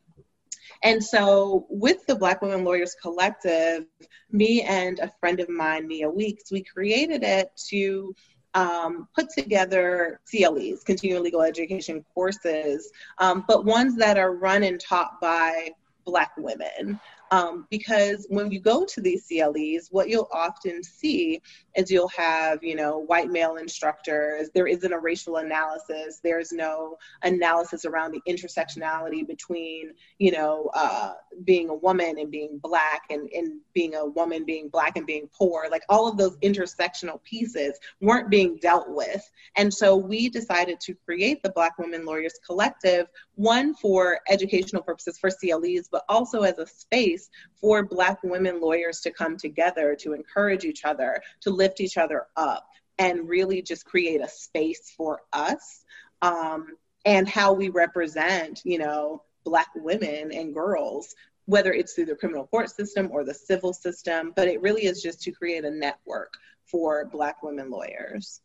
and 0.82 1.02
so 1.02 1.66
with 1.68 2.04
the 2.06 2.14
Black 2.14 2.42
Women 2.42 2.64
Lawyers 2.64 2.96
Collective, 3.00 3.84
me 4.30 4.62
and 4.62 4.98
a 4.98 5.12
friend 5.20 5.40
of 5.40 5.48
mine, 5.48 5.86
Nia 5.86 6.10
Weeks, 6.10 6.50
we 6.50 6.62
created 6.62 7.22
it 7.22 7.50
to 7.68 8.14
um, 8.54 9.08
put 9.14 9.30
together 9.30 10.20
CLEs, 10.28 10.82
continuing 10.84 11.22
legal 11.22 11.42
education 11.42 12.04
courses, 12.14 12.90
um, 13.18 13.44
but 13.46 13.64
ones 13.64 13.96
that 13.96 14.18
are 14.18 14.34
run 14.34 14.62
and 14.62 14.80
taught 14.80 15.20
by 15.20 15.70
Black 16.04 16.32
women. 16.36 17.00
Um, 17.32 17.66
because 17.70 18.26
when 18.28 18.52
you 18.52 18.60
go 18.60 18.84
to 18.84 19.00
these 19.00 19.26
CLEs, 19.26 19.88
what 19.90 20.10
you'll 20.10 20.28
often 20.34 20.82
see 20.82 21.40
is 21.74 21.90
you'll 21.90 22.08
have, 22.08 22.62
you 22.62 22.76
know, 22.76 22.98
white 22.98 23.30
male 23.30 23.56
instructors. 23.56 24.50
There 24.54 24.66
isn't 24.66 24.92
a 24.92 24.98
racial 24.98 25.38
analysis. 25.38 26.20
There's 26.22 26.52
no 26.52 26.98
analysis 27.22 27.86
around 27.86 28.12
the 28.12 28.20
intersectionality 28.30 29.26
between, 29.26 29.92
you 30.18 30.32
know, 30.32 30.70
uh, 30.74 31.14
being 31.44 31.70
a 31.70 31.74
woman 31.74 32.18
and 32.18 32.30
being 32.30 32.58
black 32.62 33.04
and, 33.08 33.30
and 33.32 33.60
being 33.72 33.94
a 33.94 34.04
woman 34.04 34.44
being 34.44 34.68
black 34.68 34.98
and 34.98 35.06
being 35.06 35.26
poor. 35.34 35.68
Like 35.70 35.84
all 35.88 36.06
of 36.06 36.18
those 36.18 36.36
intersectional 36.40 37.22
pieces 37.24 37.78
weren't 38.02 38.28
being 38.28 38.58
dealt 38.58 38.90
with. 38.90 39.26
And 39.56 39.72
so 39.72 39.96
we 39.96 40.28
decided 40.28 40.80
to 40.80 40.94
create 41.06 41.42
the 41.42 41.52
Black 41.52 41.78
Women 41.78 42.04
Lawyers 42.04 42.38
Collective, 42.44 43.06
one 43.36 43.72
for 43.72 44.20
educational 44.28 44.82
purposes 44.82 45.18
for 45.18 45.30
CLEs, 45.30 45.88
but 45.90 46.04
also 46.10 46.42
as 46.42 46.58
a 46.58 46.66
space 46.66 47.21
for 47.60 47.84
Black 47.84 48.22
women 48.22 48.60
lawyers 48.60 49.00
to 49.00 49.10
come 49.10 49.36
together, 49.36 49.96
to 50.00 50.12
encourage 50.12 50.64
each 50.64 50.84
other, 50.84 51.20
to 51.42 51.50
lift 51.50 51.80
each 51.80 51.96
other 51.96 52.26
up, 52.36 52.66
and 52.98 53.28
really 53.28 53.62
just 53.62 53.84
create 53.84 54.20
a 54.20 54.28
space 54.28 54.92
for 54.96 55.22
us 55.32 55.84
um, 56.20 56.68
and 57.04 57.28
how 57.28 57.52
we 57.52 57.68
represent, 57.68 58.60
you 58.64 58.78
know, 58.78 59.22
Black 59.44 59.68
women 59.74 60.32
and 60.32 60.54
girls. 60.54 61.14
Whether 61.46 61.72
it's 61.72 61.94
through 61.94 62.06
the 62.06 62.14
criminal 62.14 62.46
court 62.46 62.70
system 62.70 63.08
or 63.10 63.24
the 63.24 63.34
civil 63.34 63.72
system, 63.72 64.32
but 64.36 64.46
it 64.46 64.62
really 64.62 64.84
is 64.84 65.02
just 65.02 65.20
to 65.22 65.32
create 65.32 65.64
a 65.64 65.70
network 65.70 66.32
for 66.66 67.04
Black 67.06 67.42
women 67.42 67.68
lawyers. 67.68 68.42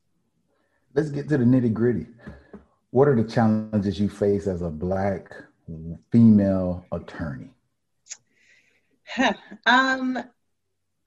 Let's 0.95 1.11
get 1.11 1.30
to 1.30 1.38
the 1.38 1.43
nitty 1.45 1.73
gritty. 1.73 2.07
What 2.89 3.07
are 3.07 3.15
the 3.15 3.30
challenges 3.30 3.99
you 3.99 4.09
face 4.09 4.47
as 4.47 4.63
a 4.63 4.69
Black 4.69 5.32
female 6.11 6.88
attorney? 6.91 7.51
um, 9.66 10.18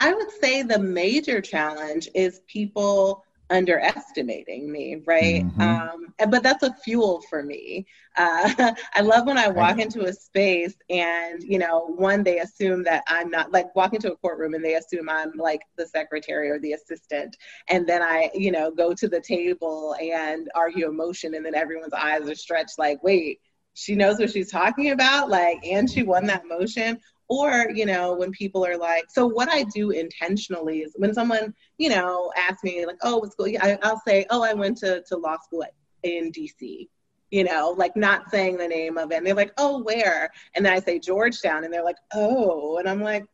I 0.01 0.15
would 0.15 0.31
say 0.33 0.63
the 0.63 0.79
major 0.79 1.41
challenge 1.41 2.09
is 2.15 2.41
people 2.49 3.25
underestimating 3.51 4.71
me, 4.73 5.03
right? 5.07 5.45
Mhm. 5.45 5.59
Um, 5.61 6.15
but 6.31 6.43
that's 6.43 6.63
a 6.63 6.73
fuel 6.85 7.23
for 7.31 7.43
me. 7.43 7.87
Uh, 8.17 8.73
I 8.95 9.01
love 9.03 9.27
when 9.27 9.39
I 9.39 9.49
walk 9.49 9.79
Right. 9.79 9.81
into 9.81 10.05
a 10.07 10.13
space 10.13 10.75
and, 10.91 11.43
you 11.43 11.59
know, 11.59 11.87
one, 11.97 12.23
they 12.25 12.39
assume 12.39 12.85
that 12.85 13.05
I'm 13.09 13.31
not, 13.31 13.53
like, 13.53 13.75
walk 13.77 13.95
into 13.95 14.13
a 14.13 14.17
courtroom 14.17 14.55
and 14.55 14.65
they 14.65 14.75
assume 14.77 15.09
I'm 15.09 15.33
like 15.37 15.63
the 15.77 15.87
secretary 15.87 16.51
or 16.51 16.59
the 16.61 16.73
assistant. 16.75 17.37
And 17.69 17.87
then 17.89 18.03
I, 18.03 18.31
you 18.35 18.53
know, 18.53 18.71
go 18.71 18.95
to 18.95 19.09
the 19.09 19.21
table 19.21 19.97
and 20.01 20.49
argue 20.55 20.89
a 20.89 20.93
motion, 20.93 21.35
and 21.35 21.45
then 21.45 21.55
everyone's 21.55 21.93
eyes 21.95 22.29
are 22.29 22.35
stretched 22.37 22.79
like, 22.79 23.03
wait, 23.03 23.41
she 23.75 23.95
knows 23.97 24.19
what 24.19 24.31
she's 24.31 24.51
talking 24.51 24.91
about, 24.91 25.31
like, 25.31 25.59
and 25.65 25.91
she 25.91 26.03
won 26.03 26.27
that 26.27 26.47
motion 26.47 27.01
or 27.31 27.71
you 27.73 27.87
know 27.87 28.13
when 28.13 28.31
people 28.33 28.67
are 28.67 28.77
like 28.77 29.05
so 29.09 29.25
what 29.25 29.49
i 29.51 29.63
do 29.75 29.91
intentionally 29.91 30.81
is 30.81 30.93
when 30.97 31.15
someone 31.15 31.55
you 31.79 31.89
know 31.89 32.31
asks 32.37 32.63
me 32.63 32.85
like 32.85 32.99
oh 33.03 33.19
what 33.19 33.33
school 33.33 33.47
I, 33.61 33.79
i'll 33.83 34.03
say 34.07 34.27
oh 34.29 34.43
i 34.43 34.53
went 34.53 34.77
to, 34.79 35.03
to 35.09 35.17
law 35.17 35.37
school 35.43 35.63
at, 35.63 35.73
in 36.03 36.31
dc 36.33 36.89
you 37.31 37.45
know 37.45 37.75
like 37.79 37.97
not 37.97 38.31
saying 38.31 38.59
the 38.59 38.69
name 38.69 38.99
of 38.99 39.13
it 39.13 39.17
and 39.17 39.27
they're 39.27 39.35
like 39.35 39.53
oh 39.57 39.83
where 39.83 40.29
and 40.55 40.67
then 40.67 40.73
i 40.73 40.81
say 40.81 40.99
georgetown 40.99 41.65
and 41.65 41.73
they're 41.73 41.85
like 41.85 41.99
oh 42.13 42.77
and 42.79 42.89
i'm 42.89 43.01
like 43.01 43.25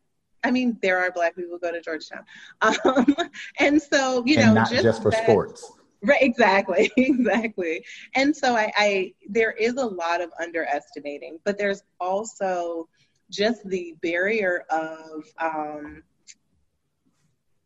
I 0.43 0.51
mean, 0.51 0.77
there 0.81 0.99
are 0.99 1.11
black 1.11 1.35
people 1.35 1.51
who 1.51 1.59
go 1.59 1.71
to 1.71 1.81
Georgetown, 1.81 2.23
um, 2.61 3.15
and 3.59 3.81
so 3.81 4.23
you 4.25 4.37
know, 4.37 4.43
and 4.43 4.55
not 4.55 4.69
just, 4.69 5.01
for 5.01 5.11
that- 5.11 5.23
sports. 5.23 5.73
Right, 6.03 6.21
exactly, 6.21 6.91
exactly. 6.97 7.83
And 8.13 8.33
so 8.33 8.55
I, 8.55 8.71
I 8.77 9.13
there 9.27 9.51
is 9.53 9.73
a 9.73 9.85
lot 9.85 10.21
of 10.21 10.29
underestimating, 10.39 11.39
but 11.43 11.57
there's 11.57 11.81
also 11.99 12.87
just 13.29 13.67
the 13.67 13.95
barrier 14.01 14.65
of 14.69 15.23
um, 15.39 16.03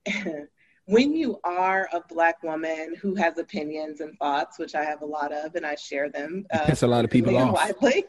when 0.85 1.15
you 1.15 1.39
are 1.43 1.87
a 1.93 2.01
black 2.09 2.41
woman 2.43 2.95
who 3.01 3.15
has 3.15 3.37
opinions 3.37 4.01
and 4.01 4.17
thoughts, 4.17 4.59
which 4.59 4.75
I 4.75 4.83
have 4.83 5.01
a 5.01 5.05
lot 5.05 5.31
of, 5.31 5.55
and 5.55 5.65
I 5.65 5.75
share 5.75 6.09
them. 6.09 6.45
Uh, 6.51 6.65
Piss 6.65 6.83
a 6.83 6.87
lot 6.87 7.05
of 7.05 7.11
people 7.11 7.37
off. 7.37 7.53
widely. 7.53 8.03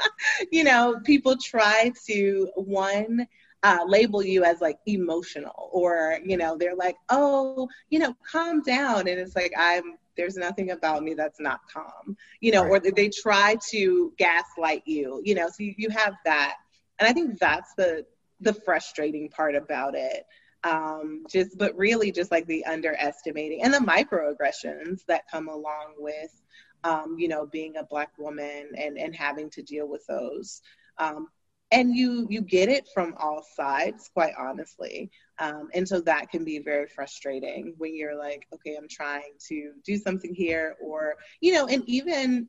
you 0.52 0.64
know, 0.64 1.00
people 1.04 1.36
try 1.36 1.92
to 2.06 2.50
one 2.56 3.26
uh, 3.62 3.84
label 3.86 4.22
you 4.22 4.44
as 4.44 4.60
like 4.60 4.78
emotional, 4.86 5.70
or 5.72 6.18
you 6.24 6.36
know, 6.36 6.56
they're 6.56 6.76
like, 6.76 6.96
oh, 7.08 7.68
you 7.90 7.98
know, 7.98 8.14
calm 8.30 8.62
down, 8.62 9.08
and 9.08 9.18
it's 9.18 9.36
like 9.36 9.52
I'm. 9.56 9.94
There's 10.16 10.36
nothing 10.36 10.70
about 10.70 11.02
me 11.02 11.12
that's 11.12 11.40
not 11.40 11.60
calm, 11.70 12.16
you 12.40 12.50
know, 12.50 12.64
or 12.64 12.80
they 12.80 13.10
try 13.10 13.56
to 13.68 14.14
gaslight 14.16 14.82
you, 14.86 15.20
you 15.22 15.34
know. 15.34 15.48
So 15.48 15.56
you, 15.58 15.74
you 15.76 15.90
have 15.90 16.14
that, 16.24 16.54
and 16.98 17.08
I 17.08 17.12
think 17.12 17.38
that's 17.38 17.74
the 17.74 18.04
the 18.40 18.52
frustrating 18.52 19.28
part 19.28 19.54
about 19.54 19.94
it. 19.94 20.24
Um, 20.64 21.24
just, 21.30 21.56
but 21.58 21.76
really, 21.76 22.10
just 22.10 22.30
like 22.30 22.46
the 22.46 22.64
underestimating 22.64 23.62
and 23.62 23.72
the 23.72 23.78
microaggressions 23.78 25.04
that 25.06 25.30
come 25.30 25.48
along 25.48 25.94
with, 25.98 26.42
um, 26.82 27.16
you 27.18 27.28
know, 27.28 27.46
being 27.46 27.76
a 27.76 27.84
black 27.84 28.10
woman 28.18 28.70
and 28.76 28.98
and 28.98 29.14
having 29.14 29.50
to 29.50 29.62
deal 29.62 29.88
with 29.88 30.04
those. 30.06 30.62
Um, 30.98 31.28
and 31.72 31.94
you 31.94 32.26
you 32.30 32.40
get 32.40 32.68
it 32.68 32.88
from 32.94 33.14
all 33.18 33.44
sides, 33.54 34.10
quite 34.12 34.34
honestly. 34.38 35.10
Um, 35.38 35.68
and 35.74 35.86
so 35.86 36.00
that 36.00 36.30
can 36.30 36.44
be 36.44 36.58
very 36.60 36.86
frustrating 36.88 37.74
when 37.78 37.94
you're 37.94 38.16
like, 38.16 38.46
okay, 38.54 38.76
I'm 38.76 38.88
trying 38.88 39.34
to 39.48 39.72
do 39.84 39.96
something 39.96 40.34
here, 40.34 40.76
or 40.80 41.14
you 41.40 41.52
know, 41.52 41.66
and 41.66 41.82
even 41.86 42.48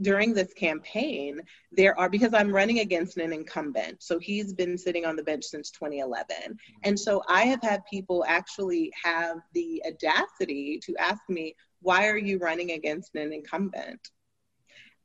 during 0.00 0.34
this 0.34 0.52
campaign, 0.52 1.40
there 1.72 1.98
are 1.98 2.08
because 2.08 2.34
I'm 2.34 2.52
running 2.52 2.80
against 2.80 3.16
an 3.16 3.32
incumbent. 3.32 4.02
So 4.02 4.18
he's 4.18 4.52
been 4.52 4.78
sitting 4.78 5.04
on 5.04 5.16
the 5.16 5.22
bench 5.22 5.44
since 5.44 5.70
2011. 5.70 6.56
And 6.84 6.98
so 6.98 7.22
I 7.28 7.42
have 7.44 7.62
had 7.62 7.82
people 7.90 8.24
actually 8.26 8.92
have 9.02 9.38
the 9.54 9.82
audacity 9.86 10.80
to 10.84 10.96
ask 10.96 11.22
me, 11.28 11.56
why 11.80 12.08
are 12.08 12.18
you 12.18 12.38
running 12.38 12.72
against 12.72 13.14
an 13.16 13.32
incumbent? 13.32 14.11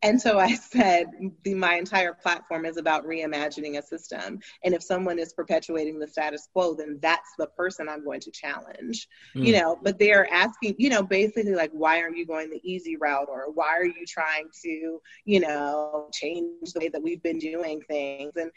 And 0.04 0.22
so 0.22 0.38
I 0.40 0.54
said, 0.56 1.08
the, 1.44 1.54
my 1.56 1.76
entire 1.76 2.14
platform 2.14 2.66
is 2.66 2.78
about 2.78 3.06
reimagining 3.06 3.78
a 3.78 3.82
system. 3.82 4.40
And 4.64 4.74
if 4.74 4.84
someone 4.84 5.18
is 5.20 5.34
perpetuating 5.34 6.00
the 6.00 6.08
status 6.08 6.48
quo, 6.54 6.76
then 6.76 7.00
that's 7.02 7.32
the 7.38 7.48
person 7.48 7.90
I'm 7.90 8.04
going 8.04 8.22
to 8.22 8.32
challenge. 8.32 9.08
You 9.42 9.54
Mm. 9.54 9.62
know, 9.62 9.80
but 9.84 9.98
they're 10.00 10.32
asking, 10.32 10.76
you 10.78 10.90
know, 10.90 11.04
basically 11.04 11.56
like, 11.56 11.72
why 11.72 12.02
aren't 12.02 12.18
you 12.18 12.26
going 12.26 12.50
the 12.50 12.62
easy 12.64 12.96
route? 12.98 13.28
Or 13.30 13.52
why 13.54 13.76
are 13.78 13.86
you 13.86 14.06
trying 14.08 14.50
to, 14.64 15.02
you 15.26 15.40
know, 15.40 16.10
change 16.14 16.74
the 16.74 16.80
way 16.80 16.90
that 16.90 17.02
we've 17.02 17.24
been 17.24 17.40
doing 17.40 17.82
things? 17.88 18.34
And 18.36 18.52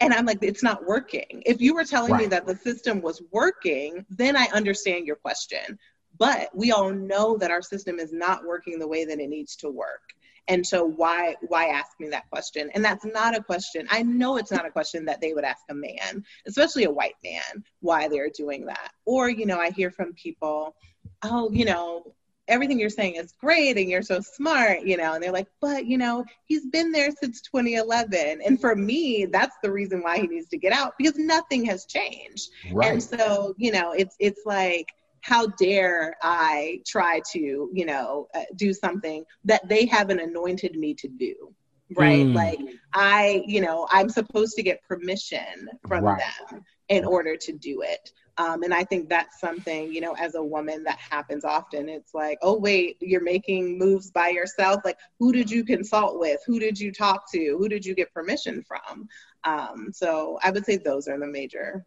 and 0.00 0.12
I'm 0.14 0.26
like, 0.26 0.38
it's 0.42 0.62
not 0.62 0.86
working. 0.86 1.42
If 1.46 1.60
you 1.60 1.74
were 1.74 1.84
telling 1.84 2.16
me 2.16 2.26
that 2.26 2.46
the 2.46 2.56
system 2.56 3.02
was 3.02 3.22
working, 3.32 4.04
then 4.10 4.36
I 4.36 4.46
understand 4.54 5.06
your 5.06 5.16
question. 5.16 5.78
but 6.18 6.48
we 6.54 6.72
all 6.72 6.90
know 6.92 7.36
that 7.38 7.50
our 7.50 7.62
system 7.62 7.98
is 7.98 8.12
not 8.12 8.44
working 8.44 8.78
the 8.78 8.88
way 8.88 9.04
that 9.04 9.20
it 9.20 9.28
needs 9.28 9.56
to 9.56 9.70
work 9.70 10.02
and 10.48 10.66
so 10.66 10.84
why 10.84 11.34
why 11.48 11.66
ask 11.66 11.98
me 11.98 12.08
that 12.08 12.28
question 12.30 12.70
and 12.74 12.84
that's 12.84 13.04
not 13.04 13.36
a 13.36 13.42
question 13.42 13.86
i 13.90 14.02
know 14.02 14.36
it's 14.36 14.50
not 14.50 14.66
a 14.66 14.70
question 14.70 15.04
that 15.04 15.20
they 15.20 15.32
would 15.32 15.44
ask 15.44 15.62
a 15.70 15.74
man 15.74 16.24
especially 16.46 16.84
a 16.84 16.90
white 16.90 17.16
man 17.24 17.64
why 17.80 18.08
they're 18.08 18.30
doing 18.30 18.66
that 18.66 18.92
or 19.04 19.28
you 19.28 19.46
know 19.46 19.58
i 19.58 19.70
hear 19.70 19.90
from 19.90 20.12
people 20.14 20.74
oh 21.22 21.50
you 21.52 21.64
know 21.64 22.14
everything 22.50 22.78
you're 22.78 22.90
saying 22.90 23.14
is 23.14 23.32
great 23.40 23.78
and 23.78 23.88
you're 23.88 24.02
so 24.02 24.20
smart, 24.20 24.82
you 24.82 24.96
know, 24.96 25.14
and 25.14 25.22
they're 25.22 25.32
like, 25.32 25.46
but 25.60 25.86
you 25.86 25.96
know, 25.96 26.24
he's 26.44 26.66
been 26.66 26.90
there 26.92 27.10
since 27.12 27.40
2011. 27.42 28.42
And 28.44 28.60
for 28.60 28.74
me, 28.74 29.26
that's 29.26 29.56
the 29.62 29.70
reason 29.70 30.02
why 30.02 30.18
he 30.18 30.26
needs 30.26 30.48
to 30.48 30.58
get 30.58 30.72
out 30.72 30.94
because 30.98 31.16
nothing 31.16 31.64
has 31.66 31.86
changed. 31.86 32.50
Right. 32.72 32.92
And 32.92 33.02
so, 33.02 33.54
you 33.56 33.72
know, 33.72 33.92
it's 33.92 34.16
it's 34.18 34.42
like 34.44 34.88
how 35.22 35.46
dare 35.46 36.16
I 36.22 36.80
try 36.86 37.20
to, 37.32 37.70
you 37.72 37.86
know, 37.86 38.28
uh, 38.34 38.42
do 38.56 38.72
something 38.72 39.24
that 39.44 39.68
they 39.68 39.86
haven't 39.86 40.20
anointed 40.20 40.76
me 40.76 40.94
to 40.94 41.08
do? 41.08 41.54
Right. 41.96 42.24
Mm. 42.26 42.34
Like, 42.34 42.60
I, 42.94 43.42
you 43.46 43.60
know, 43.60 43.88
I'm 43.90 44.08
supposed 44.08 44.54
to 44.56 44.62
get 44.62 44.82
permission 44.84 45.68
from 45.88 46.04
right. 46.04 46.22
them 46.50 46.62
in 46.88 47.04
order 47.04 47.36
to 47.36 47.52
do 47.52 47.82
it. 47.82 48.12
Um, 48.38 48.62
and 48.62 48.72
I 48.72 48.84
think 48.84 49.08
that's 49.08 49.40
something, 49.40 49.92
you 49.92 50.00
know, 50.00 50.14
as 50.14 50.34
a 50.34 50.42
woman 50.42 50.84
that 50.84 50.98
happens 50.98 51.44
often. 51.44 51.88
It's 51.88 52.14
like, 52.14 52.38
oh, 52.42 52.58
wait, 52.58 52.96
you're 53.00 53.22
making 53.22 53.76
moves 53.76 54.10
by 54.10 54.28
yourself. 54.28 54.80
Like, 54.84 54.98
who 55.18 55.32
did 55.32 55.50
you 55.50 55.64
consult 55.64 56.18
with? 56.18 56.40
Who 56.46 56.58
did 56.58 56.78
you 56.78 56.90
talk 56.90 57.30
to? 57.32 57.56
Who 57.58 57.68
did 57.68 57.84
you 57.84 57.94
get 57.94 58.14
permission 58.14 58.64
from? 58.66 59.08
Um, 59.44 59.88
so 59.92 60.38
I 60.42 60.52
would 60.52 60.64
say 60.64 60.76
those 60.76 61.06
are 61.06 61.18
the 61.18 61.26
major, 61.26 61.84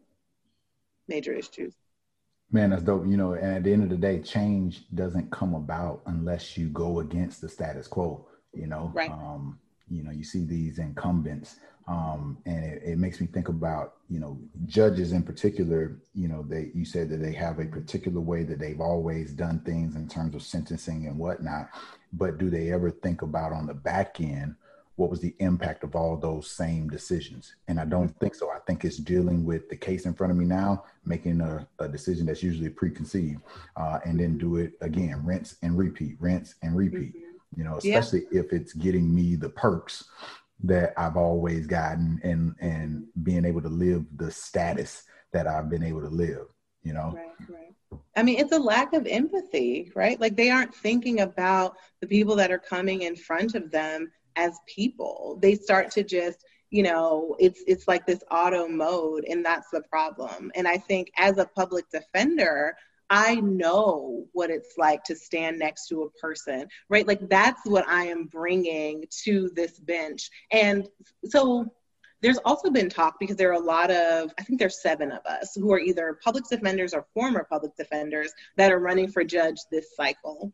major 1.07 1.33
issues. 1.33 1.73
Man, 2.53 2.69
that's 2.69 2.83
dope. 2.83 3.07
You 3.07 3.17
know, 3.17 3.33
and 3.33 3.57
at 3.57 3.63
the 3.63 3.73
end 3.73 3.83
of 3.83 3.89
the 3.89 3.97
day, 3.97 4.21
change 4.21 4.83
doesn't 4.93 5.31
come 5.31 5.55
about 5.55 6.01
unless 6.05 6.55
you 6.55 6.69
go 6.69 6.99
against 6.99 7.41
the 7.41 7.49
status 7.49 7.87
quo. 7.87 8.27
You 8.53 8.67
know, 8.67 8.91
right. 8.93 9.09
um, 9.09 9.59
you 9.89 10.03
know, 10.03 10.11
you 10.11 10.23
see 10.23 10.45
these 10.45 10.77
incumbents, 10.77 11.59
um, 11.87 12.37
and 12.45 12.63
it, 12.63 12.83
it, 12.83 12.97
makes 12.99 13.19
me 13.19 13.25
think 13.25 13.49
about 13.49 13.95
you 14.07 14.19
know 14.19 14.39
judges 14.67 15.13
in 15.13 15.23
particular. 15.23 15.97
You 16.13 16.27
know, 16.27 16.45
they 16.47 16.69
you 16.75 16.85
said 16.85 17.09
that 17.09 17.17
they 17.17 17.33
have 17.33 17.57
a 17.57 17.65
particular 17.65 18.21
way 18.21 18.43
that 18.43 18.59
they've 18.59 18.79
always 18.79 19.33
done 19.33 19.59
things 19.61 19.95
in 19.95 20.07
terms 20.07 20.35
of 20.35 20.43
sentencing 20.43 21.07
and 21.07 21.17
whatnot, 21.17 21.69
but 22.13 22.37
do 22.37 22.51
they 22.51 22.71
ever 22.71 22.91
think 22.91 23.23
about 23.23 23.51
on 23.51 23.65
the 23.65 23.73
back 23.73 24.21
end? 24.21 24.55
What 24.95 25.09
was 25.09 25.19
the 25.19 25.35
impact 25.39 25.83
of 25.83 25.95
all 25.95 26.15
those 26.15 26.49
same 26.49 26.87
decisions? 26.87 27.55
And 27.67 27.79
I 27.79 27.85
don't 27.85 28.09
think 28.19 28.35
so. 28.35 28.51
I 28.51 28.59
think 28.67 28.85
it's 28.85 28.97
dealing 28.97 29.43
with 29.43 29.69
the 29.69 29.75
case 29.75 30.05
in 30.05 30.13
front 30.13 30.31
of 30.31 30.37
me 30.37 30.45
now, 30.45 30.83
making 31.05 31.41
a, 31.41 31.67
a 31.79 31.87
decision 31.87 32.27
that's 32.27 32.43
usually 32.43 32.69
preconceived, 32.69 33.41
uh, 33.75 33.99
and 34.05 34.19
then 34.19 34.37
do 34.37 34.57
it 34.57 34.73
again, 34.81 35.25
rinse 35.25 35.55
and 35.63 35.77
repeat, 35.77 36.17
rinse 36.19 36.55
and 36.61 36.75
repeat. 36.75 37.15
Mm-hmm. 37.15 37.59
You 37.59 37.63
know, 37.63 37.77
especially 37.77 38.23
yeah. 38.31 38.41
if 38.41 38.53
it's 38.53 38.73
getting 38.73 39.13
me 39.13 39.35
the 39.35 39.49
perks 39.49 40.05
that 40.63 40.93
I've 40.97 41.17
always 41.17 41.67
gotten 41.67 42.19
and 42.23 42.55
and 42.59 43.05
being 43.23 43.45
able 43.45 43.61
to 43.61 43.69
live 43.69 44.05
the 44.15 44.31
status 44.31 45.03
that 45.33 45.47
I've 45.47 45.69
been 45.69 45.83
able 45.83 46.01
to 46.01 46.09
live. 46.09 46.45
You 46.83 46.93
know. 46.93 47.13
Right, 47.15 47.49
right. 47.49 47.99
I 48.15 48.23
mean, 48.23 48.39
it's 48.39 48.51
a 48.51 48.59
lack 48.59 48.93
of 48.93 49.05
empathy, 49.05 49.91
right? 49.95 50.19
Like 50.19 50.35
they 50.35 50.49
aren't 50.49 50.73
thinking 50.73 51.21
about 51.21 51.77
the 52.01 52.07
people 52.07 52.35
that 52.37 52.51
are 52.51 52.59
coming 52.59 53.03
in 53.03 53.15
front 53.15 53.55
of 53.55 53.71
them 53.71 54.11
as 54.35 54.59
people. 54.67 55.39
They 55.41 55.55
start 55.55 55.91
to 55.91 56.03
just 56.03 56.43
you 56.69 56.81
know 56.81 57.35
it's 57.39 57.63
it's 57.67 57.87
like 57.87 58.05
this 58.07 58.23
auto 58.31 58.67
mode 58.67 59.25
and 59.29 59.45
that's 59.45 59.69
the 59.69 59.81
problem 59.81 60.51
and 60.55 60.67
i 60.67 60.75
think 60.75 61.11
as 61.19 61.37
a 61.37 61.45
public 61.45 61.85
defender 61.91 62.75
I 63.09 63.35
know 63.35 64.25
what 64.31 64.49
it's 64.49 64.75
like 64.75 65.03
to 65.03 65.15
stand 65.15 65.59
next 65.59 65.87
to 65.89 66.01
a 66.01 66.09
person, 66.11 66.67
right? 66.89 67.07
Like 67.07 67.29
that's 67.29 67.61
what 67.65 67.87
I 67.87 68.05
am 68.05 68.25
bringing 68.25 69.03
to 69.25 69.51
this 69.53 69.79
bench. 69.79 70.31
And 70.51 70.87
so 71.25 71.71
there's 72.21 72.39
also 72.39 72.71
been 72.71 72.89
talk 72.89 73.19
because 73.19 73.35
there 73.35 73.49
are 73.49 73.61
a 73.61 73.63
lot 73.63 73.91
of, 73.91 74.31
I 74.39 74.43
think 74.43 74.57
there's 74.57 74.81
seven 74.81 75.11
of 75.11 75.23
us 75.27 75.53
who 75.53 75.71
are 75.73 75.79
either 75.79 76.17
public 76.23 76.45
defenders 76.49 76.93
or 76.93 77.05
former 77.13 77.45
public 77.47 77.75
defenders 77.75 78.33
that 78.57 78.71
are 78.71 78.79
running 78.79 79.11
for 79.11 79.23
judge 79.23 79.57
this 79.69 79.95
cycle. 79.95 80.51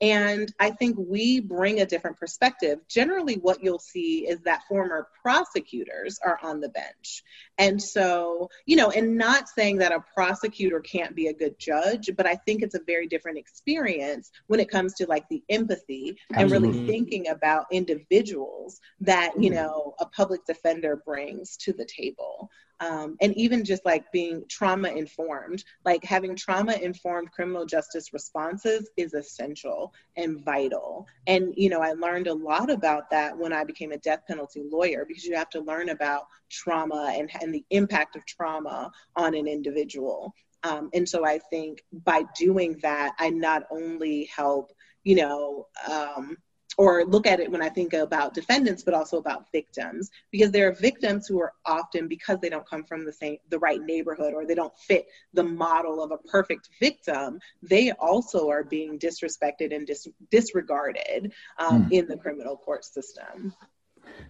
And 0.00 0.52
I 0.60 0.70
think 0.70 0.96
we 0.98 1.40
bring 1.40 1.80
a 1.80 1.86
different 1.86 2.18
perspective. 2.18 2.78
Generally, 2.88 3.36
what 3.36 3.64
you'll 3.64 3.80
see 3.80 4.28
is 4.28 4.40
that 4.42 4.62
former 4.68 5.08
prosecutors 5.22 6.20
are 6.24 6.38
on 6.42 6.60
the 6.60 6.68
bench. 6.68 7.24
And 7.58 7.82
so, 7.82 8.48
you 8.64 8.76
know, 8.76 8.90
and 8.90 9.16
not 9.16 9.48
saying 9.48 9.78
that 9.78 9.90
a 9.90 10.04
prosecutor 10.14 10.78
can't 10.80 11.16
be 11.16 11.26
a 11.26 11.32
good 11.32 11.58
judge, 11.58 12.10
but 12.16 12.26
I 12.26 12.36
think 12.36 12.62
it's 12.62 12.76
a 12.76 12.80
very 12.86 13.08
different 13.08 13.38
experience 13.38 14.30
when 14.46 14.60
it 14.60 14.70
comes 14.70 14.94
to 14.94 15.06
like 15.06 15.28
the 15.28 15.42
empathy 15.48 16.16
Absolutely. 16.32 16.68
and 16.68 16.76
really 16.76 16.86
thinking 16.86 17.28
about 17.28 17.66
individuals 17.72 18.80
that, 19.00 19.32
you 19.36 19.50
mm-hmm. 19.50 19.56
know, 19.56 19.94
a 19.98 20.06
public 20.06 20.44
defender 20.46 21.02
brings 21.04 21.56
to 21.58 21.72
the 21.72 21.86
table 21.86 22.50
um, 22.80 23.16
and 23.20 23.36
even 23.36 23.64
just 23.64 23.84
like 23.84 24.10
being 24.12 24.44
trauma 24.48 24.88
informed 24.88 25.64
like 25.84 26.04
having 26.04 26.36
trauma 26.36 26.74
informed 26.74 27.30
criminal 27.32 27.66
justice 27.66 28.12
responses 28.12 28.90
is 28.96 29.14
essential 29.14 29.92
and 30.16 30.44
vital. 30.44 31.06
And 31.26 31.52
you 31.56 31.70
know 31.70 31.80
i 31.80 31.92
learned 31.92 32.26
a 32.26 32.34
lot 32.34 32.70
about 32.70 33.10
that 33.10 33.36
when 33.36 33.52
i 33.52 33.64
became 33.64 33.92
a 33.92 33.98
death 33.98 34.22
penalty 34.26 34.62
lawyer 34.70 35.04
because 35.06 35.24
you 35.24 35.34
have 35.36 35.50
to 35.50 35.60
learn 35.60 35.88
about 35.90 36.26
trauma 36.50 37.12
and, 37.16 37.30
and 37.40 37.54
the 37.54 37.64
impact 37.70 38.16
of 38.16 38.24
trauma 38.26 38.90
on 39.16 39.34
an 39.34 39.46
individual. 39.46 40.34
Um, 40.64 40.90
and 40.92 41.08
so 41.08 41.24
i 41.24 41.38
think 41.38 41.84
by 41.92 42.24
doing 42.36 42.78
that 42.82 43.12
i 43.18 43.30
not 43.30 43.62
only 43.70 44.28
help 44.34 44.72
you 45.04 45.14
know 45.14 45.68
um, 45.88 46.36
or 46.78 47.04
look 47.04 47.26
at 47.26 47.40
it 47.40 47.50
when 47.50 47.60
I 47.60 47.68
think 47.68 47.92
about 47.92 48.34
defendants, 48.34 48.84
but 48.84 48.94
also 48.94 49.18
about 49.18 49.50
victims, 49.50 50.10
because 50.30 50.52
there 50.52 50.68
are 50.68 50.72
victims 50.72 51.26
who 51.26 51.40
are 51.40 51.52
often 51.66 52.06
because 52.06 52.38
they 52.40 52.48
don't 52.48 52.68
come 52.68 52.84
from 52.84 53.04
the 53.04 53.12
same 53.12 53.38
the 53.50 53.58
right 53.58 53.82
neighborhood 53.82 54.32
or 54.32 54.46
they 54.46 54.54
don't 54.54 54.76
fit 54.78 55.08
the 55.34 55.42
model 55.42 56.02
of 56.02 56.12
a 56.12 56.18
perfect 56.18 56.70
victim, 56.80 57.40
they 57.62 57.90
also 57.92 58.48
are 58.48 58.62
being 58.62 58.96
disrespected 58.96 59.74
and 59.74 59.88
dis- 59.88 60.08
disregarded 60.30 61.32
um, 61.58 61.84
hmm. 61.84 61.92
in 61.92 62.06
the 62.06 62.16
criminal 62.16 62.56
court 62.56 62.84
system. 62.84 63.52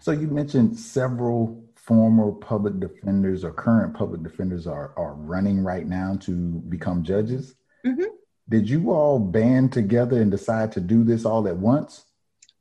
So 0.00 0.12
you 0.12 0.26
mentioned 0.26 0.78
several 0.78 1.62
former 1.74 2.32
public 2.32 2.80
defenders 2.80 3.44
or 3.44 3.52
current 3.52 3.94
public 3.94 4.22
defenders 4.22 4.66
are 4.66 4.92
are 4.96 5.12
running 5.14 5.62
right 5.62 5.86
now 5.86 6.16
to 6.22 6.32
become 6.32 7.02
judges. 7.02 7.54
Mm-hmm. 7.84 8.04
Did 8.48 8.70
you 8.70 8.90
all 8.90 9.18
band 9.18 9.74
together 9.74 10.22
and 10.22 10.30
decide 10.30 10.72
to 10.72 10.80
do 10.80 11.04
this 11.04 11.26
all 11.26 11.46
at 11.46 11.56
once? 11.56 12.06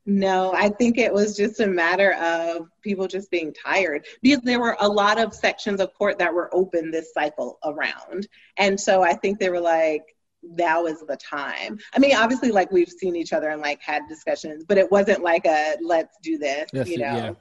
No, 0.09 0.53
I 0.53 0.69
think 0.69 0.97
it 0.97 1.13
was 1.13 1.35
just 1.35 1.59
a 1.59 1.67
matter 1.67 2.13
of 2.13 2.69
people 2.81 3.07
just 3.07 3.29
being 3.29 3.53
tired 3.53 4.05
because 4.21 4.39
there 4.39 4.59
were 4.59 4.77
a 4.79 4.87
lot 4.87 5.19
of 5.19 5.33
sections 5.33 5.81
of 5.81 5.93
court 5.93 6.17
that 6.19 6.33
were 6.33 6.49
open 6.55 6.91
this 6.91 7.13
cycle 7.13 7.59
around. 7.65 8.25
And 8.55 8.79
so 8.79 9.03
I 9.03 9.13
think 9.13 9.37
they 9.37 9.49
were 9.49 9.59
like, 9.59 10.15
now 10.41 10.85
is 10.85 11.03
the 11.05 11.17
time. 11.17 11.77
I 11.93 11.99
mean, 11.99 12.15
obviously, 12.15 12.51
like 12.51 12.71
we've 12.71 12.89
seen 12.89 13.17
each 13.17 13.33
other 13.33 13.49
and 13.49 13.61
like 13.61 13.81
had 13.81 14.03
discussions, 14.07 14.63
but 14.65 14.77
it 14.77 14.89
wasn't 14.89 15.23
like 15.23 15.45
a 15.45 15.75
let's 15.81 16.17
do 16.23 16.37
this, 16.37 16.69
yes, 16.71 16.87
you 16.87 16.99
know. 16.99 17.03
Yeah. 17.03 17.33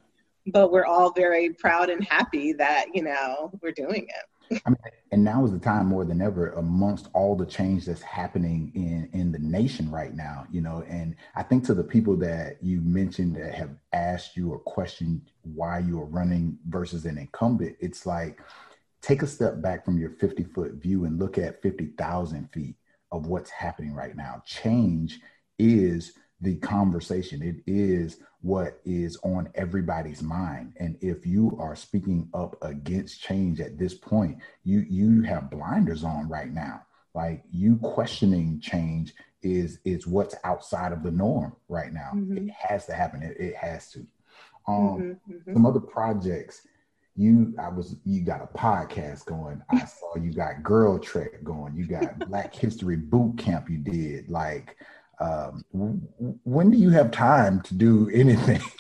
But 0.49 0.73
we're 0.73 0.87
all 0.87 1.13
very 1.13 1.51
proud 1.51 1.89
and 1.89 2.03
happy 2.05 2.53
that, 2.55 2.87
you 2.95 3.03
know, 3.03 3.53
we're 3.63 3.71
doing 3.71 4.09
it. 4.09 4.25
I 4.51 4.71
mean, 4.71 4.77
and 5.13 5.25
now 5.25 5.45
is 5.45 5.53
the 5.53 5.59
time 5.59 5.87
more 5.87 6.05
than 6.05 6.21
ever 6.21 6.51
amongst 6.53 7.09
all 7.15 7.37
the 7.37 7.47
change 7.47 7.87
that's 7.87 8.03
happening 8.03 8.73
in 8.75 9.09
in 9.13 9.33
the 9.33 9.39
nation 9.39 9.91
right 9.91 10.15
now 10.15 10.47
you 10.51 10.61
know 10.61 10.85
and 10.89 11.17
i 11.35 11.43
think 11.43 11.65
to 11.65 11.75
the 11.75 11.83
people 11.83 12.17
that 12.17 12.57
you 12.63 12.81
mentioned 12.81 13.37
that 13.37 13.55
have 13.55 13.71
asked 13.93 14.37
you 14.37 14.53
or 14.53 14.59
questioned 14.59 15.21
why 15.43 15.79
you 15.79 15.99
are 16.01 16.07
running 16.07 16.59
versus 16.69 17.07
an 17.07 17.19
incumbent 17.19 17.77
it's 17.81 18.05
like 18.05 18.41
take 19.07 19.23
a 19.23 19.27
step 19.27 19.63
back 19.63 19.85
from 19.85 19.99
your 19.99 20.11
50 20.11 20.43
foot 20.45 20.73
view 20.75 21.05
and 21.05 21.19
look 21.19 21.39
at 21.39 21.63
50,000 21.63 22.49
feet 22.53 22.75
of 23.13 23.27
what's 23.27 23.51
happening 23.51 23.95
right 23.95 24.17
now. 24.17 24.43
Change 24.45 25.21
is 25.59 26.15
the 26.41 26.57
conversation. 26.57 27.43
It 27.43 27.63
is 27.67 28.19
what 28.43 28.81
is 28.85 29.17
on 29.25 29.49
everybody's 29.55 30.23
mind. 30.23 30.75
And 30.79 30.97
if 31.01 31.27
you 31.27 31.57
are 31.59 31.75
speaking 31.75 32.29
up 32.35 32.57
against 32.63 33.23
change 33.23 33.61
at 33.61 33.79
this 33.79 33.95
point, 33.95 34.39
you 34.65 34.85
you 34.89 35.23
have 35.23 35.51
blinders 35.51 36.05
on 36.05 36.29
right 36.29 36.53
now. 36.53 36.83
Like 37.15 37.43
you 37.51 37.77
questioning 37.77 38.61
change 38.61 39.15
is 39.43 39.79
is 39.85 40.07
what's 40.07 40.35
outside 40.45 40.93
of 40.93 41.03
the 41.03 41.11
norm 41.11 41.57
right 41.69 41.93
now. 41.93 42.11
Mm-hmm. 42.15 42.49
It 42.49 42.51
has 42.51 42.87
to 42.87 42.93
happen. 42.93 43.23
It, 43.23 43.37
it 43.39 43.57
has 43.57 43.91
to. 43.93 44.07
Um, 44.69 44.77
mm-hmm, 44.77 45.33
mm-hmm. 45.33 45.53
Some 45.53 45.67
other 45.67 45.81
projects. 45.81 46.67
You, 47.19 47.55
I 47.59 47.71
was, 47.71 47.97
you 48.05 48.21
got 48.21 48.43
a 48.43 48.59
podcast 48.59 49.25
going. 49.25 49.63
I 49.71 49.87
saw 49.87 50.17
you 50.17 50.35
got 50.35 50.63
Girl 50.63 50.99
Trek 50.99 51.43
going. 51.43 51.75
You 51.75 51.87
got 51.87 52.19
Black 52.29 52.55
History 52.55 52.97
Boot 52.97 53.39
Camp. 53.39 53.71
You 53.71 53.79
did 53.79 54.29
like 54.29 54.77
um, 55.21 55.65
when 56.45 56.71
do 56.71 56.79
you 56.79 56.91
have 56.91 57.11
time 57.11 57.61
to 57.63 57.75
do 57.75 58.11
anything? 58.13 58.61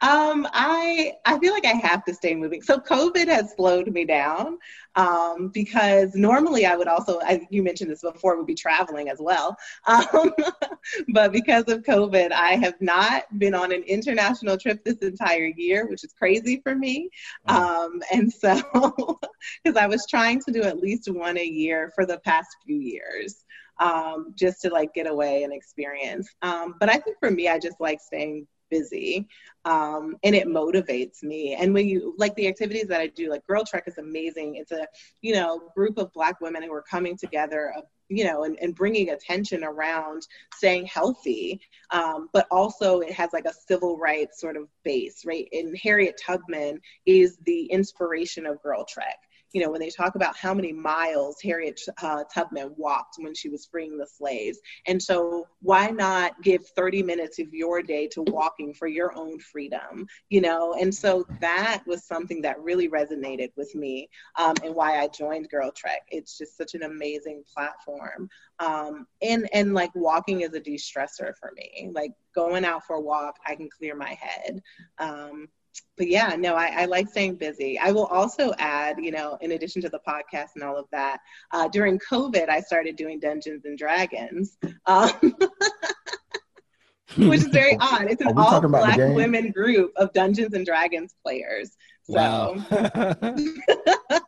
Um, 0.00 0.46
I 0.52 1.14
I 1.26 1.40
feel 1.40 1.52
like 1.52 1.64
I 1.64 1.74
have 1.74 2.04
to 2.04 2.14
stay 2.14 2.34
moving. 2.36 2.62
So 2.62 2.78
COVID 2.78 3.26
has 3.26 3.52
slowed 3.56 3.88
me 3.88 4.04
down 4.04 4.58
um, 4.94 5.48
because 5.48 6.14
normally 6.14 6.66
I 6.66 6.76
would 6.76 6.86
also, 6.86 7.18
as 7.18 7.40
you 7.50 7.64
mentioned 7.64 7.90
this 7.90 8.02
before, 8.02 8.36
would 8.36 8.46
be 8.46 8.54
traveling 8.54 9.08
as 9.08 9.18
well. 9.20 9.56
Um, 9.88 10.32
but 11.08 11.32
because 11.32 11.64
of 11.64 11.82
COVID, 11.82 12.30
I 12.30 12.52
have 12.56 12.80
not 12.80 13.24
been 13.40 13.54
on 13.54 13.72
an 13.72 13.82
international 13.82 14.56
trip 14.56 14.84
this 14.84 14.98
entire 14.98 15.50
year, 15.56 15.88
which 15.88 16.04
is 16.04 16.12
crazy 16.12 16.60
for 16.62 16.76
me. 16.76 17.10
Um, 17.46 18.00
and 18.12 18.32
so, 18.32 18.60
because 19.64 19.76
I 19.76 19.86
was 19.86 20.06
trying 20.08 20.40
to 20.42 20.52
do 20.52 20.62
at 20.62 20.78
least 20.78 21.10
one 21.10 21.38
a 21.38 21.44
year 21.44 21.90
for 21.96 22.06
the 22.06 22.18
past 22.20 22.48
few 22.64 22.76
years. 22.76 23.44
Um, 23.80 24.34
just 24.34 24.62
to 24.62 24.70
like 24.70 24.92
get 24.92 25.06
away 25.06 25.44
and 25.44 25.52
experience. 25.52 26.28
Um, 26.42 26.74
but 26.80 26.88
I 26.88 26.98
think 26.98 27.18
for 27.20 27.30
me, 27.30 27.48
I 27.48 27.58
just 27.58 27.80
like 27.80 28.00
staying 28.00 28.48
busy 28.70 29.26
um, 29.64 30.16
and 30.22 30.34
it 30.34 30.46
motivates 30.46 31.22
me. 31.22 31.54
And 31.54 31.74
when 31.74 31.88
you 31.88 32.14
like 32.18 32.34
the 32.36 32.48
activities 32.48 32.86
that 32.88 33.00
i 33.00 33.06
do 33.08 33.30
like 33.30 33.46
girl 33.46 33.64
trek 33.64 33.84
is 33.86 33.98
amazing. 33.98 34.56
It's 34.56 34.72
a 34.72 34.86
you 35.20 35.34
know 35.34 35.70
group 35.74 35.98
of 35.98 36.12
black 36.12 36.40
women 36.40 36.62
who 36.62 36.72
are 36.72 36.84
coming 36.88 37.16
together 37.16 37.72
uh, 37.76 37.82
you 38.08 38.24
know 38.24 38.44
and, 38.44 38.58
and 38.60 38.74
bringing 38.74 39.10
attention 39.10 39.64
around 39.64 40.26
staying 40.54 40.86
healthy. 40.86 41.60
Um, 41.90 42.28
but 42.32 42.46
also 42.50 43.00
it 43.00 43.12
has 43.12 43.30
like 43.32 43.46
a 43.46 43.52
civil 43.52 43.98
rights 43.98 44.40
sort 44.40 44.56
of 44.56 44.68
base 44.84 45.24
right? 45.26 45.48
And 45.52 45.76
harriet 45.76 46.20
tubman 46.24 46.80
is 47.06 47.38
the 47.44 47.66
inspiration 47.66 48.46
of 48.46 48.62
girl 48.62 48.84
trek 48.88 49.18
you 49.52 49.62
know, 49.62 49.70
when 49.70 49.80
they 49.80 49.90
talk 49.90 50.14
about 50.14 50.36
how 50.36 50.52
many 50.52 50.72
miles 50.72 51.40
Harriet 51.42 51.80
uh, 52.02 52.24
Tubman 52.32 52.74
walked 52.76 53.16
when 53.18 53.34
she 53.34 53.48
was 53.48 53.66
freeing 53.66 53.96
the 53.96 54.06
slaves. 54.06 54.58
And 54.86 55.02
so, 55.02 55.46
why 55.60 55.88
not 55.88 56.40
give 56.42 56.66
30 56.76 57.02
minutes 57.02 57.38
of 57.38 57.52
your 57.52 57.82
day 57.82 58.06
to 58.08 58.22
walking 58.22 58.74
for 58.74 58.86
your 58.86 59.14
own 59.16 59.38
freedom, 59.38 60.06
you 60.28 60.40
know? 60.40 60.74
And 60.74 60.94
so, 60.94 61.26
that 61.40 61.82
was 61.86 62.04
something 62.04 62.42
that 62.42 62.60
really 62.60 62.88
resonated 62.88 63.50
with 63.56 63.74
me 63.74 64.08
um, 64.38 64.54
and 64.62 64.74
why 64.74 64.98
I 64.98 65.08
joined 65.08 65.48
Girl 65.48 65.70
Trek. 65.70 66.02
It's 66.10 66.36
just 66.36 66.56
such 66.56 66.74
an 66.74 66.82
amazing 66.82 67.44
platform. 67.52 68.28
Um, 68.58 69.06
and, 69.22 69.48
and 69.52 69.74
like 69.74 69.94
walking 69.94 70.42
is 70.42 70.52
a 70.52 70.60
de 70.60 70.76
stressor 70.76 71.32
for 71.38 71.52
me. 71.56 71.90
Like 71.92 72.12
going 72.34 72.64
out 72.64 72.84
for 72.84 72.96
a 72.96 73.00
walk, 73.00 73.36
I 73.46 73.54
can 73.54 73.68
clear 73.70 73.96
my 73.96 74.16
head. 74.20 74.62
Um, 74.98 75.48
but 75.96 76.08
yeah, 76.08 76.36
no, 76.38 76.54
I, 76.54 76.82
I, 76.82 76.84
like 76.86 77.08
staying 77.08 77.36
busy. 77.36 77.78
I 77.78 77.90
will 77.90 78.06
also 78.06 78.52
add, 78.58 78.96
you 78.98 79.10
know, 79.10 79.36
in 79.40 79.52
addition 79.52 79.82
to 79.82 79.88
the 79.88 80.00
podcast 80.06 80.50
and 80.54 80.62
all 80.62 80.76
of 80.76 80.86
that, 80.92 81.20
uh, 81.52 81.68
during 81.68 81.98
COVID, 81.98 82.48
I 82.48 82.60
started 82.60 82.96
doing 82.96 83.18
Dungeons 83.20 83.64
and 83.64 83.76
Dragons, 83.76 84.56
um, 84.86 85.10
which 87.16 87.40
is 87.40 87.48
very 87.48 87.76
odd. 87.80 88.10
It's 88.10 88.22
an 88.22 88.36
all 88.36 88.60
black 88.60 88.96
women 88.96 89.50
group 89.50 89.92
of 89.96 90.12
Dungeons 90.12 90.54
and 90.54 90.64
Dragons 90.64 91.14
players. 91.22 91.72
So. 92.04 92.14
Wow. 92.14 92.64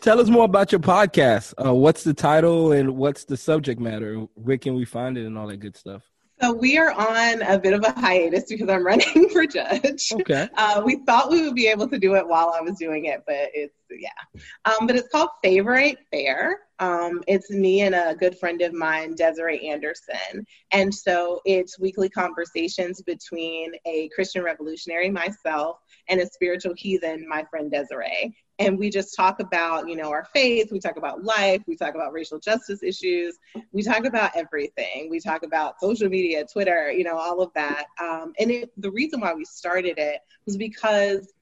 Tell 0.00 0.20
us 0.20 0.28
more 0.28 0.44
about 0.44 0.70
your 0.70 0.80
podcast. 0.80 1.54
Uh, 1.64 1.74
what's 1.74 2.04
the 2.04 2.12
title 2.12 2.72
and 2.72 2.96
what's 2.96 3.24
the 3.24 3.38
subject 3.38 3.80
matter? 3.80 4.26
Where 4.34 4.58
can 4.58 4.74
we 4.74 4.84
find 4.84 5.16
it 5.16 5.24
and 5.24 5.38
all 5.38 5.46
that 5.46 5.58
good 5.58 5.76
stuff? 5.78 6.02
So 6.40 6.52
we 6.52 6.76
are 6.78 6.90
on 6.90 7.42
a 7.42 7.58
bit 7.58 7.74
of 7.74 7.84
a 7.84 7.92
hiatus 7.92 8.44
because 8.48 8.68
I'm 8.68 8.84
running 8.86 9.28
for 9.30 9.46
judge. 9.46 10.12
Okay. 10.12 10.48
Uh, 10.56 10.82
we 10.84 10.96
thought 11.06 11.30
we 11.30 11.42
would 11.42 11.54
be 11.54 11.68
able 11.68 11.88
to 11.88 11.98
do 11.98 12.14
it 12.14 12.26
while 12.26 12.52
I 12.54 12.60
was 12.60 12.76
doing 12.76 13.06
it, 13.06 13.22
but 13.26 13.50
it's 13.54 13.74
yeah. 13.98 14.40
Um, 14.64 14.86
but 14.86 14.96
it's 14.96 15.08
called 15.08 15.30
Favorite 15.42 15.98
Fair. 16.10 16.60
Um, 16.80 17.22
it's 17.28 17.50
me 17.50 17.82
and 17.82 17.94
a 17.94 18.16
good 18.18 18.36
friend 18.38 18.60
of 18.62 18.72
mine, 18.72 19.14
Desiree 19.14 19.68
Anderson, 19.68 20.44
and 20.72 20.92
so 20.92 21.40
it's 21.44 21.78
weekly 21.78 22.08
conversations 22.08 23.00
between 23.02 23.72
a 23.86 24.08
Christian 24.14 24.42
revolutionary, 24.42 25.08
myself, 25.08 25.78
and 26.08 26.20
a 26.20 26.26
spiritual 26.26 26.74
heathen, 26.76 27.28
my 27.28 27.44
friend 27.48 27.70
Desiree. 27.70 28.36
And 28.58 28.78
we 28.78 28.90
just 28.90 29.16
talk 29.16 29.40
about 29.40 29.88
you 29.88 29.96
know 29.96 30.10
our 30.10 30.24
faith. 30.32 30.72
We 30.72 30.80
talk 30.80 30.96
about 30.96 31.22
life. 31.22 31.62
We 31.66 31.76
talk 31.76 31.94
about 31.94 32.12
racial 32.12 32.40
justice 32.40 32.82
issues. 32.82 33.36
We 33.72 33.82
talk 33.82 34.04
about 34.04 34.32
everything. 34.34 35.08
We 35.10 35.20
talk 35.20 35.44
about 35.44 35.80
social 35.80 36.08
media 36.08 36.44
twitter 36.44 36.90
you 36.90 37.04
know 37.04 37.16
all 37.16 37.40
of 37.40 37.52
that. 37.54 37.86
Um, 38.00 38.32
and 38.38 38.50
it, 38.50 38.70
the 38.76 38.90
reason 38.90 39.20
why 39.20 39.34
we 39.34 39.44
started 39.44 39.98
it 39.98 40.20
was 40.46 40.56
because 40.56 41.32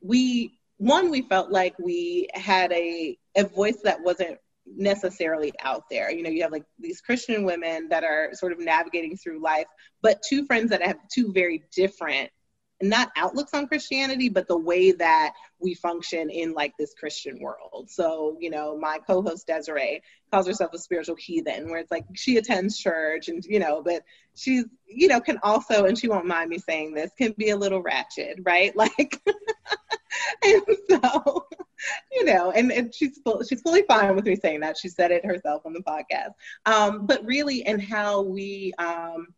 we 0.00 0.58
one 0.82 1.10
we 1.10 1.22
felt 1.22 1.50
like 1.50 1.78
we 1.78 2.26
had 2.34 2.72
a, 2.72 3.16
a 3.36 3.44
voice 3.44 3.78
that 3.84 4.02
wasn't 4.02 4.36
necessarily 4.66 5.52
out 5.62 5.84
there. 5.88 6.10
You 6.10 6.24
know 6.24 6.30
you 6.30 6.42
have 6.42 6.52
like 6.52 6.64
these 6.78 7.00
christian 7.00 7.44
women 7.44 7.88
that 7.88 8.04
are 8.04 8.30
sort 8.32 8.52
of 8.52 8.58
navigating 8.58 9.16
through 9.16 9.42
life 9.42 9.66
but 10.02 10.22
two 10.28 10.44
friends 10.46 10.70
that 10.70 10.82
have 10.82 10.96
two 11.12 11.32
very 11.32 11.62
different 11.74 12.30
not 12.82 13.10
outlooks 13.16 13.54
on 13.54 13.66
Christianity, 13.68 14.28
but 14.28 14.48
the 14.48 14.58
way 14.58 14.92
that 14.92 15.34
we 15.60 15.74
function 15.74 16.28
in 16.30 16.52
like 16.52 16.72
this 16.78 16.94
Christian 16.94 17.40
world. 17.40 17.88
So, 17.88 18.36
you 18.40 18.50
know, 18.50 18.76
my 18.76 18.98
co-host 19.06 19.46
Desiree 19.46 20.02
calls 20.30 20.46
herself 20.46 20.72
a 20.74 20.78
spiritual 20.78 21.16
heathen, 21.16 21.70
where 21.70 21.78
it's 21.78 21.90
like 21.90 22.04
she 22.14 22.36
attends 22.36 22.78
church 22.78 23.28
and 23.28 23.44
you 23.44 23.60
know, 23.60 23.82
but 23.82 24.02
she's 24.34 24.64
you 24.86 25.08
know 25.08 25.20
can 25.20 25.38
also, 25.42 25.84
and 25.84 25.98
she 25.98 26.08
won't 26.08 26.26
mind 26.26 26.50
me 26.50 26.58
saying 26.58 26.94
this, 26.94 27.10
can 27.16 27.32
be 27.38 27.50
a 27.50 27.56
little 27.56 27.82
ratchet, 27.82 28.38
right? 28.42 28.74
Like, 28.82 29.20
and 30.42 30.62
so 30.90 31.46
you 32.10 32.24
know, 32.24 32.50
and, 32.50 32.70
and 32.70 32.94
she's 32.94 33.18
full, 33.24 33.42
she's 33.42 33.60
fully 33.60 33.82
fine 33.82 34.14
with 34.14 34.24
me 34.24 34.36
saying 34.36 34.60
that. 34.60 34.76
She 34.76 34.88
said 34.88 35.10
it 35.10 35.24
herself 35.24 35.62
on 35.64 35.72
the 35.72 35.80
podcast. 35.80 36.32
Um, 36.66 37.06
but 37.06 37.24
really, 37.24 37.64
and 37.64 37.80
how 37.80 38.22
we 38.22 38.72
um, 38.78 39.28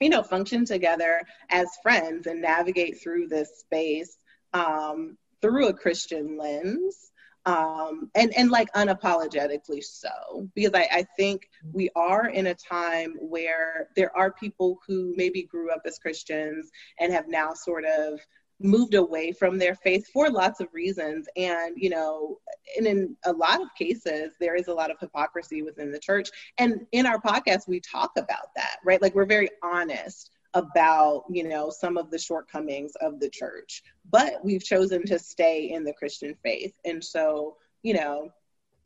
you 0.00 0.08
know, 0.08 0.22
function 0.22 0.64
together 0.64 1.22
as 1.50 1.68
friends 1.82 2.26
and 2.26 2.42
navigate 2.42 3.00
through 3.00 3.28
this 3.28 3.60
space 3.60 4.16
um, 4.52 5.16
through 5.40 5.68
a 5.68 5.74
Christian 5.74 6.36
lens. 6.38 7.10
Um, 7.46 8.10
and 8.14 8.32
and 8.34 8.50
like 8.50 8.72
unapologetically 8.72 9.84
so 9.84 10.48
because 10.54 10.72
I, 10.72 10.88
I 10.90 11.06
think 11.18 11.50
we 11.74 11.90
are 11.94 12.26
in 12.28 12.46
a 12.46 12.54
time 12.54 13.16
where 13.20 13.88
there 13.96 14.16
are 14.16 14.32
people 14.32 14.78
who 14.86 15.12
maybe 15.14 15.42
grew 15.42 15.70
up 15.70 15.82
as 15.84 15.98
Christians 15.98 16.70
and 16.98 17.12
have 17.12 17.28
now 17.28 17.52
sort 17.52 17.84
of 17.84 18.18
moved 18.60 18.94
away 18.94 19.32
from 19.32 19.58
their 19.58 19.74
faith 19.74 20.06
for 20.12 20.30
lots 20.30 20.60
of 20.60 20.68
reasons. 20.72 21.26
And 21.36 21.74
you 21.76 21.90
know 21.90 22.38
and 22.76 22.86
in 22.86 23.16
a 23.24 23.32
lot 23.32 23.60
of 23.60 23.68
cases 23.76 24.32
there 24.40 24.54
is 24.54 24.68
a 24.68 24.74
lot 24.74 24.90
of 24.90 24.98
hypocrisy 24.98 25.62
within 25.62 25.90
the 25.90 25.98
church. 25.98 26.30
And 26.58 26.86
in 26.92 27.06
our 27.06 27.20
podcast 27.20 27.68
we 27.68 27.80
talk 27.80 28.12
about 28.16 28.54
that 28.56 28.76
right? 28.84 29.02
Like 29.02 29.14
we're 29.14 29.26
very 29.26 29.50
honest 29.62 30.30
about 30.54 31.24
you 31.28 31.42
know 31.42 31.68
some 31.68 31.96
of 31.96 32.10
the 32.10 32.18
shortcomings 32.18 32.92
of 33.00 33.20
the 33.20 33.30
church. 33.30 33.82
But 34.10 34.44
we've 34.44 34.64
chosen 34.64 35.04
to 35.06 35.18
stay 35.18 35.70
in 35.70 35.84
the 35.84 35.94
christian 35.94 36.34
faith. 36.42 36.74
And 36.84 37.02
so 37.02 37.56
you 37.82 37.94
know 37.94 38.30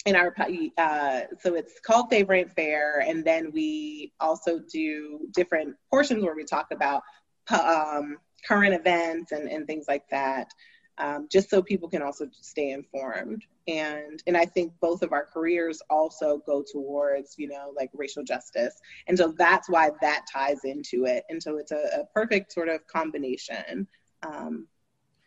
in 0.06 0.16
our 0.16 0.34
uh, 0.78 1.20
so 1.40 1.54
it's 1.54 1.80
called 1.80 2.08
favorite 2.10 2.50
fair. 2.52 3.00
And 3.00 3.24
then 3.24 3.50
we 3.52 4.12
also 4.20 4.58
do 4.58 5.20
different 5.32 5.76
portions 5.90 6.24
where 6.24 6.34
we 6.34 6.44
talk 6.44 6.68
about 6.72 7.02
um, 7.50 8.16
current 8.47 8.74
events 8.74 9.32
and, 9.32 9.49
and 9.51 9.66
things 9.66 9.86
like 9.89 10.09
that, 10.11 10.49
um, 10.99 11.28
just 11.30 11.49
so 11.49 11.62
people 11.62 11.89
can 11.89 12.03
also 12.03 12.26
stay 12.32 12.70
informed. 12.70 13.45
And 13.66 14.22
and 14.26 14.36
I 14.36 14.47
think 14.47 14.72
both 14.80 15.03
of 15.03 15.12
our 15.12 15.26
careers 15.26 15.82
also 15.91 16.43
go 16.47 16.64
towards 16.70 17.34
you 17.36 17.49
know 17.49 17.72
like 17.76 17.91
racial 17.93 18.24
justice, 18.24 18.74
and 19.07 19.16
so 19.16 19.34
that's 19.36 19.68
why 19.68 19.91
that 20.01 20.24
ties 20.32 20.64
into 20.64 21.05
it. 21.05 21.24
And 21.28 21.43
so 21.43 21.59
it's 21.59 21.72
a, 21.72 22.01
a 22.01 22.05
perfect 22.14 22.53
sort 22.53 22.68
of 22.68 22.86
combination. 22.86 23.86
Um, 24.26 24.66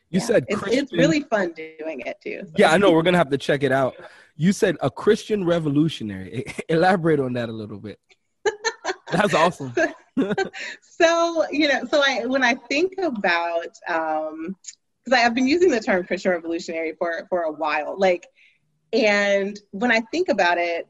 you 0.10 0.20
yeah. 0.20 0.26
said 0.26 0.46
it's, 0.50 0.62
it's, 0.68 0.92
really 0.92 1.22
fun 1.22 1.54
doing 1.54 2.02
it 2.02 2.18
too. 2.22 2.42
So. 2.46 2.52
Yeah, 2.58 2.72
I 2.72 2.78
know 2.78 2.92
we're 2.92 3.04
gonna 3.04 3.18
have 3.18 3.30
to 3.30 3.38
check 3.38 3.64
it 3.64 3.72
out. 3.72 3.96
You 4.36 4.52
said 4.54 4.76
a 4.82 4.90
Christian 4.90 5.46
revolutionary. 5.46 6.46
Elaborate 6.70 7.20
on 7.20 7.34
that 7.34 7.48
a 7.48 7.54
little 7.54 7.80
bit. 7.80 8.00
That's 9.12 9.34
awesome. 9.34 9.74
so 10.82 11.46
you 11.52 11.68
know, 11.68 11.86
so 11.90 12.02
I 12.06 12.26
when 12.26 12.44
I 12.44 12.56
think 12.56 12.94
about 13.02 13.78
um 13.88 14.56
because 15.04 15.20
I've 15.20 15.34
been 15.34 15.48
using 15.48 15.72
the 15.72 15.80
term 15.80 16.06
Christian 16.06 16.32
revolutionary 16.32 16.94
for 16.98 17.26
for 17.30 17.42
a 17.42 17.52
while, 17.52 17.96
like, 17.98 18.28
and 18.94 19.60
when 19.72 19.92
I 19.92 20.02
think 20.12 20.30
about 20.30 20.58
it, 20.58 20.88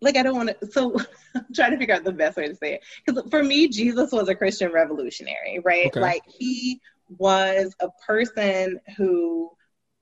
like 0.00 0.16
I 0.16 0.22
don't 0.22 0.36
want 0.36 0.60
to. 0.60 0.66
So 0.70 0.96
I'm 1.34 1.46
trying 1.54 1.72
to 1.72 1.78
figure 1.78 1.94
out 1.94 2.04
the 2.04 2.12
best 2.12 2.36
way 2.36 2.48
to 2.48 2.54
say 2.54 2.74
it. 2.74 2.84
Because 3.04 3.28
for 3.30 3.42
me, 3.42 3.68
Jesus 3.68 4.12
was 4.12 4.28
a 4.28 4.34
Christian 4.34 4.72
revolutionary, 4.72 5.60
right? 5.64 5.86
Okay. 5.86 6.00
Like 6.00 6.22
he 6.26 6.80
was 7.18 7.74
a 7.80 7.88
person 8.06 8.80
who 8.96 9.50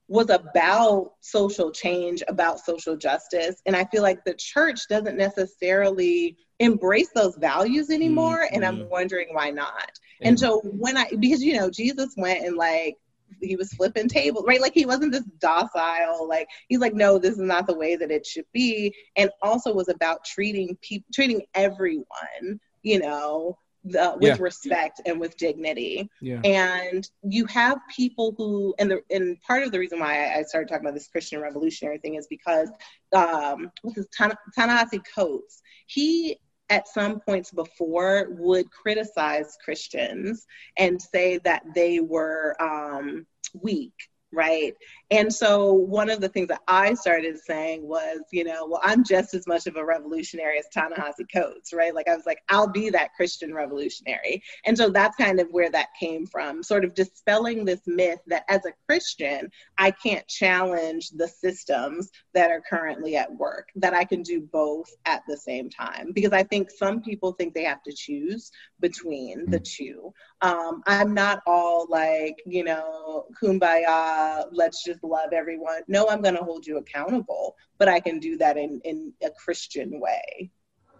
was 0.09 0.31
about 0.31 1.13
social 1.21 1.71
change, 1.71 2.23
about 2.29 2.61
social 2.61 2.97
justice. 2.97 3.61
And 3.67 3.75
I 3.75 3.85
feel 3.87 4.03
like 4.03 4.25
the 4.25 4.35
church 4.35 4.89
doesn't 4.89 5.17
necessarily 5.17 6.37
embrace 6.61 7.11
those 7.15 7.37
values 7.37 7.91
anymore. 7.91 8.45
Mm-hmm. 8.45 8.55
And 8.55 8.65
I'm 8.65 8.79
mm-hmm. 8.79 8.91
wondering 8.91 9.29
why 9.33 9.51
not. 9.51 9.91
And 10.23 10.39
so 10.39 10.61
when 10.61 10.97
I, 10.97 11.11
because, 11.19 11.43
you 11.43 11.57
know, 11.57 11.71
Jesus 11.71 12.15
went 12.17 12.45
and 12.45 12.57
like, 12.57 12.97
he 13.43 13.57
was 13.57 13.73
flipping 13.73 14.09
tables, 14.09 14.45
right? 14.47 14.61
Like 14.61 14.73
he 14.73 14.87
wasn't 14.87 15.13
this 15.13 15.25
docile, 15.41 16.29
like 16.29 16.49
he's 16.69 16.79
like, 16.79 16.95
no, 16.95 17.19
this 17.19 17.33
is 17.33 17.41
not 17.41 17.67
the 17.67 17.77
way 17.77 17.97
that 17.97 18.11
it 18.11 18.25
should 18.25 18.47
be. 18.53 18.95
And 19.17 19.31
also 19.43 19.75
was 19.75 19.89
about 19.89 20.25
treating 20.25 20.77
people, 20.81 21.09
treating 21.13 21.43
everyone, 21.55 22.61
you 22.83 23.01
know, 23.01 23.59
the, 23.87 24.15
with 24.21 24.37
yeah. 24.37 24.43
respect 24.43 25.01
and 25.07 25.21
with 25.21 25.37
dignity. 25.37 26.11
Yeah. 26.21 26.41
And 26.45 27.09
you 27.23 27.47
have 27.47 27.79
people 27.95 28.35
who, 28.37 28.75
and 28.79 28.91
the 28.91 29.01
and 29.11 29.41
part 29.43 29.63
of 29.63 29.73
the 29.73 29.79
reason 29.79 30.01
why 30.01 30.35
I 30.35 30.43
started 30.43 30.69
talking 30.69 30.85
about 30.85 30.95
this 30.95 31.09
Christian 31.09 31.41
revolutionary 31.41 31.99
thing 31.99 32.17
is 32.17 32.27
because 32.27 32.71
um, 33.15 33.71
what's 33.83 33.97
his 33.97 34.09
Ta-Nehisi 34.17 35.03
Coates, 35.15 35.63
he 35.87 36.39
at 36.69 36.89
some 36.89 37.21
points 37.21 37.53
before 37.53 38.27
would 38.31 38.71
criticize 38.71 39.57
Christians 39.65 40.47
and 40.77 41.01
say 41.01 41.39
that 41.39 41.63
they 41.75 42.01
were 42.01 42.57
um, 42.61 43.27
weak 43.55 43.93
right? 44.33 44.75
And 45.11 45.33
so 45.33 45.73
one 45.73 46.11
of 46.11 46.21
the 46.21 46.29
things 46.29 46.49
that 46.49 46.63
I 46.67 46.95
started 46.95 47.39
saying 47.39 47.87
was, 47.87 48.21
you 48.33 48.43
know, 48.43 48.67
well, 48.67 48.81
I'm 48.83 49.05
just 49.05 49.35
as 49.35 49.47
much 49.47 49.69
of 49.69 49.77
a 49.77 49.85
revolutionary 49.85 50.59
as 50.59 50.67
Ta-Nehisi 50.75 51.27
Coates, 51.33 51.73
right? 51.73 51.95
Like 51.95 52.09
I 52.09 52.17
was 52.17 52.27
like, 52.27 52.43
I'll 52.49 52.67
be 52.67 52.91
that 52.91 53.15
Christian 53.15 53.55
revolutionary. 53.55 54.43
And 54.65 54.77
so 54.77 54.91
that's 54.91 55.17
kind 55.17 55.39
of 55.39 55.49
where 55.53 55.71
that 55.71 55.89
came 55.99 56.27
from, 56.27 56.63
sort 56.63 56.85
of 56.85 56.95
dispelling 56.95 57.65
this 57.65 57.83
myth 57.87 58.19
that 58.27 58.45
as 58.49 58.67
a 58.67 58.73
Christian, 58.87 59.49
I 59.79 59.93
can't 59.93 60.27
challenge 60.27 61.11
the 61.11 61.29
systems 61.29 62.11
that 62.35 62.51
are 62.51 62.63
currently 62.69 63.17
at 63.17 63.33
work, 63.33 63.69
that 63.77 63.95
I 63.95 64.05
can 64.05 64.23
do 64.23 64.41
both 64.41 64.91
at 65.05 65.23
the 65.29 65.37
same 65.37 65.71
time. 65.71 66.11
Because 66.13 66.33
I 66.33 66.43
think 66.43 66.69
some 66.69 67.01
people 67.01 67.33
think 67.33 67.55
they 67.55 67.65
have 67.65 67.83
to 67.85 67.93
choose 67.93 68.51
between 68.81 69.49
the 69.51 69.61
mm. 69.61 69.65
two. 69.65 70.13
Um, 70.43 70.83
I'm 70.87 71.15
not 71.15 71.43
all 71.47 71.87
like, 71.89 72.37
you 72.45 72.65
know, 72.65 73.27
kumbaya, 73.41 74.47
let's 74.53 74.85
just 74.85 74.96
love 75.03 75.33
everyone. 75.33 75.83
No, 75.89 76.09
I'm 76.09 76.23
going 76.23 76.37
to 76.37 76.45
hold 76.45 76.67
you 76.67 76.79
accountable, 76.79 77.57
but 77.79 77.89
I 77.89 78.01
can 78.01 78.19
do 78.19 78.37
that 78.39 78.57
in, 78.57 78.81
in 78.85 79.13
a 79.23 79.31
Christian 79.31 80.01
way. 80.01 80.51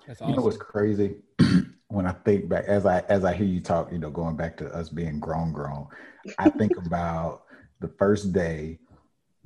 That's 0.07 0.21
awesome. 0.21 0.31
You 0.31 0.37
know 0.37 0.43
what's 0.45 0.57
crazy? 0.57 1.17
when 1.89 2.07
I 2.07 2.13
think 2.13 2.49
back, 2.49 2.65
as 2.67 2.87
I 2.87 3.01
as 3.09 3.25
I 3.25 3.35
hear 3.35 3.47
you 3.47 3.61
talk, 3.61 3.93
you 3.93 3.99
know, 3.99 4.11
going 4.11 4.37
back 4.37 4.57
to 4.59 4.67
us 4.75 4.89
being 4.89 5.21
grown, 5.21 5.53
grown, 5.53 5.87
I 6.39 6.51
think 6.51 6.77
about 6.87 7.43
the 7.81 7.89
first 7.89 8.33
day 8.33 8.79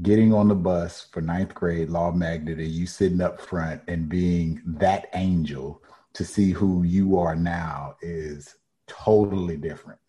getting 0.03 0.33
on 0.33 0.49
the 0.49 0.55
bus 0.55 1.07
for 1.13 1.21
ninth 1.21 1.55
grade 1.55 1.91
law 1.91 2.11
magnet 2.11 2.59
and 2.59 2.69
you 2.69 2.87
sitting 2.87 3.21
up 3.21 3.41
front 3.41 3.83
and 3.87 4.09
being 4.09 4.63
that 4.65 5.09
angel 5.15 5.83
to 6.15 6.25
see 6.25 6.51
who 6.51 6.83
you 6.83 7.19
are 7.19 7.37
now 7.37 7.95
is 8.01 8.57
totally 8.87 9.57
different. 9.57 10.01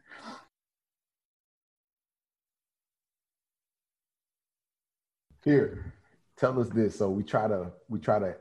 Here, 5.43 5.93
tell 6.37 6.59
us 6.59 6.69
this. 6.69 6.97
So 6.97 7.09
we 7.09 7.23
try 7.23 7.47
to 7.47 7.71
we 7.89 7.99
try 7.99 8.19
to 8.19 8.35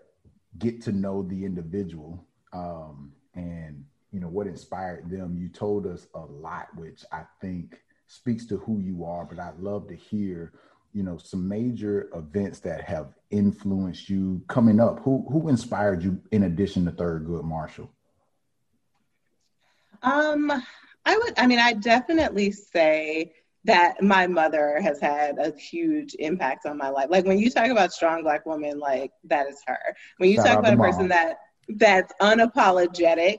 get 0.59 0.83
to 0.83 0.93
know 0.93 1.23
the 1.23 1.45
individual 1.45 2.25
um, 2.53 3.13
and 3.35 3.85
you 4.13 4.21
know 4.21 4.29
what 4.29 4.47
inspired 4.47 5.11
them. 5.11 5.37
You 5.39 5.49
told 5.49 5.87
us 5.87 6.07
a 6.15 6.21
lot, 6.21 6.69
which 6.77 7.05
I 7.13 7.23
think 7.41 7.81
speaks 8.07 8.47
to 8.47 8.59
who 8.59 8.81
you 8.81 9.05
are. 9.05 9.25
But 9.25 9.39
I'd 9.39 9.59
love 9.59 9.89
to 9.89 9.95
hear 9.95 10.53
you 10.93 11.03
know 11.03 11.19
some 11.19 11.49
major 11.49 12.11
events 12.15 12.61
that 12.61 12.83
have 12.83 13.15
influenced 13.31 14.09
you 14.09 14.43
coming 14.49 14.81
up 14.81 15.01
who 15.01 15.25
who 15.31 15.49
inspired 15.49 16.03
you 16.03 16.21
in 16.33 16.45
addition 16.45 16.85
to 16.85 16.93
Thurgood 16.93 17.45
Marshall 17.45 17.91
um 20.03 20.51
i 21.05 21.17
would 21.17 21.39
i 21.39 21.47
mean 21.47 21.59
i 21.59 21.73
definitely 21.75 22.51
say 22.51 23.33
that 23.65 24.03
my 24.03 24.27
mother 24.27 24.81
has 24.81 25.01
had 25.01 25.39
a 25.39 25.53
huge 25.57 26.15
impact 26.19 26.67
on 26.67 26.77
my 26.79 26.89
life 26.89 27.09
like 27.11 27.25
when 27.25 27.39
you 27.39 27.51
talk 27.51 27.69
about 27.69 27.93
strong 27.93 28.23
black 28.23 28.47
woman 28.47 28.79
like 28.79 29.13
that 29.25 29.47
is 29.47 29.63
her 29.67 29.79
when 30.19 30.31
you 30.31 30.37
Shout 30.37 30.47
talk 30.47 30.59
about 30.59 30.73
a 30.75 30.77
mom. 30.77 30.87
person 30.91 31.09
that 31.09 31.37
that's 31.77 32.13
unapologetic. 32.21 33.39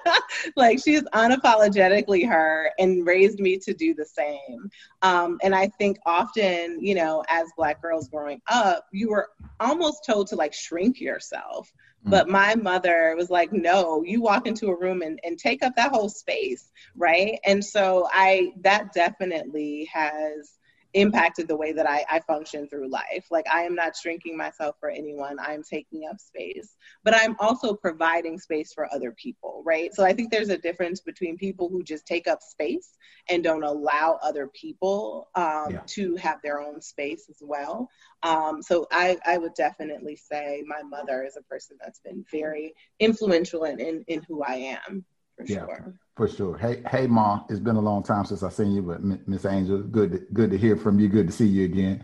like 0.56 0.78
she 0.82 0.94
is 0.94 1.02
unapologetically 1.14 2.26
her 2.28 2.70
and 2.78 3.06
raised 3.06 3.40
me 3.40 3.58
to 3.58 3.74
do 3.74 3.94
the 3.94 4.04
same. 4.04 4.70
Um, 5.02 5.38
and 5.42 5.54
I 5.54 5.68
think 5.78 5.98
often, 6.06 6.78
you 6.80 6.94
know, 6.94 7.24
as 7.28 7.48
Black 7.56 7.82
girls 7.82 8.08
growing 8.08 8.40
up, 8.48 8.86
you 8.92 9.10
were 9.10 9.28
almost 9.60 10.04
told 10.06 10.28
to 10.28 10.36
like 10.36 10.54
shrink 10.54 11.00
yourself. 11.00 11.70
Mm. 12.06 12.10
But 12.10 12.28
my 12.28 12.54
mother 12.54 13.14
was 13.16 13.30
like, 13.30 13.52
no, 13.52 14.02
you 14.02 14.22
walk 14.22 14.46
into 14.46 14.68
a 14.68 14.78
room 14.78 15.02
and, 15.02 15.18
and 15.24 15.38
take 15.38 15.62
up 15.62 15.76
that 15.76 15.92
whole 15.92 16.08
space. 16.08 16.70
Right. 16.96 17.38
And 17.44 17.64
so 17.64 18.08
I, 18.12 18.52
that 18.60 18.92
definitely 18.92 19.88
has 19.92 20.52
impacted 20.96 21.46
the 21.46 21.56
way 21.56 21.72
that 21.72 21.88
I, 21.88 22.04
I 22.10 22.20
function 22.20 22.66
through 22.68 22.90
life. 22.90 23.26
Like 23.30 23.46
I 23.52 23.62
am 23.62 23.74
not 23.74 23.94
shrinking 23.94 24.36
myself 24.36 24.76
for 24.80 24.88
anyone. 24.88 25.36
I'm 25.38 25.62
taking 25.62 26.08
up 26.10 26.18
space, 26.18 26.74
but 27.04 27.14
I'm 27.14 27.36
also 27.38 27.74
providing 27.74 28.38
space 28.38 28.72
for 28.72 28.92
other 28.92 29.12
people, 29.12 29.62
right? 29.64 29.94
So 29.94 30.04
I 30.04 30.14
think 30.14 30.30
there's 30.30 30.48
a 30.48 30.58
difference 30.58 31.00
between 31.00 31.36
people 31.36 31.68
who 31.68 31.82
just 31.82 32.06
take 32.06 32.26
up 32.26 32.40
space 32.42 32.94
and 33.28 33.44
don't 33.44 33.62
allow 33.62 34.18
other 34.22 34.48
people 34.48 35.28
um, 35.34 35.66
yeah. 35.70 35.80
to 35.86 36.16
have 36.16 36.38
their 36.42 36.60
own 36.60 36.80
space 36.80 37.26
as 37.28 37.38
well. 37.42 37.88
Um, 38.22 38.62
so 38.62 38.86
I, 38.90 39.18
I 39.26 39.36
would 39.36 39.54
definitely 39.54 40.16
say 40.16 40.64
my 40.66 40.82
mother 40.82 41.24
is 41.24 41.36
a 41.36 41.42
person 41.42 41.76
that's 41.80 42.00
been 42.00 42.24
very 42.32 42.74
influential 42.98 43.64
in, 43.64 43.78
in, 43.80 44.04
in 44.08 44.22
who 44.26 44.42
I 44.42 44.78
am 44.86 45.04
for 45.36 45.44
yeah. 45.44 45.66
sure. 45.66 45.94
For 46.16 46.26
sure. 46.26 46.56
Hey, 46.56 46.82
hey, 46.90 47.06
mom. 47.06 47.44
It's 47.50 47.60
been 47.60 47.76
a 47.76 47.80
long 47.80 48.02
time 48.02 48.24
since 48.24 48.42
I 48.42 48.48
seen 48.48 48.72
you, 48.72 48.80
but 48.80 49.04
Miss 49.28 49.44
Angel, 49.44 49.82
good, 49.82 50.12
to, 50.12 50.18
good 50.32 50.50
to 50.50 50.56
hear 50.56 50.74
from 50.74 50.98
you. 50.98 51.08
Good 51.08 51.26
to 51.26 51.32
see 51.32 51.46
you 51.46 51.66
again. 51.66 52.02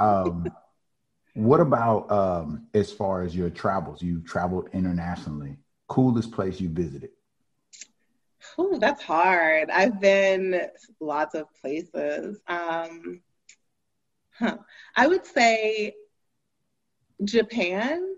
Um, 0.00 0.48
what 1.34 1.60
about 1.60 2.10
um, 2.10 2.66
as 2.74 2.90
far 2.90 3.22
as 3.22 3.36
your 3.36 3.48
travels? 3.48 4.02
You've 4.02 4.24
traveled 4.24 4.68
internationally. 4.72 5.58
Coolest 5.86 6.32
place 6.32 6.60
you 6.60 6.68
visited? 6.70 7.10
Oh, 8.58 8.78
that's 8.80 9.02
hard. 9.02 9.70
I've 9.70 10.00
been 10.00 10.62
lots 10.98 11.36
of 11.36 11.46
places. 11.60 12.40
Um, 12.48 13.20
huh. 14.32 14.58
I 14.96 15.06
would 15.06 15.24
say 15.24 15.94
Japan 17.22 18.16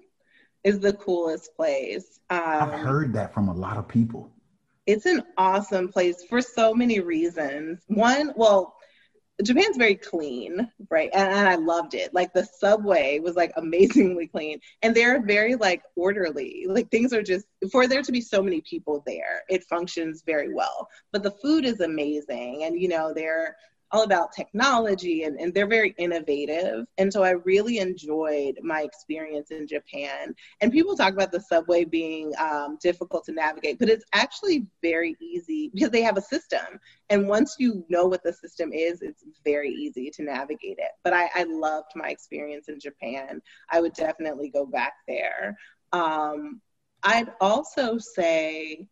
is 0.65 0.81
the 0.81 0.95
coolest 0.95 1.55
place. 1.55 2.19
Um, 2.31 2.41
I've 2.41 2.81
heard 2.81 3.13
that 3.13 3.35
from 3.35 3.49
a 3.49 3.55
lot 3.55 3.77
of 3.77 3.87
people 3.87 4.32
it's 4.87 5.07
an 5.07 5.23
awesome 5.37 5.89
place 5.89 6.25
for 6.29 6.41
so 6.41 6.75
many 6.75 7.01
reasons. 7.01 7.83
One, 7.87 8.33
well, 8.37 8.75
Japan's 9.43 9.77
very 9.77 9.95
clean, 9.95 10.71
right? 10.91 11.11
And, 11.13 11.33
and, 11.33 11.49
I 11.49 11.55
loved 11.55 11.95
it. 11.95 12.13
Like 12.13 12.33
the 12.33 12.45
subway 12.45 13.19
was 13.19 13.35
like 13.35 13.53
amazingly 13.57 14.27
clean, 14.27 14.61
and 14.83 14.95
they're 14.95 15.23
very 15.23 15.55
like 15.57 15.83
orderly. 15.97 16.67
Like 16.69 16.91
things 16.91 17.13
are 17.13 17.23
just 17.23 17.47
for 17.71 17.87
there 17.87 18.03
to 18.03 18.13
be 18.13 18.21
so 18.21 18.43
many 18.43 18.61
people 18.69 19.03
there, 19.07 19.43
it 19.49 19.65
functions 19.65 20.23
very 20.25 20.53
well. 20.53 20.89
But 21.13 21.23
the 21.23 21.31
food 21.31 21.65
is 21.65 21.81
amazing, 21.81 22.65
and 22.65 22.81
you 22.81 22.89
know 22.89 23.13
they're 23.15 23.57
all 23.93 24.03
about 24.03 24.33
technology 24.33 25.25
and, 25.25 25.39
and 25.39 25.53
they're 25.53 25.67
very 25.67 25.95
innovative. 25.99 26.87
And 26.97 27.13
so 27.13 27.23
I 27.23 27.31
really 27.31 27.79
enjoyed 27.79 28.59
my 28.63 28.83
experience 28.83 29.51
in 29.51 29.67
Japan. 29.67 30.35
And 30.61 30.73
people 30.73 30.97
talk 30.97 31.13
about 31.13 31.31
the 31.31 31.41
subway 31.41 31.85
being 31.85 32.33
um, 32.41 32.79
difficult 32.83 33.25
to 33.27 33.33
navigate, 33.33 33.79
but 33.79 33.91
it's 33.91 34.05
actually 34.15 34.67
very 34.83 35.15
easy 35.21 35.71
because 35.75 35.91
they 35.91 36.03
have 36.03 36.17
a 36.17 36.23
system. 36.23 36.81
And 37.11 37.29
once 37.29 37.57
you 37.59 37.85
know 37.91 38.07
what 38.07 38.23
the 38.23 38.33
system 38.33 38.73
is, 38.73 39.03
it's 39.03 39.25
very 39.45 39.71
easy 39.71 40.11
to 40.11 40.23
navigate 40.23 40.79
it. 40.79 40.93
But 41.05 41.13
I, 41.13 41.29
I 41.35 41.45
loved 41.45 41.93
my 41.95 42.09
experience 42.09 42.69
in 42.69 42.81
Japan. 42.81 43.43
I 43.71 43.81
would 43.81 43.93
definitely 43.93 44.49
go 44.49 44.65
back 44.65 44.95
there. 45.07 45.57
Um, 45.93 46.63
I'd 47.03 47.33
also 47.41 47.99
say 47.99 48.89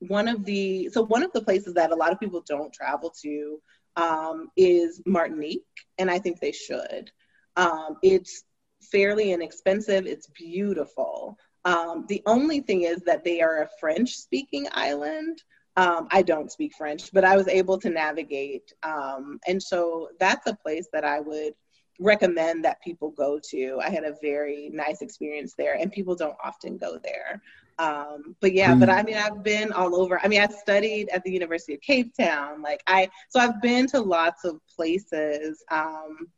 one 0.00 0.28
of 0.28 0.44
the 0.44 0.90
so 0.90 1.02
one 1.02 1.22
of 1.22 1.32
the 1.32 1.42
places 1.42 1.74
that 1.74 1.90
a 1.90 1.94
lot 1.94 2.12
of 2.12 2.20
people 2.20 2.44
don't 2.46 2.72
travel 2.72 3.14
to 3.22 3.60
um, 3.96 4.48
is 4.56 5.02
Martinique, 5.06 5.64
and 5.98 6.10
I 6.10 6.18
think 6.18 6.40
they 6.40 6.52
should. 6.52 7.10
Um, 7.56 7.96
it's 8.02 8.44
fairly 8.82 9.32
inexpensive, 9.32 10.06
it's 10.06 10.28
beautiful. 10.28 11.36
Um, 11.64 12.04
the 12.08 12.22
only 12.26 12.60
thing 12.60 12.82
is 12.82 13.00
that 13.02 13.24
they 13.24 13.40
are 13.40 13.62
a 13.62 13.68
French 13.80 14.14
speaking 14.14 14.68
island. 14.72 15.42
Um, 15.76 16.08
I 16.10 16.22
don't 16.22 16.52
speak 16.52 16.74
French, 16.76 17.12
but 17.12 17.24
I 17.24 17.36
was 17.36 17.48
able 17.48 17.78
to 17.80 17.90
navigate. 17.90 18.72
Um, 18.82 19.40
and 19.46 19.62
so 19.62 20.08
that's 20.20 20.46
a 20.46 20.54
place 20.54 20.88
that 20.92 21.04
I 21.04 21.20
would 21.20 21.54
recommend 21.98 22.64
that 22.64 22.82
people 22.82 23.10
go 23.10 23.40
to. 23.50 23.80
I 23.82 23.90
had 23.90 24.04
a 24.04 24.16
very 24.22 24.70
nice 24.72 25.02
experience 25.02 25.54
there, 25.56 25.74
and 25.74 25.90
people 25.90 26.14
don't 26.14 26.36
often 26.42 26.76
go 26.76 26.98
there. 27.02 27.42
Um, 27.78 28.36
but 28.40 28.52
yeah, 28.52 28.74
but 28.74 28.88
I 28.88 29.02
mean, 29.02 29.16
I've 29.16 29.42
been 29.42 29.72
all 29.72 30.00
over. 30.00 30.18
I 30.22 30.28
mean, 30.28 30.40
I 30.40 30.46
studied 30.46 31.08
at 31.10 31.22
the 31.24 31.30
University 31.30 31.74
of 31.74 31.80
Cape 31.82 32.14
Town. 32.18 32.62
Like 32.62 32.82
I, 32.86 33.08
so 33.28 33.38
I've 33.40 33.60
been 33.60 33.86
to 33.88 34.00
lots 34.00 34.44
of 34.44 34.60
places. 34.74 35.62
Um, 35.70 36.28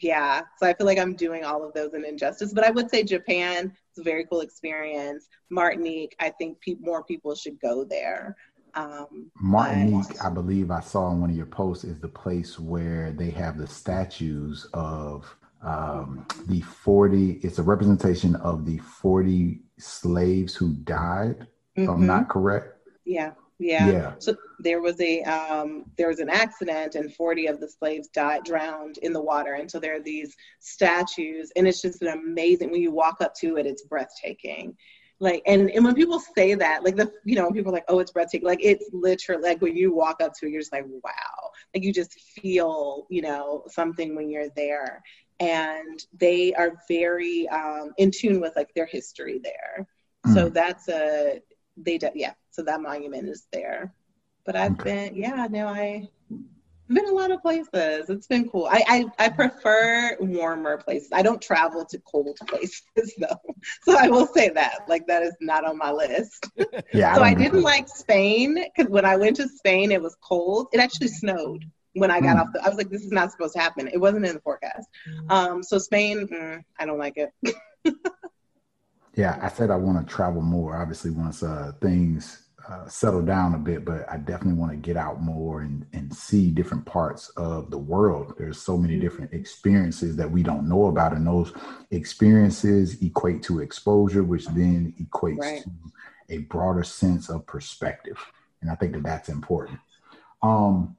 yeah, 0.00 0.42
so 0.58 0.66
I 0.66 0.74
feel 0.74 0.86
like 0.86 0.98
I'm 0.98 1.16
doing 1.16 1.44
all 1.44 1.64
of 1.64 1.74
those 1.74 1.92
an 1.94 2.04
injustice. 2.04 2.52
But 2.52 2.64
I 2.64 2.70
would 2.70 2.88
say 2.90 3.02
Japan 3.02 3.72
is 3.92 3.98
a 3.98 4.02
very 4.04 4.24
cool 4.26 4.40
experience. 4.40 5.28
Martinique, 5.50 6.14
I 6.20 6.30
think 6.30 6.60
pe- 6.60 6.76
more 6.80 7.02
people 7.02 7.34
should 7.34 7.60
go 7.60 7.82
there. 7.84 8.36
Um, 8.74 9.32
Martinique, 9.40 10.06
but... 10.08 10.24
I 10.24 10.30
believe 10.30 10.70
I 10.70 10.80
saw 10.80 11.10
in 11.10 11.20
one 11.20 11.30
of 11.30 11.36
your 11.36 11.46
posts, 11.46 11.82
is 11.82 11.98
the 11.98 12.08
place 12.08 12.60
where 12.60 13.10
they 13.10 13.30
have 13.30 13.58
the 13.58 13.66
statues 13.66 14.68
of 14.72 15.34
um, 15.62 16.24
the 16.46 16.60
40, 16.60 17.40
it's 17.42 17.58
a 17.58 17.62
representation 17.64 18.36
of 18.36 18.64
the 18.64 18.78
40 18.78 19.60
slaves 19.78 20.54
who 20.54 20.74
died, 20.74 21.46
mm-hmm. 21.76 21.82
if 21.82 21.88
I'm 21.88 22.06
not 22.06 22.22
mm-hmm. 22.22 22.32
correct. 22.32 22.74
Yeah. 23.04 23.32
Yeah. 23.58 23.90
Yeah. 23.90 24.12
So 24.18 24.36
there 24.60 24.80
was 24.80 25.00
a 25.00 25.22
um, 25.22 25.84
there 25.96 26.08
was 26.08 26.20
an 26.20 26.28
accident, 26.28 26.94
and 26.94 27.12
40 27.12 27.46
of 27.46 27.60
the 27.60 27.68
slaves 27.68 28.08
died 28.08 28.44
drowned 28.44 28.98
in 28.98 29.12
the 29.12 29.20
water. 29.20 29.54
And 29.54 29.70
so 29.70 29.80
there 29.80 29.96
are 29.96 30.02
these 30.02 30.36
statues, 30.60 31.50
and 31.56 31.66
it's 31.66 31.82
just 31.82 32.02
an 32.02 32.08
amazing. 32.08 32.70
When 32.70 32.80
you 32.80 32.92
walk 32.92 33.20
up 33.20 33.34
to 33.36 33.56
it, 33.56 33.66
it's 33.66 33.82
breathtaking. 33.82 34.76
Like 35.20 35.42
and 35.46 35.70
and 35.70 35.84
when 35.84 35.96
people 35.96 36.20
say 36.20 36.54
that, 36.54 36.84
like 36.84 36.94
the 36.94 37.10
you 37.24 37.34
know 37.34 37.44
when 37.44 37.54
people 37.54 37.72
are 37.72 37.74
like, 37.74 37.84
oh, 37.88 37.98
it's 37.98 38.12
breathtaking. 38.12 38.46
Like 38.46 38.62
it's 38.62 38.88
literally 38.92 39.42
like 39.42 39.60
when 39.60 39.76
you 39.76 39.92
walk 39.92 40.22
up 40.22 40.34
to 40.34 40.46
it, 40.46 40.50
you're 40.50 40.60
just 40.60 40.72
like, 40.72 40.86
wow. 41.02 41.50
Like 41.74 41.82
you 41.82 41.92
just 41.92 42.12
feel 42.12 43.06
you 43.10 43.22
know 43.22 43.64
something 43.66 44.14
when 44.14 44.30
you're 44.30 44.50
there, 44.50 45.02
and 45.40 46.04
they 46.18 46.52
are 46.54 46.72
very 46.88 47.48
um, 47.48 47.92
in 47.98 48.10
tune 48.10 48.40
with 48.40 48.54
like 48.56 48.72
their 48.74 48.86
history 48.86 49.40
there. 49.42 49.86
So 50.34 50.48
that's 50.48 50.88
a 50.88 51.40
they 51.76 51.98
do, 51.98 52.08
yeah. 52.14 52.34
So 52.50 52.62
that 52.64 52.80
monument 52.80 53.28
is 53.28 53.46
there. 53.52 53.94
But 54.44 54.56
I've 54.56 54.78
Okay. 54.80 55.10
been 55.10 55.16
yeah 55.16 55.46
no 55.50 55.66
I. 55.68 56.08
I've 56.90 56.94
been 56.94 57.08
a 57.08 57.12
lot 57.12 57.30
of 57.30 57.42
places. 57.42 58.08
It's 58.08 58.26
been 58.26 58.48
cool. 58.48 58.66
I, 58.70 58.82
I 58.88 59.26
I 59.26 59.28
prefer 59.28 60.16
warmer 60.20 60.78
places. 60.78 61.10
I 61.12 61.22
don't 61.22 61.40
travel 61.40 61.84
to 61.84 61.98
cold 62.00 62.38
places 62.46 62.82
though. 63.18 63.54
So 63.82 63.96
I 63.98 64.08
will 64.08 64.26
say 64.26 64.48
that. 64.50 64.80
Like 64.88 65.06
that 65.06 65.22
is 65.22 65.34
not 65.40 65.64
on 65.64 65.76
my 65.78 65.92
list. 65.92 66.48
Yeah. 66.92 67.14
so 67.14 67.22
I 67.22 67.34
don't 67.34 67.38
didn't 67.38 67.62
that. 67.62 67.62
like 67.62 67.88
Spain 67.88 68.54
because 68.54 68.90
when 68.90 69.04
I 69.04 69.16
went 69.16 69.36
to 69.36 69.48
Spain, 69.48 69.92
it 69.92 70.00
was 70.02 70.16
cold. 70.22 70.68
It 70.72 70.80
actually 70.80 71.08
snowed 71.08 71.64
when 71.98 72.10
I 72.10 72.20
got 72.20 72.36
Mm. 72.36 72.40
off 72.40 72.52
the. 72.52 72.64
I 72.64 72.68
was 72.68 72.78
like, 72.78 72.90
this 72.90 73.02
is 73.04 73.12
not 73.12 73.30
supposed 73.32 73.54
to 73.54 73.60
happen. 73.60 73.88
It 73.88 73.98
wasn't 74.00 74.24
in 74.26 74.34
the 74.34 74.40
forecast. 74.40 74.88
Um, 75.28 75.62
so 75.62 75.78
Spain, 75.78 76.26
mm, 76.28 76.62
I 76.78 76.86
don't 76.86 76.98
like 76.98 77.16
it. 77.16 77.30
Yeah, 79.14 79.36
I 79.42 79.48
said 79.48 79.70
I 79.70 79.76
want 79.76 79.98
to 80.06 80.14
travel 80.14 80.42
more. 80.42 80.76
Obviously, 80.80 81.10
once 81.10 81.42
uh, 81.42 81.72
things 81.80 82.44
uh, 82.68 82.86
settle 82.86 83.22
down 83.22 83.54
a 83.54 83.58
bit, 83.58 83.84
but 83.84 84.08
I 84.08 84.16
definitely 84.18 84.60
want 84.60 84.70
to 84.70 84.76
get 84.76 84.96
out 84.96 85.20
more 85.20 85.62
and, 85.62 85.84
and 85.92 86.14
see 86.14 86.50
different 86.52 86.84
parts 86.84 87.28
of 87.30 87.70
the 87.72 87.78
world. 87.78 88.34
There's 88.38 88.60
so 88.60 88.76
many 88.76 88.96
different 89.00 89.32
experiences 89.32 90.14
that 90.16 90.30
we 90.30 90.44
don't 90.44 90.68
know 90.68 90.86
about, 90.86 91.14
and 91.14 91.26
those 91.26 91.52
experiences 91.90 93.02
equate 93.02 93.42
to 93.44 93.58
exposure, 93.60 94.22
which 94.22 94.46
then 94.48 94.94
equates 95.00 95.38
Right. 95.40 95.62
to 95.64 95.70
a 96.28 96.38
broader 96.38 96.84
sense 96.84 97.28
of 97.28 97.44
perspective. 97.46 98.18
And 98.60 98.70
I 98.70 98.76
think 98.76 98.92
that 98.92 99.02
that's 99.02 99.28
important. 99.30 99.80
Um, 100.42 100.96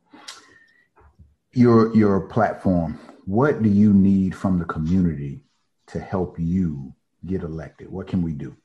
your 1.60 1.94
your 1.94 2.22
platform. 2.22 2.98
What 3.26 3.62
do 3.62 3.70
you 3.70 3.94
need 3.94 4.34
from 4.34 4.58
the 4.58 4.66
community 4.66 5.42
to 5.88 6.00
help 6.00 6.40
you 6.40 6.96
get 7.26 7.44
elected? 7.44 7.90
What 7.90 8.08
can 8.08 8.22
we 8.22 8.34
do? 8.34 8.56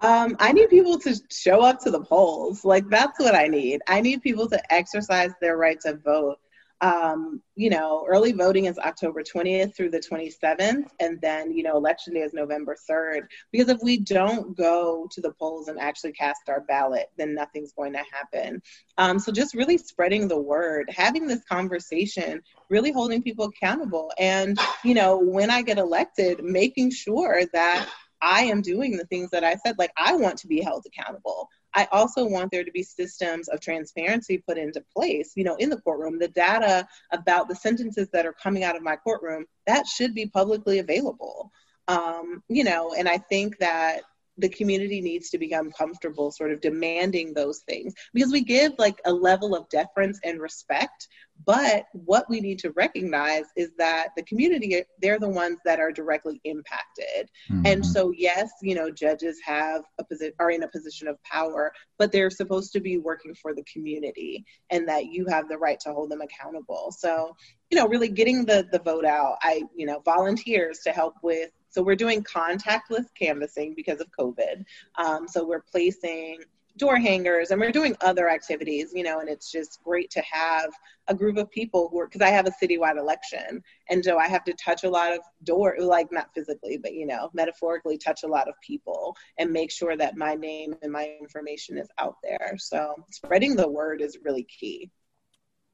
Um, 0.00 0.36
I 0.40 0.52
need 0.52 0.68
people 0.68 0.98
to 0.98 1.14
show 1.30 1.62
up 1.62 1.78
to 1.80 1.90
the 1.90 2.00
polls. 2.00 2.64
Like 2.64 2.88
that's 2.88 3.20
what 3.20 3.36
I 3.36 3.46
need. 3.46 3.82
I 3.86 4.00
need 4.00 4.20
people 4.20 4.48
to 4.48 4.72
exercise 4.72 5.30
their 5.40 5.56
right 5.56 5.80
to 5.82 5.94
vote. 5.94 6.38
Um, 6.80 7.42
you 7.56 7.68
know, 7.68 8.06
early 8.08 8.32
voting 8.32 8.64
is 8.64 8.78
October 8.78 9.22
20th 9.22 9.76
through 9.76 9.90
the 9.90 10.00
27th, 10.00 10.86
and 10.98 11.20
then 11.20 11.52
you 11.52 11.62
know, 11.62 11.76
election 11.76 12.14
day 12.14 12.20
is 12.20 12.32
November 12.32 12.76
3rd. 12.88 13.26
Because 13.52 13.68
if 13.68 13.78
we 13.82 13.98
don't 13.98 14.56
go 14.56 15.08
to 15.10 15.20
the 15.20 15.32
polls 15.32 15.68
and 15.68 15.78
actually 15.78 16.12
cast 16.12 16.48
our 16.48 16.62
ballot, 16.62 17.10
then 17.18 17.34
nothing's 17.34 17.72
going 17.72 17.92
to 17.92 18.02
happen. 18.12 18.62
Um, 18.98 19.18
so 19.18 19.30
just 19.32 19.54
really 19.54 19.78
spreading 19.78 20.28
the 20.28 20.40
word, 20.40 20.90
having 20.94 21.26
this 21.26 21.44
conversation, 21.44 22.42
really 22.68 22.92
holding 22.92 23.22
people 23.22 23.46
accountable, 23.46 24.12
and 24.18 24.58
you 24.84 24.94
know, 24.94 25.18
when 25.18 25.50
I 25.50 25.62
get 25.62 25.78
elected, 25.78 26.42
making 26.42 26.92
sure 26.92 27.42
that 27.52 27.88
I 28.22 28.42
am 28.44 28.62
doing 28.62 28.96
the 28.96 29.06
things 29.06 29.30
that 29.30 29.44
I 29.44 29.56
said. 29.56 29.78
Like, 29.78 29.92
I 29.96 30.14
want 30.14 30.38
to 30.38 30.46
be 30.46 30.60
held 30.60 30.86
accountable. 30.86 31.48
I 31.74 31.86
also 31.92 32.26
want 32.26 32.50
there 32.50 32.64
to 32.64 32.70
be 32.72 32.82
systems 32.82 33.48
of 33.48 33.60
transparency 33.60 34.38
put 34.38 34.58
into 34.58 34.82
place, 34.94 35.32
you 35.36 35.44
know, 35.44 35.54
in 35.56 35.70
the 35.70 35.80
courtroom. 35.80 36.18
The 36.18 36.28
data 36.28 36.86
about 37.12 37.48
the 37.48 37.54
sentences 37.54 38.08
that 38.12 38.26
are 38.26 38.32
coming 38.32 38.64
out 38.64 38.76
of 38.76 38.82
my 38.82 38.96
courtroom, 38.96 39.46
that 39.66 39.86
should 39.86 40.14
be 40.14 40.26
publicly 40.26 40.78
available. 40.78 41.52
Um, 41.88 42.42
you 42.48 42.64
know, 42.64 42.94
and 42.96 43.08
I 43.08 43.18
think 43.18 43.58
that 43.58 44.02
the 44.40 44.48
community 44.48 45.00
needs 45.00 45.30
to 45.30 45.38
become 45.38 45.70
comfortable 45.72 46.30
sort 46.30 46.52
of 46.52 46.60
demanding 46.60 47.34
those 47.34 47.60
things. 47.60 47.94
Because 48.14 48.32
we 48.32 48.42
give 48.42 48.72
like 48.78 49.00
a 49.06 49.12
level 49.12 49.54
of 49.54 49.68
deference 49.68 50.18
and 50.24 50.40
respect 50.40 51.08
but 51.46 51.86
what 51.92 52.28
we 52.28 52.40
need 52.40 52.58
to 52.58 52.70
recognize 52.72 53.44
is 53.56 53.70
that 53.78 54.08
the 54.16 54.22
community 54.24 54.82
they're 55.00 55.18
the 55.18 55.28
ones 55.28 55.58
that 55.64 55.80
are 55.80 55.90
directly 55.92 56.40
impacted. 56.44 57.30
And 57.64 57.82
Mhm. 57.82 57.84
so 57.84 58.12
yes 58.16 58.50
you 58.62 58.74
know 58.74 58.90
judges 58.90 59.38
have 59.44 59.82
a 59.98 60.04
position 60.04 60.34
are 60.38 60.50
in 60.50 60.62
a 60.64 60.68
position 60.68 61.08
of 61.08 61.22
power 61.22 61.72
but 61.98 62.12
they're 62.12 62.30
supposed 62.30 62.72
to 62.72 62.80
be 62.80 62.98
working 62.98 63.34
for 63.34 63.54
the 63.54 63.64
community 63.64 64.44
and 64.70 64.88
that 64.88 65.06
you 65.06 65.26
have 65.26 65.48
the 65.48 65.58
right 65.58 65.80
to 65.80 65.92
hold 65.92 66.10
them 66.10 66.20
accountable. 66.20 66.92
So 66.96 67.34
you 67.70 67.78
know 67.78 67.86
really 67.86 68.08
getting 68.08 68.44
the 68.44 68.66
the 68.72 68.80
vote 68.80 69.04
out 69.04 69.36
i 69.42 69.62
you 69.74 69.86
know 69.86 70.00
volunteers 70.04 70.80
to 70.80 70.90
help 70.90 71.14
with 71.22 71.50
so 71.70 71.82
we're 71.82 71.96
doing 71.96 72.22
contactless 72.22 73.06
canvassing 73.18 73.74
because 73.74 74.00
of 74.00 74.08
covid. 74.18 74.64
Um, 74.98 75.26
so 75.28 75.46
we're 75.46 75.62
placing 75.70 76.38
door 76.76 76.96
hangers 76.96 77.50
and 77.50 77.60
we're 77.60 77.72
doing 77.72 77.96
other 78.00 78.30
activities 78.30 78.92
you 78.94 79.02
know 79.02 79.18
and 79.20 79.28
it's 79.28 79.50
just 79.50 79.82
great 79.82 80.08
to 80.08 80.22
have 80.22 80.70
a 81.08 81.14
group 81.14 81.36
of 81.36 81.50
people 81.50 81.88
who 81.90 81.98
are 81.98 82.06
because 82.06 82.22
i 82.22 82.28
have 82.28 82.46
a 82.46 82.64
citywide 82.64 82.96
election. 82.96 83.62
And 83.88 84.04
so 84.04 84.18
i 84.18 84.28
have 84.28 84.44
to 84.44 84.54
touch 84.54 84.84
a 84.84 84.90
lot 84.90 85.12
of 85.12 85.20
door 85.44 85.76
like 85.78 86.12
not 86.12 86.30
physically 86.34 86.78
but 86.78 86.94
you 86.94 87.06
know 87.06 87.30
metaphorically 87.34 87.98
touch 87.98 88.22
a 88.22 88.28
lot 88.28 88.48
of 88.48 88.54
people 88.66 89.16
and 89.38 89.52
make 89.52 89.70
sure 89.70 89.96
that 89.96 90.16
my 90.16 90.34
name 90.34 90.74
and 90.82 90.92
my 90.92 91.12
information 91.20 91.76
is 91.76 91.88
out 91.98 92.16
there. 92.22 92.54
So 92.58 92.94
spreading 93.10 93.56
the 93.56 93.68
word 93.68 94.00
is 94.00 94.18
really 94.24 94.44
key 94.44 94.90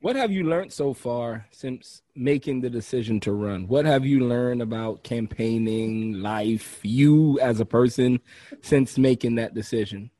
What 0.06 0.14
have 0.14 0.30
you 0.30 0.44
learned 0.44 0.72
so 0.72 0.94
far 0.94 1.48
since 1.50 2.02
making 2.14 2.60
the 2.60 2.70
decision 2.70 3.18
to 3.22 3.32
run? 3.32 3.66
What 3.66 3.86
have 3.86 4.06
you 4.06 4.20
learned 4.20 4.62
about 4.62 5.02
campaigning, 5.02 6.22
life, 6.22 6.78
you 6.84 7.40
as 7.40 7.58
a 7.58 7.64
person 7.64 8.20
since 8.62 8.98
making 8.98 9.34
that 9.34 9.52
decision? 9.52 10.12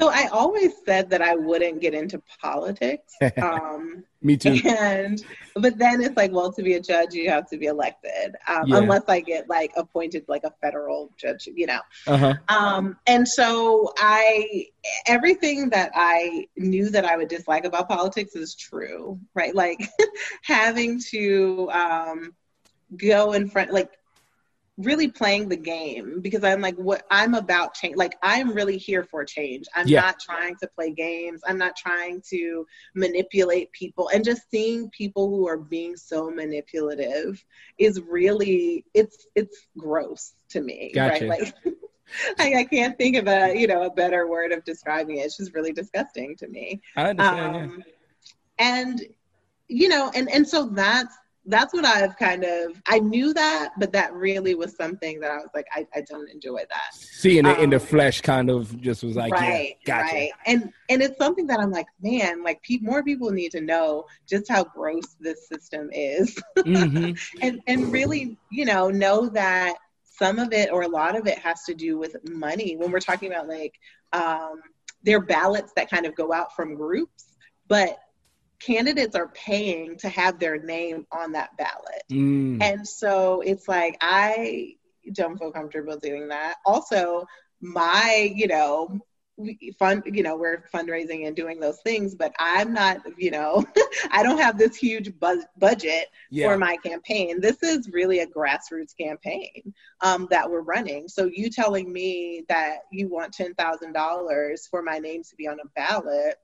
So 0.00 0.08
i 0.08 0.26
always 0.32 0.72
said 0.86 1.10
that 1.10 1.22
i 1.22 1.34
wouldn't 1.34 1.80
get 1.80 1.94
into 1.94 2.20
politics 2.40 3.14
um, 3.42 4.04
Me 4.22 4.36
too. 4.36 4.56
and 4.66 5.22
but 5.56 5.78
then 5.78 6.00
it's 6.00 6.16
like 6.16 6.32
well 6.32 6.52
to 6.52 6.62
be 6.62 6.74
a 6.74 6.80
judge 6.80 7.12
you 7.12 7.28
have 7.30 7.48
to 7.50 7.56
be 7.58 7.66
elected 7.66 8.34
um, 8.48 8.64
Yeah. 8.70 8.78
unless 8.78 9.02
i 9.08 9.20
get 9.20 9.48
like 9.48 9.72
appointed 9.76 10.24
like 10.28 10.44
a 10.44 10.52
federal 10.62 11.10
judge 11.16 11.48
you 11.54 11.66
know 11.66 11.80
Uh 12.06 12.16
huh. 12.16 12.34
um, 12.48 12.96
and 13.06 13.26
so 13.26 13.92
i 13.98 14.66
everything 15.06 15.70
that 15.70 15.90
i 15.94 16.46
knew 16.56 16.88
that 16.90 17.04
i 17.04 17.16
would 17.16 17.28
dislike 17.28 17.64
about 17.64 17.88
politics 17.88 18.34
is 18.34 18.54
true 18.54 19.18
right 19.34 19.54
like 19.54 19.80
having 20.42 21.00
to 21.10 21.70
um, 21.72 22.34
go 22.96 23.32
in 23.32 23.48
front 23.48 23.72
like 23.72 23.90
really 24.80 25.08
playing 25.08 25.48
the 25.48 25.56
game 25.56 26.20
because 26.20 26.44
i'm 26.44 26.60
like 26.60 26.76
what 26.76 27.02
i'm 27.10 27.34
about 27.34 27.74
change 27.74 27.96
like 27.96 28.16
i'm 28.22 28.52
really 28.52 28.76
here 28.78 29.04
for 29.04 29.24
change 29.24 29.66
i'm 29.74 29.86
Yeah. 29.86 30.00
not 30.02 30.20
trying 30.20 30.56
to 30.56 30.68
play 30.68 30.92
games 30.92 31.42
i'm 31.46 31.58
not 31.58 31.76
trying 31.76 32.22
to 32.30 32.66
manipulate 32.94 33.72
people 33.72 34.08
and 34.12 34.24
just 34.24 34.42
seeing 34.50 34.90
people 34.90 35.28
who 35.28 35.46
are 35.48 35.58
being 35.58 35.96
so 35.96 36.30
manipulative 36.30 37.42
is 37.78 38.00
really 38.08 38.84
it's 38.94 39.26
it's 39.34 39.66
gross 39.76 40.34
to 40.50 40.60
me 40.60 40.92
Gotcha. 40.94 41.26
right 41.28 41.40
like 41.40 41.54
I, 42.38 42.54
I 42.60 42.64
can't 42.64 42.98
think 42.98 43.16
of 43.16 43.28
a 43.28 43.54
you 43.56 43.66
know 43.68 43.82
a 43.82 43.90
better 43.90 44.26
word 44.28 44.50
of 44.52 44.64
describing 44.64 45.18
it. 45.18 45.20
It's 45.20 45.36
just 45.36 45.54
really 45.54 45.72
disgusting 45.72 46.34
to 46.38 46.48
me. 46.48 46.80
I 46.96 47.10
understand. 47.10 47.54
yeah. 47.54 47.62
Um, 47.62 47.82
and 48.58 49.02
you 49.68 49.88
know, 49.88 50.10
and 50.14 50.28
and 50.30 50.46
so 50.46 50.66
that's 50.70 51.14
that's 51.46 51.72
what 51.72 51.84
I've 51.84 52.16
kind 52.16 52.44
of 52.44 52.80
I 52.86 52.98
knew 52.98 53.32
that, 53.34 53.70
but 53.78 53.92
that 53.92 54.12
really 54.12 54.54
was 54.54 54.76
something 54.76 55.20
that 55.20 55.30
I 55.30 55.36
was 55.36 55.48
like, 55.54 55.66
I, 55.72 55.86
I 55.94 56.02
don't 56.02 56.28
enjoy 56.28 56.58
that. 56.58 56.94
Seeing 56.94 57.46
it 57.46 57.58
in 57.58 57.70
the 57.70 57.76
um, 57.76 57.82
flesh 57.82 58.20
kind 58.20 58.50
of 58.50 58.78
just 58.80 59.02
was 59.02 59.16
like, 59.16 59.32
right, 59.32 59.76
yeah, 59.86 60.02
gotcha. 60.02 60.14
right. 60.14 60.30
And 60.46 60.72
and 60.88 61.02
it's 61.02 61.16
something 61.18 61.46
that 61.46 61.58
I'm 61.58 61.70
like, 61.70 61.86
man, 62.02 62.42
like 62.42 62.62
pe- 62.62 62.78
more 62.82 63.02
people 63.02 63.30
need 63.30 63.52
to 63.52 63.60
know 63.60 64.04
just 64.28 64.48
how 64.48 64.64
gross 64.64 65.16
this 65.18 65.48
system 65.48 65.88
is. 65.92 66.38
hmm 66.56 67.12
and 67.42 67.60
and 67.66 67.92
really 67.92 68.36
you 68.50 68.64
know 68.64 68.90
know 68.90 69.28
that 69.30 69.74
some 70.04 70.38
of 70.38 70.52
it 70.52 70.70
or 70.70 70.82
a 70.82 70.88
lot 70.88 71.16
of 71.16 71.26
it 71.26 71.38
has 71.38 71.62
to 71.64 71.74
do 71.74 71.98
with 71.98 72.16
money 72.28 72.76
when 72.76 72.90
we're 72.90 73.00
talking 73.00 73.32
about 73.32 73.48
like 73.48 73.74
um, 74.12 74.60
there 75.02 75.16
are 75.16 75.24
ballots 75.24 75.72
that 75.74 75.90
kind 75.90 76.04
of 76.04 76.14
go 76.14 76.32
out 76.32 76.54
from 76.54 76.74
groups 76.74 77.36
but 77.68 77.98
candidates 78.60 79.16
are 79.16 79.28
paying 79.28 79.96
to 79.96 80.08
have 80.08 80.38
their 80.38 80.58
name 80.62 81.06
on 81.12 81.32
that 81.32 81.56
ballot 81.56 82.02
Mm. 82.10 82.62
and 82.62 82.86
so 82.86 83.40
it's 83.40 83.66
like 83.68 83.96
i 84.00 84.74
don't 85.12 85.38
feel 85.38 85.50
comfortable 85.52 85.96
doing 85.98 86.28
that 86.28 86.56
also 86.64 87.26
my 87.60 88.32
you 88.34 88.46
know 88.46 89.00
fund 89.78 90.02
you 90.04 90.22
know 90.22 90.36
we're 90.36 90.64
fundraising 90.72 91.26
and 91.26 91.34
doing 91.34 91.58
those 91.60 91.80
things 91.80 92.14
but 92.14 92.32
i'm 92.38 92.74
not 92.74 92.98
you 93.16 93.30
know 93.30 93.64
i 94.10 94.22
don't 94.22 94.38
have 94.38 94.58
this 94.58 94.76
huge 94.76 95.18
bu- 95.18 95.42
budget 95.58 96.06
yeah. 96.30 96.46
for 96.46 96.58
my 96.58 96.76
campaign 96.84 97.40
this 97.40 97.62
is 97.62 97.88
really 97.90 98.20
a 98.20 98.26
grassroots 98.26 98.94
campaign 98.98 99.72
um, 100.02 100.26
that 100.30 100.50
we're 100.50 100.60
running 100.60 101.08
so 101.08 101.24
you 101.24 101.48
telling 101.48 101.90
me 101.92 102.44
that 102.48 102.80
you 102.92 103.08
want 103.08 103.34
$10000 103.34 104.68
for 104.70 104.82
my 104.82 104.98
name 104.98 105.22
to 105.22 105.36
be 105.36 105.48
on 105.48 105.58
a 105.60 105.68
ballot 105.74 106.36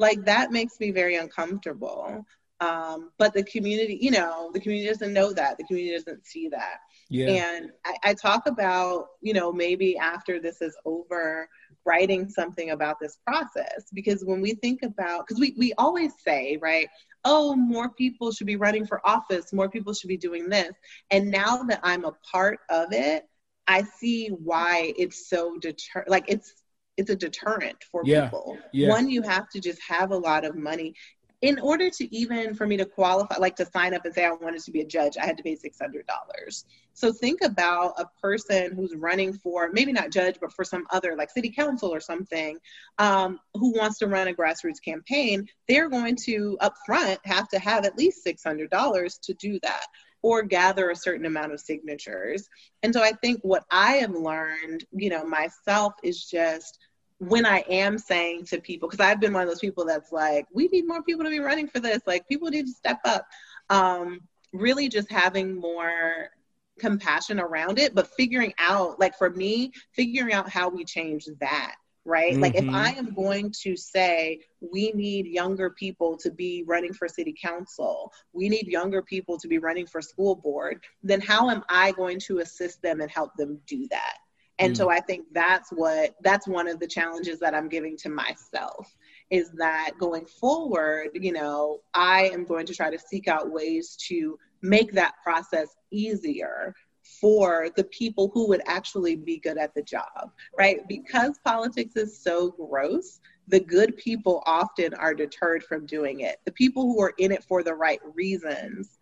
like 0.00 0.24
that 0.24 0.50
makes 0.50 0.80
me 0.80 0.90
very 0.90 1.16
uncomfortable 1.16 2.24
um, 2.60 3.10
but 3.18 3.32
the 3.32 3.44
community 3.44 3.98
you 4.00 4.10
know 4.10 4.50
the 4.52 4.60
community 4.60 4.88
doesn't 4.88 5.12
know 5.12 5.32
that 5.32 5.56
the 5.58 5.64
community 5.64 5.96
doesn't 5.96 6.26
see 6.26 6.48
that 6.48 6.78
yeah. 7.10 7.28
And 7.28 7.70
I, 7.84 7.96
I, 8.04 8.14
talk 8.14 8.46
about, 8.46 9.08
you 9.20 9.34
know, 9.34 9.52
maybe 9.52 9.98
after 9.98 10.40
this 10.40 10.62
is 10.62 10.76
over, 10.84 11.48
writing 11.84 12.28
something 12.28 12.70
about 12.70 13.00
this 13.00 13.18
process. 13.26 13.90
Because 13.92 14.24
when 14.24 14.40
we 14.40 14.54
think 14.54 14.82
about, 14.84 15.26
because 15.26 15.40
we, 15.40 15.54
we 15.58 15.72
always 15.76 16.12
say, 16.24 16.56
right, 16.62 16.88
oh, 17.24 17.56
more 17.56 17.90
people 17.90 18.30
should 18.30 18.46
be 18.46 18.54
running 18.54 18.86
for 18.86 19.04
office, 19.04 19.52
more 19.52 19.68
people 19.68 19.92
should 19.92 20.06
be 20.06 20.16
doing 20.16 20.48
this. 20.48 20.70
And 21.10 21.32
now 21.32 21.64
that 21.64 21.80
I'm 21.82 22.04
a 22.04 22.14
part 22.30 22.60
of 22.68 22.92
it, 22.92 23.24
I 23.66 23.82
see 23.82 24.28
why 24.28 24.92
it's 24.96 25.28
so 25.28 25.56
deter 25.58 26.04
like 26.06 26.24
it's 26.28 26.54
it's 26.96 27.10
a 27.10 27.16
deterrent 27.16 27.82
for 27.90 28.02
yeah. 28.04 28.24
people. 28.24 28.58
Yeah. 28.72 28.88
One, 28.88 29.08
you 29.08 29.22
have 29.22 29.48
to 29.50 29.60
just 29.60 29.80
have 29.88 30.10
a 30.10 30.16
lot 30.16 30.44
of 30.44 30.54
money 30.56 30.94
in 31.42 31.58
order 31.58 31.88
to 31.88 32.14
even 32.14 32.54
for 32.54 32.66
me 32.66 32.76
to 32.76 32.84
qualify, 32.84 33.36
like 33.38 33.56
to 33.56 33.64
sign 33.64 33.94
up 33.94 34.04
and 34.04 34.14
say 34.14 34.24
I 34.24 34.32
wanted 34.32 34.62
to 34.62 34.70
be 34.70 34.82
a 34.82 34.86
judge, 34.86 35.16
I 35.16 35.24
had 35.24 35.38
to 35.38 35.42
pay 35.42 35.56
$600. 35.56 36.64
So 36.92 37.12
think 37.12 37.40
about 37.42 37.94
a 37.98 38.06
person 38.20 38.74
who's 38.74 38.94
running 38.94 39.32
for 39.32 39.70
maybe 39.72 39.92
not 39.92 40.10
judge, 40.10 40.36
but 40.38 40.52
for 40.52 40.64
some 40.64 40.84
other 40.90 41.16
like 41.16 41.30
city 41.30 41.50
council 41.50 41.94
or 41.94 42.00
something, 42.00 42.58
um, 42.98 43.40
who 43.54 43.72
wants 43.72 43.98
to 44.00 44.06
run 44.06 44.28
a 44.28 44.34
grassroots 44.34 44.84
campaign. 44.84 45.46
They're 45.66 45.88
going 45.88 46.16
to 46.26 46.58
upfront 46.60 47.18
have 47.24 47.48
to 47.48 47.58
have 47.58 47.86
at 47.86 47.96
least 47.96 48.26
$600 48.26 49.20
to 49.22 49.34
do 49.34 49.58
that 49.62 49.86
or 50.22 50.42
gather 50.42 50.90
a 50.90 50.96
certain 50.96 51.26
amount 51.26 51.52
of 51.52 51.60
signatures. 51.60 52.48
And 52.82 52.92
so 52.92 53.02
I 53.02 53.12
think 53.12 53.40
what 53.42 53.64
I 53.70 53.92
have 53.94 54.10
learned, 54.14 54.84
you 54.92 55.10
know, 55.10 55.24
myself 55.24 55.94
is 56.02 56.24
just 56.24 56.78
when 57.18 57.44
I 57.44 57.64
am 57.68 57.98
saying 57.98 58.46
to 58.46 58.60
people, 58.60 58.88
because 58.88 59.04
I've 59.04 59.20
been 59.20 59.32
one 59.32 59.42
of 59.42 59.48
those 59.48 59.60
people 59.60 59.84
that's 59.84 60.12
like, 60.12 60.46
we 60.52 60.68
need 60.68 60.86
more 60.86 61.02
people 61.02 61.24
to 61.24 61.30
be 61.30 61.40
running 61.40 61.68
for 61.68 61.80
this. 61.80 62.00
Like, 62.06 62.26
people 62.28 62.48
need 62.48 62.66
to 62.66 62.72
step 62.72 63.00
up. 63.04 63.26
Um, 63.68 64.20
really, 64.52 64.88
just 64.88 65.10
having 65.10 65.58
more 65.60 66.30
compassion 66.78 67.38
around 67.38 67.78
it, 67.78 67.94
but 67.94 68.08
figuring 68.08 68.54
out, 68.58 68.98
like 68.98 69.16
for 69.16 69.30
me, 69.30 69.70
figuring 69.92 70.32
out 70.32 70.48
how 70.48 70.68
we 70.68 70.84
change 70.84 71.26
that. 71.40 71.76
Right? 72.06 72.32
Mm-hmm. 72.32 72.42
Like, 72.42 72.54
if 72.54 72.64
mm-hmm. 72.64 72.74
I 72.74 72.92
am 72.92 73.12
going 73.14 73.52
to 73.62 73.76
say 73.76 74.40
we 74.60 74.92
need 74.92 75.26
younger 75.26 75.70
people 75.70 76.16
to 76.18 76.30
be 76.30 76.64
running 76.66 76.94
for 76.94 77.08
city 77.08 77.34
council, 77.40 78.12
we 78.32 78.48
need 78.48 78.66
younger 78.66 79.02
people 79.02 79.38
to 79.38 79.48
be 79.48 79.58
running 79.58 79.86
for 79.86 80.00
school 80.00 80.34
board, 80.34 80.82
then 81.02 81.20
how 81.20 81.50
am 81.50 81.62
I 81.68 81.92
going 81.92 82.18
to 82.20 82.38
assist 82.38 82.82
them 82.82 83.00
and 83.00 83.10
help 83.10 83.36
them 83.36 83.60
do 83.66 83.86
that? 83.90 84.16
And 84.60 84.74
mm. 84.74 84.76
so 84.76 84.90
I 84.90 85.00
think 85.00 85.26
that's 85.32 85.70
what 85.70 86.14
that's 86.22 86.46
one 86.46 86.68
of 86.68 86.78
the 86.78 86.86
challenges 86.86 87.40
that 87.40 87.54
I'm 87.54 87.68
giving 87.68 87.96
to 87.98 88.08
myself 88.08 88.94
is 89.30 89.50
that 89.52 89.92
going 89.98 90.26
forward, 90.26 91.10
you 91.14 91.32
know, 91.32 91.80
I 91.94 92.30
am 92.32 92.44
going 92.44 92.66
to 92.66 92.74
try 92.74 92.90
to 92.90 92.98
seek 92.98 93.26
out 93.26 93.50
ways 93.50 93.96
to 94.08 94.38
make 94.62 94.92
that 94.92 95.14
process 95.24 95.68
easier 95.90 96.74
for 97.20 97.68
the 97.76 97.84
people 97.84 98.30
who 98.32 98.48
would 98.48 98.62
actually 98.66 99.16
be 99.16 99.38
good 99.38 99.58
at 99.58 99.74
the 99.74 99.82
job, 99.82 100.30
right? 100.56 100.86
Because 100.88 101.38
politics 101.44 101.96
is 101.96 102.22
so 102.22 102.50
gross, 102.50 103.20
the 103.48 103.60
good 103.60 103.96
people 103.96 104.42
often 104.46 104.94
are 104.94 105.14
deterred 105.14 105.64
from 105.64 105.86
doing 105.86 106.20
it. 106.20 106.38
The 106.44 106.52
people 106.52 106.82
who 106.82 107.00
are 107.02 107.14
in 107.18 107.32
it 107.32 107.44
for 107.44 107.62
the 107.62 107.74
right 107.74 108.00
reasons 108.14 108.98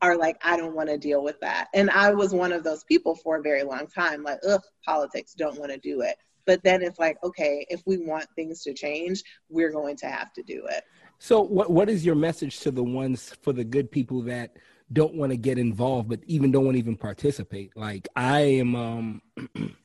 are 0.00 0.16
like, 0.16 0.36
I 0.42 0.56
don't 0.56 0.74
want 0.74 0.88
to 0.88 0.98
deal 0.98 1.22
with 1.22 1.38
that. 1.40 1.68
And 1.74 1.90
I 1.90 2.12
was 2.12 2.34
one 2.34 2.52
of 2.52 2.64
those 2.64 2.84
people 2.84 3.14
for 3.14 3.36
a 3.36 3.42
very 3.42 3.62
long 3.62 3.86
time, 3.86 4.22
like, 4.22 4.40
ugh, 4.48 4.62
politics, 4.84 5.34
don't 5.34 5.58
want 5.58 5.70
to 5.70 5.78
do 5.78 6.00
it. 6.00 6.16
But 6.44 6.64
then 6.64 6.82
it's 6.82 6.98
like, 6.98 7.18
okay, 7.22 7.64
if 7.70 7.82
we 7.86 7.98
want 7.98 8.26
things 8.34 8.62
to 8.64 8.74
change, 8.74 9.22
we're 9.48 9.70
going 9.70 9.96
to 9.98 10.06
have 10.06 10.32
to 10.32 10.42
do 10.42 10.66
it. 10.68 10.82
So, 11.20 11.40
what 11.40 11.70
what 11.70 11.88
is 11.88 12.04
your 12.04 12.16
message 12.16 12.58
to 12.60 12.72
the 12.72 12.82
ones 12.82 13.32
for 13.42 13.52
the 13.52 13.62
good 13.62 13.92
people 13.92 14.22
that 14.22 14.56
don't 14.92 15.14
want 15.14 15.30
to 15.30 15.36
get 15.36 15.58
involved, 15.58 16.08
but 16.08 16.20
even 16.26 16.50
don't 16.50 16.64
want 16.64 16.74
to 16.74 16.78
even 16.78 16.96
participate? 16.96 17.76
Like, 17.76 18.08
I 18.16 18.40
am, 18.40 18.74
um, 18.74 19.22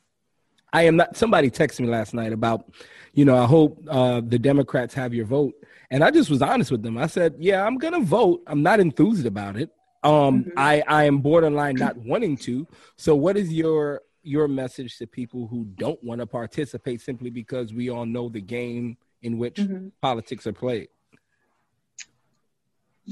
I 0.74 0.84
am 0.84 0.98
not. 0.98 1.16
Somebody 1.16 1.50
texted 1.50 1.82
me 1.82 1.88
last 1.88 2.14
night 2.14 2.34
about, 2.34 2.70
you 3.14 3.26
know, 3.26 3.38
I 3.38 3.46
hope 3.46 3.82
uh, 3.90 4.22
the 4.24 4.38
Democrats 4.38 4.94
have 4.94 5.14
your 5.14 5.26
vote, 5.26 5.54
and 5.90 6.04
I 6.04 6.12
just 6.12 6.30
was 6.30 6.42
honest 6.42 6.72
with 6.72 6.84
them. 6.84 6.98
I 6.98 7.08
said, 7.08 7.36
yeah, 7.40 7.66
I'm 7.66 7.78
gonna 7.78 8.02
vote. 8.02 8.44
I'm 8.48 8.62
not 8.62 8.80
enthused 8.80 9.26
about 9.26 9.56
it. 9.56 9.70
Um, 10.04 10.44
mm-hmm. 10.44 10.50
I 10.58 10.84
I 10.88 11.04
am 11.06 11.20
borderline 11.20 11.76
not 11.76 11.98
wanting 11.98 12.38
to. 12.38 12.68
So, 12.98 13.16
what 13.16 13.38
is 13.38 13.52
your 13.52 14.02
your 14.24 14.48
message 14.48 14.98
to 14.98 15.08
people 15.08 15.48
who 15.48 15.66
don't 15.76 16.04
want 16.04 16.20
to 16.20 16.28
participate 16.28 17.00
simply 17.02 17.30
because 17.30 17.74
we 17.74 17.90
all 17.90 18.06
know 18.06 18.28
the 18.28 18.42
game 18.42 18.98
in 19.22 19.38
which 19.38 19.56
mm-hmm. 19.56 19.88
politics 20.02 20.46
are 20.46 20.54
played? 20.54 20.90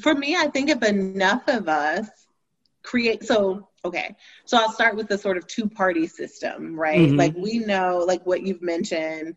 For 0.02 0.14
me, 0.14 0.36
I 0.36 0.48
think 0.48 0.70
if 0.70 0.84
enough 0.84 1.48
of 1.48 1.68
us 1.68 2.08
create 2.84 3.24
so 3.24 3.68
okay 3.84 4.16
so 4.46 4.58
i'll 4.58 4.72
start 4.72 4.96
with 4.96 5.08
the 5.08 5.18
sort 5.18 5.38
of 5.38 5.48
two 5.48 5.68
party 5.68 6.06
system 6.06 6.80
right 6.80 7.00
mm-hmm. 7.00 7.18
like 7.18 7.36
we 7.36 7.58
know 7.58 8.06
like 8.08 8.24
what 8.28 8.44
you've 8.46 8.62
mentioned 8.62 9.36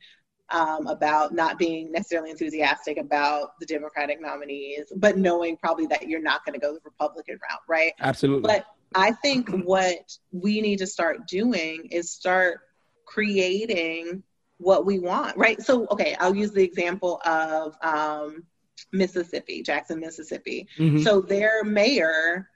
um, 0.50 0.86
about 0.86 1.34
not 1.34 1.58
being 1.58 1.92
necessarily 1.92 2.30
enthusiastic 2.30 2.96
about 2.96 3.58
the 3.60 3.66
Democratic 3.66 4.20
nominees, 4.20 4.90
but 4.96 5.18
knowing 5.18 5.56
probably 5.56 5.86
that 5.88 6.08
you're 6.08 6.22
not 6.22 6.44
going 6.44 6.54
to 6.54 6.58
go 6.58 6.72
the 6.72 6.80
Republican 6.84 7.34
route, 7.34 7.60
right? 7.68 7.92
Absolutely. 8.00 8.46
But 8.48 8.66
I 8.94 9.12
think 9.12 9.50
what 9.50 10.10
we 10.32 10.60
need 10.60 10.78
to 10.78 10.86
start 10.86 11.28
doing 11.28 11.88
is 11.90 12.10
start 12.10 12.60
creating 13.04 14.22
what 14.56 14.86
we 14.86 14.98
want, 14.98 15.36
right? 15.36 15.60
So, 15.60 15.86
okay, 15.90 16.16
I'll 16.18 16.34
use 16.34 16.52
the 16.52 16.64
example 16.64 17.20
of 17.24 17.76
um, 17.82 18.44
Mississippi, 18.92 19.62
Jackson, 19.62 20.00
Mississippi. 20.00 20.66
Mm-hmm. 20.78 21.02
So, 21.02 21.20
their 21.20 21.64
mayor 21.64 22.48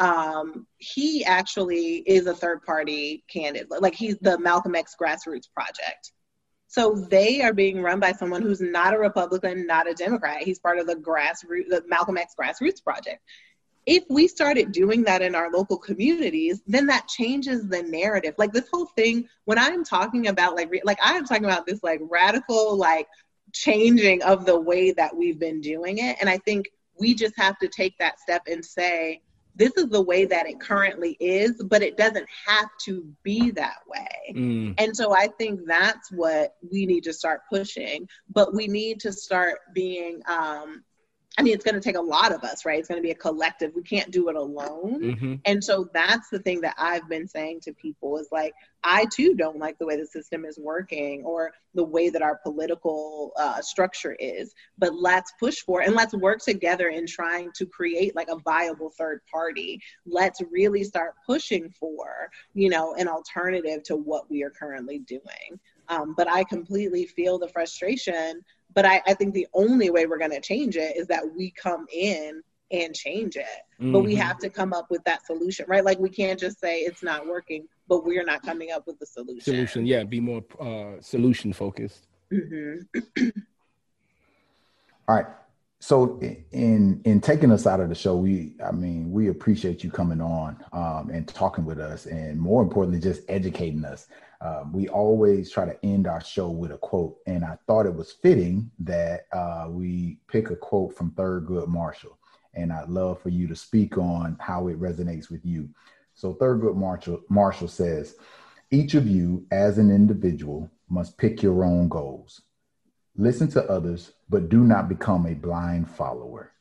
um, 0.00 0.66
he 0.78 1.24
actually 1.24 1.96
is 2.06 2.26
a 2.26 2.34
third 2.34 2.62
party 2.62 3.24
candidate. 3.28 3.82
Like 3.82 3.94
he's 3.94 4.16
the 4.18 4.38
Malcolm 4.38 4.74
X 4.74 4.94
Grassroots 5.00 5.50
Project. 5.52 6.12
So 6.68 6.94
they 6.94 7.40
are 7.40 7.54
being 7.54 7.82
run 7.82 7.98
by 7.98 8.12
someone 8.12 8.42
who's 8.42 8.60
not 8.60 8.94
a 8.94 8.98
Republican, 8.98 9.66
not 9.66 9.88
a 9.88 9.94
Democrat. 9.94 10.42
He's 10.42 10.58
part 10.58 10.78
of 10.78 10.86
the 10.86 10.96
grassroots, 10.96 11.68
the 11.70 11.82
Malcolm 11.88 12.18
X 12.18 12.34
Grassroots 12.38 12.82
Project. 12.84 13.22
If 13.86 14.04
we 14.10 14.28
started 14.28 14.70
doing 14.70 15.02
that 15.04 15.22
in 15.22 15.34
our 15.34 15.50
local 15.50 15.78
communities, 15.78 16.60
then 16.66 16.86
that 16.86 17.08
changes 17.08 17.66
the 17.66 17.82
narrative. 17.82 18.34
Like 18.36 18.52
this 18.52 18.68
whole 18.70 18.84
thing, 18.84 19.26
when 19.46 19.58
I'm 19.58 19.82
talking 19.82 20.28
about 20.28 20.56
like, 20.56 20.70
like 20.84 20.98
I'm 21.02 21.24
talking 21.24 21.46
about 21.46 21.66
this 21.66 21.82
like 21.82 22.00
radical 22.02 22.76
like 22.76 23.08
changing 23.52 24.22
of 24.22 24.46
the 24.46 24.58
way 24.58 24.92
that 24.92 25.16
we've 25.16 25.38
been 25.38 25.60
doing 25.60 25.98
it, 25.98 26.16
and 26.20 26.28
I 26.28 26.38
think 26.38 26.66
we 26.98 27.14
just 27.14 27.34
have 27.36 27.58
to 27.58 27.68
take 27.68 27.96
that 27.98 28.18
step 28.20 28.42
and 28.46 28.64
say, 28.64 29.22
this 29.58 29.72
is 29.76 29.88
the 29.88 30.00
way 30.00 30.24
that 30.24 30.48
it 30.48 30.60
currently 30.60 31.16
is, 31.18 31.60
but 31.64 31.82
it 31.82 31.96
doesn't 31.96 32.26
have 32.46 32.68
to 32.84 33.04
be 33.24 33.50
that 33.50 33.78
way. 33.88 34.34
Mm. 34.34 34.74
And 34.78 34.96
so 34.96 35.12
I 35.12 35.28
think 35.36 35.66
that's 35.66 36.12
what 36.12 36.54
we 36.70 36.86
need 36.86 37.02
to 37.04 37.12
start 37.12 37.40
pushing, 37.50 38.08
but 38.32 38.54
we 38.54 38.68
need 38.68 39.00
to 39.00 39.12
start 39.12 39.58
being 39.74 40.22
um, 40.28 40.84
I 41.38 41.42
mean, 41.42 41.54
it's 41.54 41.64
going 41.64 41.76
to 41.76 41.80
take 41.80 41.96
a 41.96 42.00
lot 42.00 42.32
of 42.32 42.42
us, 42.42 42.64
right? 42.64 42.80
It's 42.80 42.88
going 42.88 43.00
to 43.00 43.06
be 43.06 43.12
a 43.12 43.14
collective. 43.14 43.72
We 43.74 43.82
can't 43.82 44.10
do 44.10 44.28
it 44.28 44.34
alone. 44.34 45.00
Mm-hmm. 45.00 45.34
And 45.44 45.62
so 45.62 45.88
that's 45.94 46.28
the 46.30 46.40
thing 46.40 46.60
that 46.62 46.74
I've 46.76 47.08
been 47.08 47.28
saying 47.28 47.60
to 47.60 47.72
people 47.72 48.18
is 48.18 48.28
like, 48.32 48.54
I 48.82 49.06
too 49.14 49.34
don't 49.36 49.58
like 49.58 49.78
the 49.78 49.86
way 49.86 49.96
the 49.96 50.06
system 50.06 50.44
is 50.44 50.58
working 50.58 51.22
or 51.24 51.52
the 51.74 51.84
way 51.84 52.10
that 52.10 52.22
our 52.22 52.40
political 52.42 53.32
uh, 53.38 53.60
structure 53.62 54.16
is. 54.18 54.52
But 54.78 54.94
let's 54.96 55.32
push 55.38 55.58
for 55.58 55.80
it 55.80 55.86
and 55.86 55.94
let's 55.94 56.14
work 56.14 56.40
together 56.40 56.88
in 56.88 57.06
trying 57.06 57.50
to 57.54 57.66
create 57.66 58.16
like 58.16 58.28
a 58.28 58.38
viable 58.38 58.90
third 58.90 59.20
party. 59.30 59.80
Let's 60.06 60.40
really 60.50 60.82
start 60.82 61.14
pushing 61.24 61.70
for, 61.70 62.30
you 62.54 62.68
know, 62.68 62.94
an 62.94 63.06
alternative 63.06 63.84
to 63.84 63.96
what 63.96 64.28
we 64.28 64.42
are 64.42 64.50
currently 64.50 64.98
doing. 64.98 65.60
Um, 65.88 66.14
but 66.16 66.28
I 66.28 66.44
completely 66.44 67.06
feel 67.06 67.38
the 67.38 67.48
frustration 67.48 68.44
but 68.74 68.84
I, 68.84 69.02
I 69.06 69.14
think 69.14 69.34
the 69.34 69.46
only 69.54 69.90
way 69.90 70.06
we're 70.06 70.18
going 70.18 70.30
to 70.30 70.40
change 70.40 70.76
it 70.76 70.96
is 70.96 71.06
that 71.08 71.24
we 71.34 71.50
come 71.50 71.86
in 71.92 72.42
and 72.70 72.94
change 72.94 73.36
it. 73.36 73.46
Mm-hmm. 73.80 73.92
But 73.92 74.00
we 74.00 74.14
mm-hmm. 74.14 74.22
have 74.22 74.38
to 74.38 74.50
come 74.50 74.72
up 74.72 74.90
with 74.90 75.02
that 75.04 75.26
solution, 75.26 75.66
right? 75.68 75.84
Like 75.84 75.98
we 75.98 76.10
can't 76.10 76.38
just 76.38 76.60
say 76.60 76.80
it's 76.80 77.02
not 77.02 77.26
working, 77.26 77.66
but 77.88 78.04
we're 78.04 78.24
not 78.24 78.42
coming 78.42 78.70
up 78.72 78.86
with 78.86 78.98
the 78.98 79.06
solution. 79.06 79.40
Solution, 79.40 79.86
yeah, 79.86 80.04
be 80.04 80.20
more 80.20 80.44
uh, 80.60 81.00
solution 81.00 81.52
focused. 81.52 82.06
Mm-hmm. 82.32 83.28
All 85.08 85.14
right. 85.16 85.26
so 85.80 86.20
in 86.52 87.00
in 87.04 87.20
taking 87.20 87.50
us 87.50 87.66
out 87.66 87.80
of 87.80 87.88
the 87.88 87.94
show 87.94 88.14
we 88.16 88.52
i 88.62 88.70
mean 88.70 89.10
we 89.10 89.28
appreciate 89.28 89.82
you 89.82 89.90
coming 89.90 90.20
on 90.20 90.62
um, 90.72 91.08
and 91.08 91.26
talking 91.28 91.64
with 91.64 91.78
us 91.78 92.04
and 92.04 92.38
more 92.38 92.62
importantly 92.62 93.00
just 93.00 93.22
educating 93.28 93.84
us 93.84 94.08
um, 94.40 94.72
we 94.72 94.88
always 94.88 95.50
try 95.50 95.64
to 95.64 95.84
end 95.84 96.06
our 96.06 96.22
show 96.22 96.48
with 96.48 96.70
a 96.72 96.78
quote 96.78 97.16
and 97.26 97.44
i 97.44 97.56
thought 97.66 97.86
it 97.86 97.94
was 97.94 98.12
fitting 98.12 98.70
that 98.78 99.26
uh, 99.32 99.66
we 99.68 100.18
pick 100.28 100.50
a 100.50 100.56
quote 100.56 100.94
from 100.94 101.10
thurgood 101.12 101.68
marshall 101.68 102.18
and 102.54 102.72
i'd 102.72 102.88
love 102.88 103.20
for 103.20 103.30
you 103.30 103.46
to 103.46 103.56
speak 103.56 103.98
on 103.98 104.36
how 104.40 104.68
it 104.68 104.80
resonates 104.80 105.30
with 105.30 105.44
you 105.44 105.68
so 106.14 106.34
thurgood 106.34 106.76
marshall 106.76 107.20
marshall 107.28 107.68
says 107.68 108.16
each 108.70 108.94
of 108.94 109.06
you 109.06 109.46
as 109.50 109.78
an 109.78 109.90
individual 109.90 110.70
must 110.88 111.16
pick 111.18 111.42
your 111.42 111.64
own 111.64 111.88
goals 111.88 112.42
Listen 113.20 113.48
to 113.48 113.68
others, 113.68 114.12
but 114.28 114.48
do 114.48 114.62
not 114.62 114.88
become 114.88 115.26
a 115.26 115.34
blind 115.34 115.90
follower. 115.90 116.52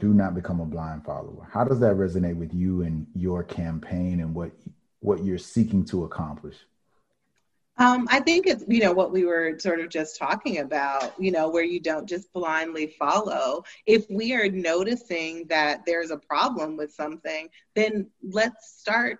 Do 0.00 0.14
not 0.14 0.34
become 0.34 0.58
a 0.58 0.64
blind 0.64 1.04
follower. 1.04 1.46
How 1.52 1.64
does 1.64 1.80
that 1.80 1.96
resonate 1.96 2.36
with 2.36 2.54
you 2.54 2.80
and 2.80 3.06
your 3.14 3.44
campaign 3.44 4.20
and 4.20 4.34
what 4.34 4.52
what 5.06 5.24
you're 5.24 5.38
seeking 5.38 5.84
to 5.84 6.04
accomplish? 6.04 6.56
Um, 7.78 8.08
I 8.10 8.20
think 8.20 8.46
it's 8.46 8.64
you 8.66 8.80
know 8.80 8.92
what 8.92 9.12
we 9.12 9.24
were 9.24 9.58
sort 9.58 9.80
of 9.80 9.90
just 9.90 10.18
talking 10.18 10.58
about, 10.58 11.12
you 11.20 11.30
know, 11.30 11.48
where 11.48 11.64
you 11.64 11.78
don't 11.78 12.08
just 12.08 12.32
blindly 12.32 12.94
follow. 12.98 13.64
If 13.86 14.06
we 14.10 14.32
are 14.32 14.48
noticing 14.48 15.46
that 15.48 15.82
there's 15.86 16.10
a 16.10 16.16
problem 16.16 16.76
with 16.76 16.92
something, 16.92 17.48
then 17.74 18.10
let's 18.22 18.78
start 18.78 19.18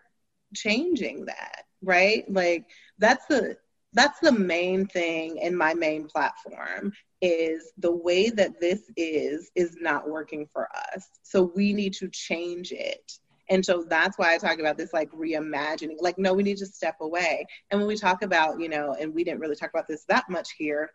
changing 0.55 1.27
that, 1.27 1.65
right? 1.83 2.25
Like 2.31 2.65
that's 2.99 3.27
the 3.27 3.57
that's 3.93 4.21
the 4.21 4.33
main 4.33 4.87
thing 4.87 5.39
in 5.39 5.57
my 5.57 5.75
main 5.75 6.07
platform 6.07 6.93
is 7.23 7.73
the 7.79 7.95
way 7.95 8.29
that 8.31 8.61
this 8.61 8.91
is 8.97 9.51
is 9.55 9.77
not 9.81 10.09
working 10.09 10.47
for 10.53 10.69
us 10.93 11.09
so 11.23 11.51
we 11.57 11.73
need 11.73 11.95
to 11.95 12.09
change 12.11 12.73
it 12.73 13.19
and 13.49 13.65
so 13.65 13.85
that's 13.89 14.19
why 14.19 14.35
I 14.35 14.39
talk 14.39 14.59
about 14.59 14.77
this 14.77 14.93
like 14.93 15.11
reimagining. 15.13 15.97
Like, 16.01 16.19
no, 16.19 16.35
we 16.35 16.43
need 16.43 16.59
to 16.59 16.67
step 16.67 16.97
away. 17.01 17.47
And 17.71 17.81
when 17.81 17.89
we 17.89 17.97
talk 17.97 18.23
about, 18.23 18.61
you 18.61 18.69
know, 18.69 18.97
and 18.99 19.15
we 19.15 19.25
didn't 19.25 19.41
really 19.41 19.57
talk 19.57 19.71
about 19.71 19.87
this 19.89 20.05
that 20.09 20.25
much 20.29 20.53
here, 20.59 20.91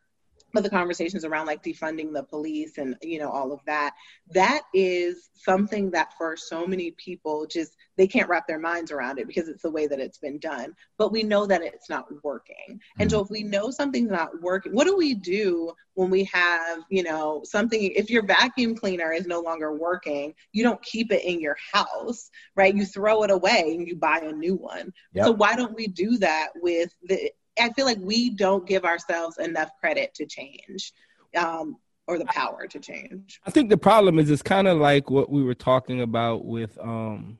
but 0.53 0.63
the 0.63 0.69
conversations 0.69 1.25
around 1.25 1.45
like 1.45 1.63
defunding 1.63 2.13
the 2.13 2.23
police 2.23 2.77
and 2.77 2.95
you 3.01 3.19
know 3.19 3.29
all 3.29 3.51
of 3.51 3.59
that 3.65 3.93
that 4.31 4.61
is 4.73 5.29
something 5.33 5.91
that 5.91 6.13
for 6.17 6.35
so 6.35 6.65
many 6.65 6.91
people 6.91 7.45
just 7.45 7.75
they 7.97 8.07
can't 8.07 8.29
wrap 8.29 8.47
their 8.47 8.59
minds 8.59 8.91
around 8.91 9.19
it 9.19 9.27
because 9.27 9.47
it's 9.47 9.63
the 9.63 9.71
way 9.71 9.87
that 9.87 9.99
it's 9.99 10.17
been 10.17 10.39
done 10.39 10.73
but 10.97 11.11
we 11.11 11.23
know 11.23 11.45
that 11.45 11.61
it's 11.61 11.89
not 11.89 12.05
working 12.23 12.79
and 12.99 13.09
so 13.09 13.17
mm-hmm. 13.17 13.25
if 13.25 13.31
we 13.31 13.43
know 13.43 13.69
something's 13.71 14.11
not 14.11 14.41
working 14.41 14.73
what 14.73 14.85
do 14.85 14.95
we 14.95 15.13
do 15.13 15.71
when 15.93 16.09
we 16.09 16.23
have 16.25 16.79
you 16.89 17.03
know 17.03 17.41
something 17.43 17.91
if 17.95 18.09
your 18.09 18.25
vacuum 18.25 18.75
cleaner 18.75 19.11
is 19.11 19.27
no 19.27 19.41
longer 19.41 19.75
working 19.75 20.33
you 20.51 20.63
don't 20.63 20.81
keep 20.81 21.11
it 21.11 21.23
in 21.23 21.39
your 21.39 21.57
house 21.73 22.29
right 22.55 22.75
you 22.75 22.85
throw 22.85 23.23
it 23.23 23.31
away 23.31 23.75
and 23.75 23.87
you 23.87 23.95
buy 23.95 24.19
a 24.19 24.31
new 24.31 24.55
one 24.55 24.91
yep. 25.13 25.25
so 25.25 25.31
why 25.31 25.55
don't 25.55 25.75
we 25.75 25.87
do 25.87 26.17
that 26.17 26.49
with 26.61 26.91
the 27.03 27.31
I 27.61 27.71
feel 27.73 27.85
like 27.85 27.99
we 27.99 28.29
don't 28.29 28.67
give 28.67 28.85
ourselves 28.85 29.37
enough 29.37 29.71
credit 29.79 30.13
to 30.15 30.25
change. 30.25 30.93
Um, 31.35 31.77
or 32.07 32.17
the 32.17 32.25
power 32.25 32.67
to 32.67 32.79
change. 32.79 33.39
I 33.45 33.51
think 33.51 33.69
the 33.69 33.77
problem 33.77 34.19
is 34.19 34.29
it's 34.29 34.41
kind 34.41 34.67
of 34.67 34.77
like 34.77 35.09
what 35.09 35.29
we 35.29 35.43
were 35.43 35.55
talking 35.55 36.01
about 36.01 36.43
with 36.43 36.77
um 36.79 37.37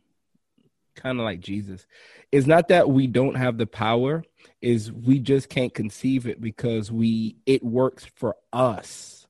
kind 0.95 1.19
of 1.19 1.25
like 1.25 1.39
Jesus. 1.39 1.85
It's 2.31 2.47
not 2.47 2.67
that 2.69 2.89
we 2.89 3.07
don't 3.07 3.35
have 3.35 3.57
the 3.57 3.65
power, 3.65 4.23
is 4.61 4.91
we 4.91 5.19
just 5.19 5.49
can't 5.49 5.73
conceive 5.73 6.27
it 6.27 6.39
because 6.39 6.91
we 6.91 7.37
it 7.45 7.63
works 7.63 8.05
for 8.15 8.35
us. 8.53 9.20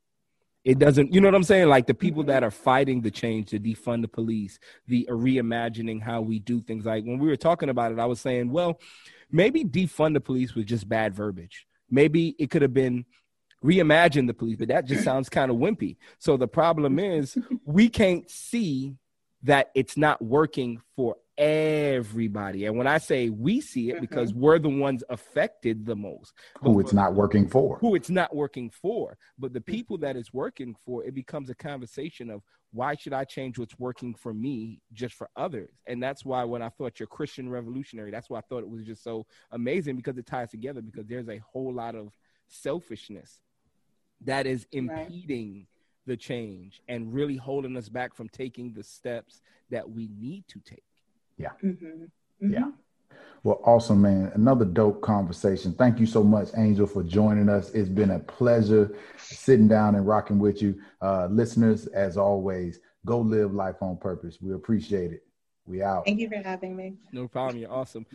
It 0.63 0.77
doesn't, 0.77 1.11
you 1.11 1.21
know 1.21 1.27
what 1.27 1.35
I'm 1.35 1.43
saying? 1.43 1.69
Like 1.69 1.87
the 1.87 1.93
people 1.93 2.21
mm-hmm. 2.21 2.31
that 2.31 2.43
are 2.43 2.51
fighting 2.51 3.01
the 3.01 3.11
change 3.11 3.49
to 3.49 3.59
defund 3.59 4.01
the 4.01 4.07
police, 4.07 4.59
the 4.87 5.07
reimagining 5.09 6.01
how 6.01 6.21
we 6.21 6.39
do 6.39 6.61
things. 6.61 6.85
Like 6.85 7.03
when 7.03 7.17
we 7.17 7.27
were 7.27 7.35
talking 7.35 7.69
about 7.69 7.91
it, 7.91 7.99
I 7.99 8.05
was 8.05 8.21
saying, 8.21 8.51
well, 8.51 8.79
maybe 9.31 9.63
defund 9.63 10.13
the 10.13 10.21
police 10.21 10.53
was 10.53 10.65
just 10.65 10.87
bad 10.87 11.15
verbiage. 11.15 11.65
Maybe 11.89 12.35
it 12.37 12.51
could 12.51 12.61
have 12.61 12.73
been 12.73 13.05
reimagine 13.63 14.27
the 14.27 14.33
police, 14.33 14.57
but 14.57 14.67
that 14.69 14.85
just 14.85 15.03
sounds 15.03 15.29
kind 15.29 15.51
of 15.51 15.57
wimpy. 15.57 15.97
So 16.19 16.37
the 16.37 16.47
problem 16.47 16.99
is 16.99 17.37
we 17.65 17.89
can't 17.89 18.29
see 18.29 18.95
that 19.43 19.71
it's 19.73 19.97
not 19.97 20.21
working 20.21 20.81
for 20.95 21.17
everybody. 21.41 22.65
And 22.65 22.77
when 22.77 22.85
I 22.85 22.99
say 22.99 23.29
we 23.29 23.61
see 23.61 23.89
it, 23.89 23.99
because 23.99 24.31
mm-hmm. 24.31 24.41
we're 24.41 24.59
the 24.59 24.69
ones 24.69 25.03
affected 25.09 25.87
the 25.87 25.95
most. 25.95 26.33
Who 26.61 26.79
it's 26.79 26.93
not 26.93 27.15
working 27.15 27.47
for. 27.47 27.79
Who 27.79 27.95
it's 27.95 28.11
not 28.11 28.35
working 28.35 28.69
for. 28.69 29.17
But 29.39 29.51
the 29.51 29.59
people 29.59 29.97
that 29.99 30.15
it's 30.15 30.31
working 30.31 30.75
for, 30.85 31.03
it 31.03 31.15
becomes 31.15 31.49
a 31.49 31.55
conversation 31.55 32.29
of 32.29 32.43
why 32.73 32.95
should 32.95 33.11
I 33.11 33.23
change 33.23 33.57
what's 33.57 33.77
working 33.79 34.13
for 34.13 34.33
me 34.35 34.81
just 34.93 35.15
for 35.15 35.29
others? 35.35 35.71
And 35.87 36.01
that's 36.01 36.23
why 36.23 36.43
when 36.43 36.61
I 36.61 36.69
thought 36.69 36.99
you're 36.99 37.07
Christian 37.07 37.49
revolutionary, 37.49 38.11
that's 38.11 38.29
why 38.29 38.37
I 38.37 38.41
thought 38.41 38.59
it 38.59 38.69
was 38.69 38.85
just 38.85 39.03
so 39.03 39.25
amazing 39.51 39.95
because 39.95 40.17
it 40.19 40.27
ties 40.27 40.51
together 40.51 40.81
because 40.81 41.07
there's 41.07 41.27
a 41.27 41.39
whole 41.39 41.73
lot 41.73 41.95
of 41.95 42.11
selfishness 42.47 43.41
that 44.25 44.45
is 44.45 44.67
impeding 44.71 45.55
right. 45.55 45.67
the 46.05 46.15
change 46.15 46.81
and 46.87 47.11
really 47.11 47.35
holding 47.35 47.75
us 47.75 47.89
back 47.89 48.13
from 48.13 48.29
taking 48.29 48.73
the 48.73 48.83
steps 48.83 49.41
that 49.71 49.89
we 49.89 50.07
need 50.19 50.47
to 50.47 50.59
take. 50.59 50.83
Yeah. 51.37 51.51
Mm-hmm. 51.63 51.85
Mm-hmm. 51.85 52.53
Yeah. 52.53 52.71
Well, 53.43 53.59
awesome, 53.65 54.01
man. 54.01 54.31
Another 54.35 54.65
dope 54.65 55.01
conversation. 55.01 55.73
Thank 55.73 55.99
you 55.99 56.05
so 56.05 56.23
much, 56.23 56.49
Angel, 56.57 56.85
for 56.85 57.01
joining 57.01 57.49
us. 57.49 57.71
It's 57.71 57.89
been 57.89 58.11
a 58.11 58.19
pleasure 58.19 58.95
sitting 59.17 59.67
down 59.67 59.95
and 59.95 60.05
rocking 60.05 60.37
with 60.37 60.61
you. 60.61 60.79
Uh, 61.01 61.25
listeners, 61.25 61.87
as 61.87 62.17
always, 62.17 62.79
go 63.05 63.19
live 63.19 63.53
life 63.53 63.81
on 63.81 63.97
purpose. 63.97 64.37
We 64.41 64.53
appreciate 64.53 65.11
it. 65.11 65.23
We 65.65 65.81
out. 65.81 66.05
Thank 66.05 66.19
you 66.19 66.29
for 66.29 66.35
having 66.35 66.75
me. 66.75 66.93
No 67.11 67.27
problem. 67.27 67.57
You're 67.57 67.71
awesome. 67.71 68.05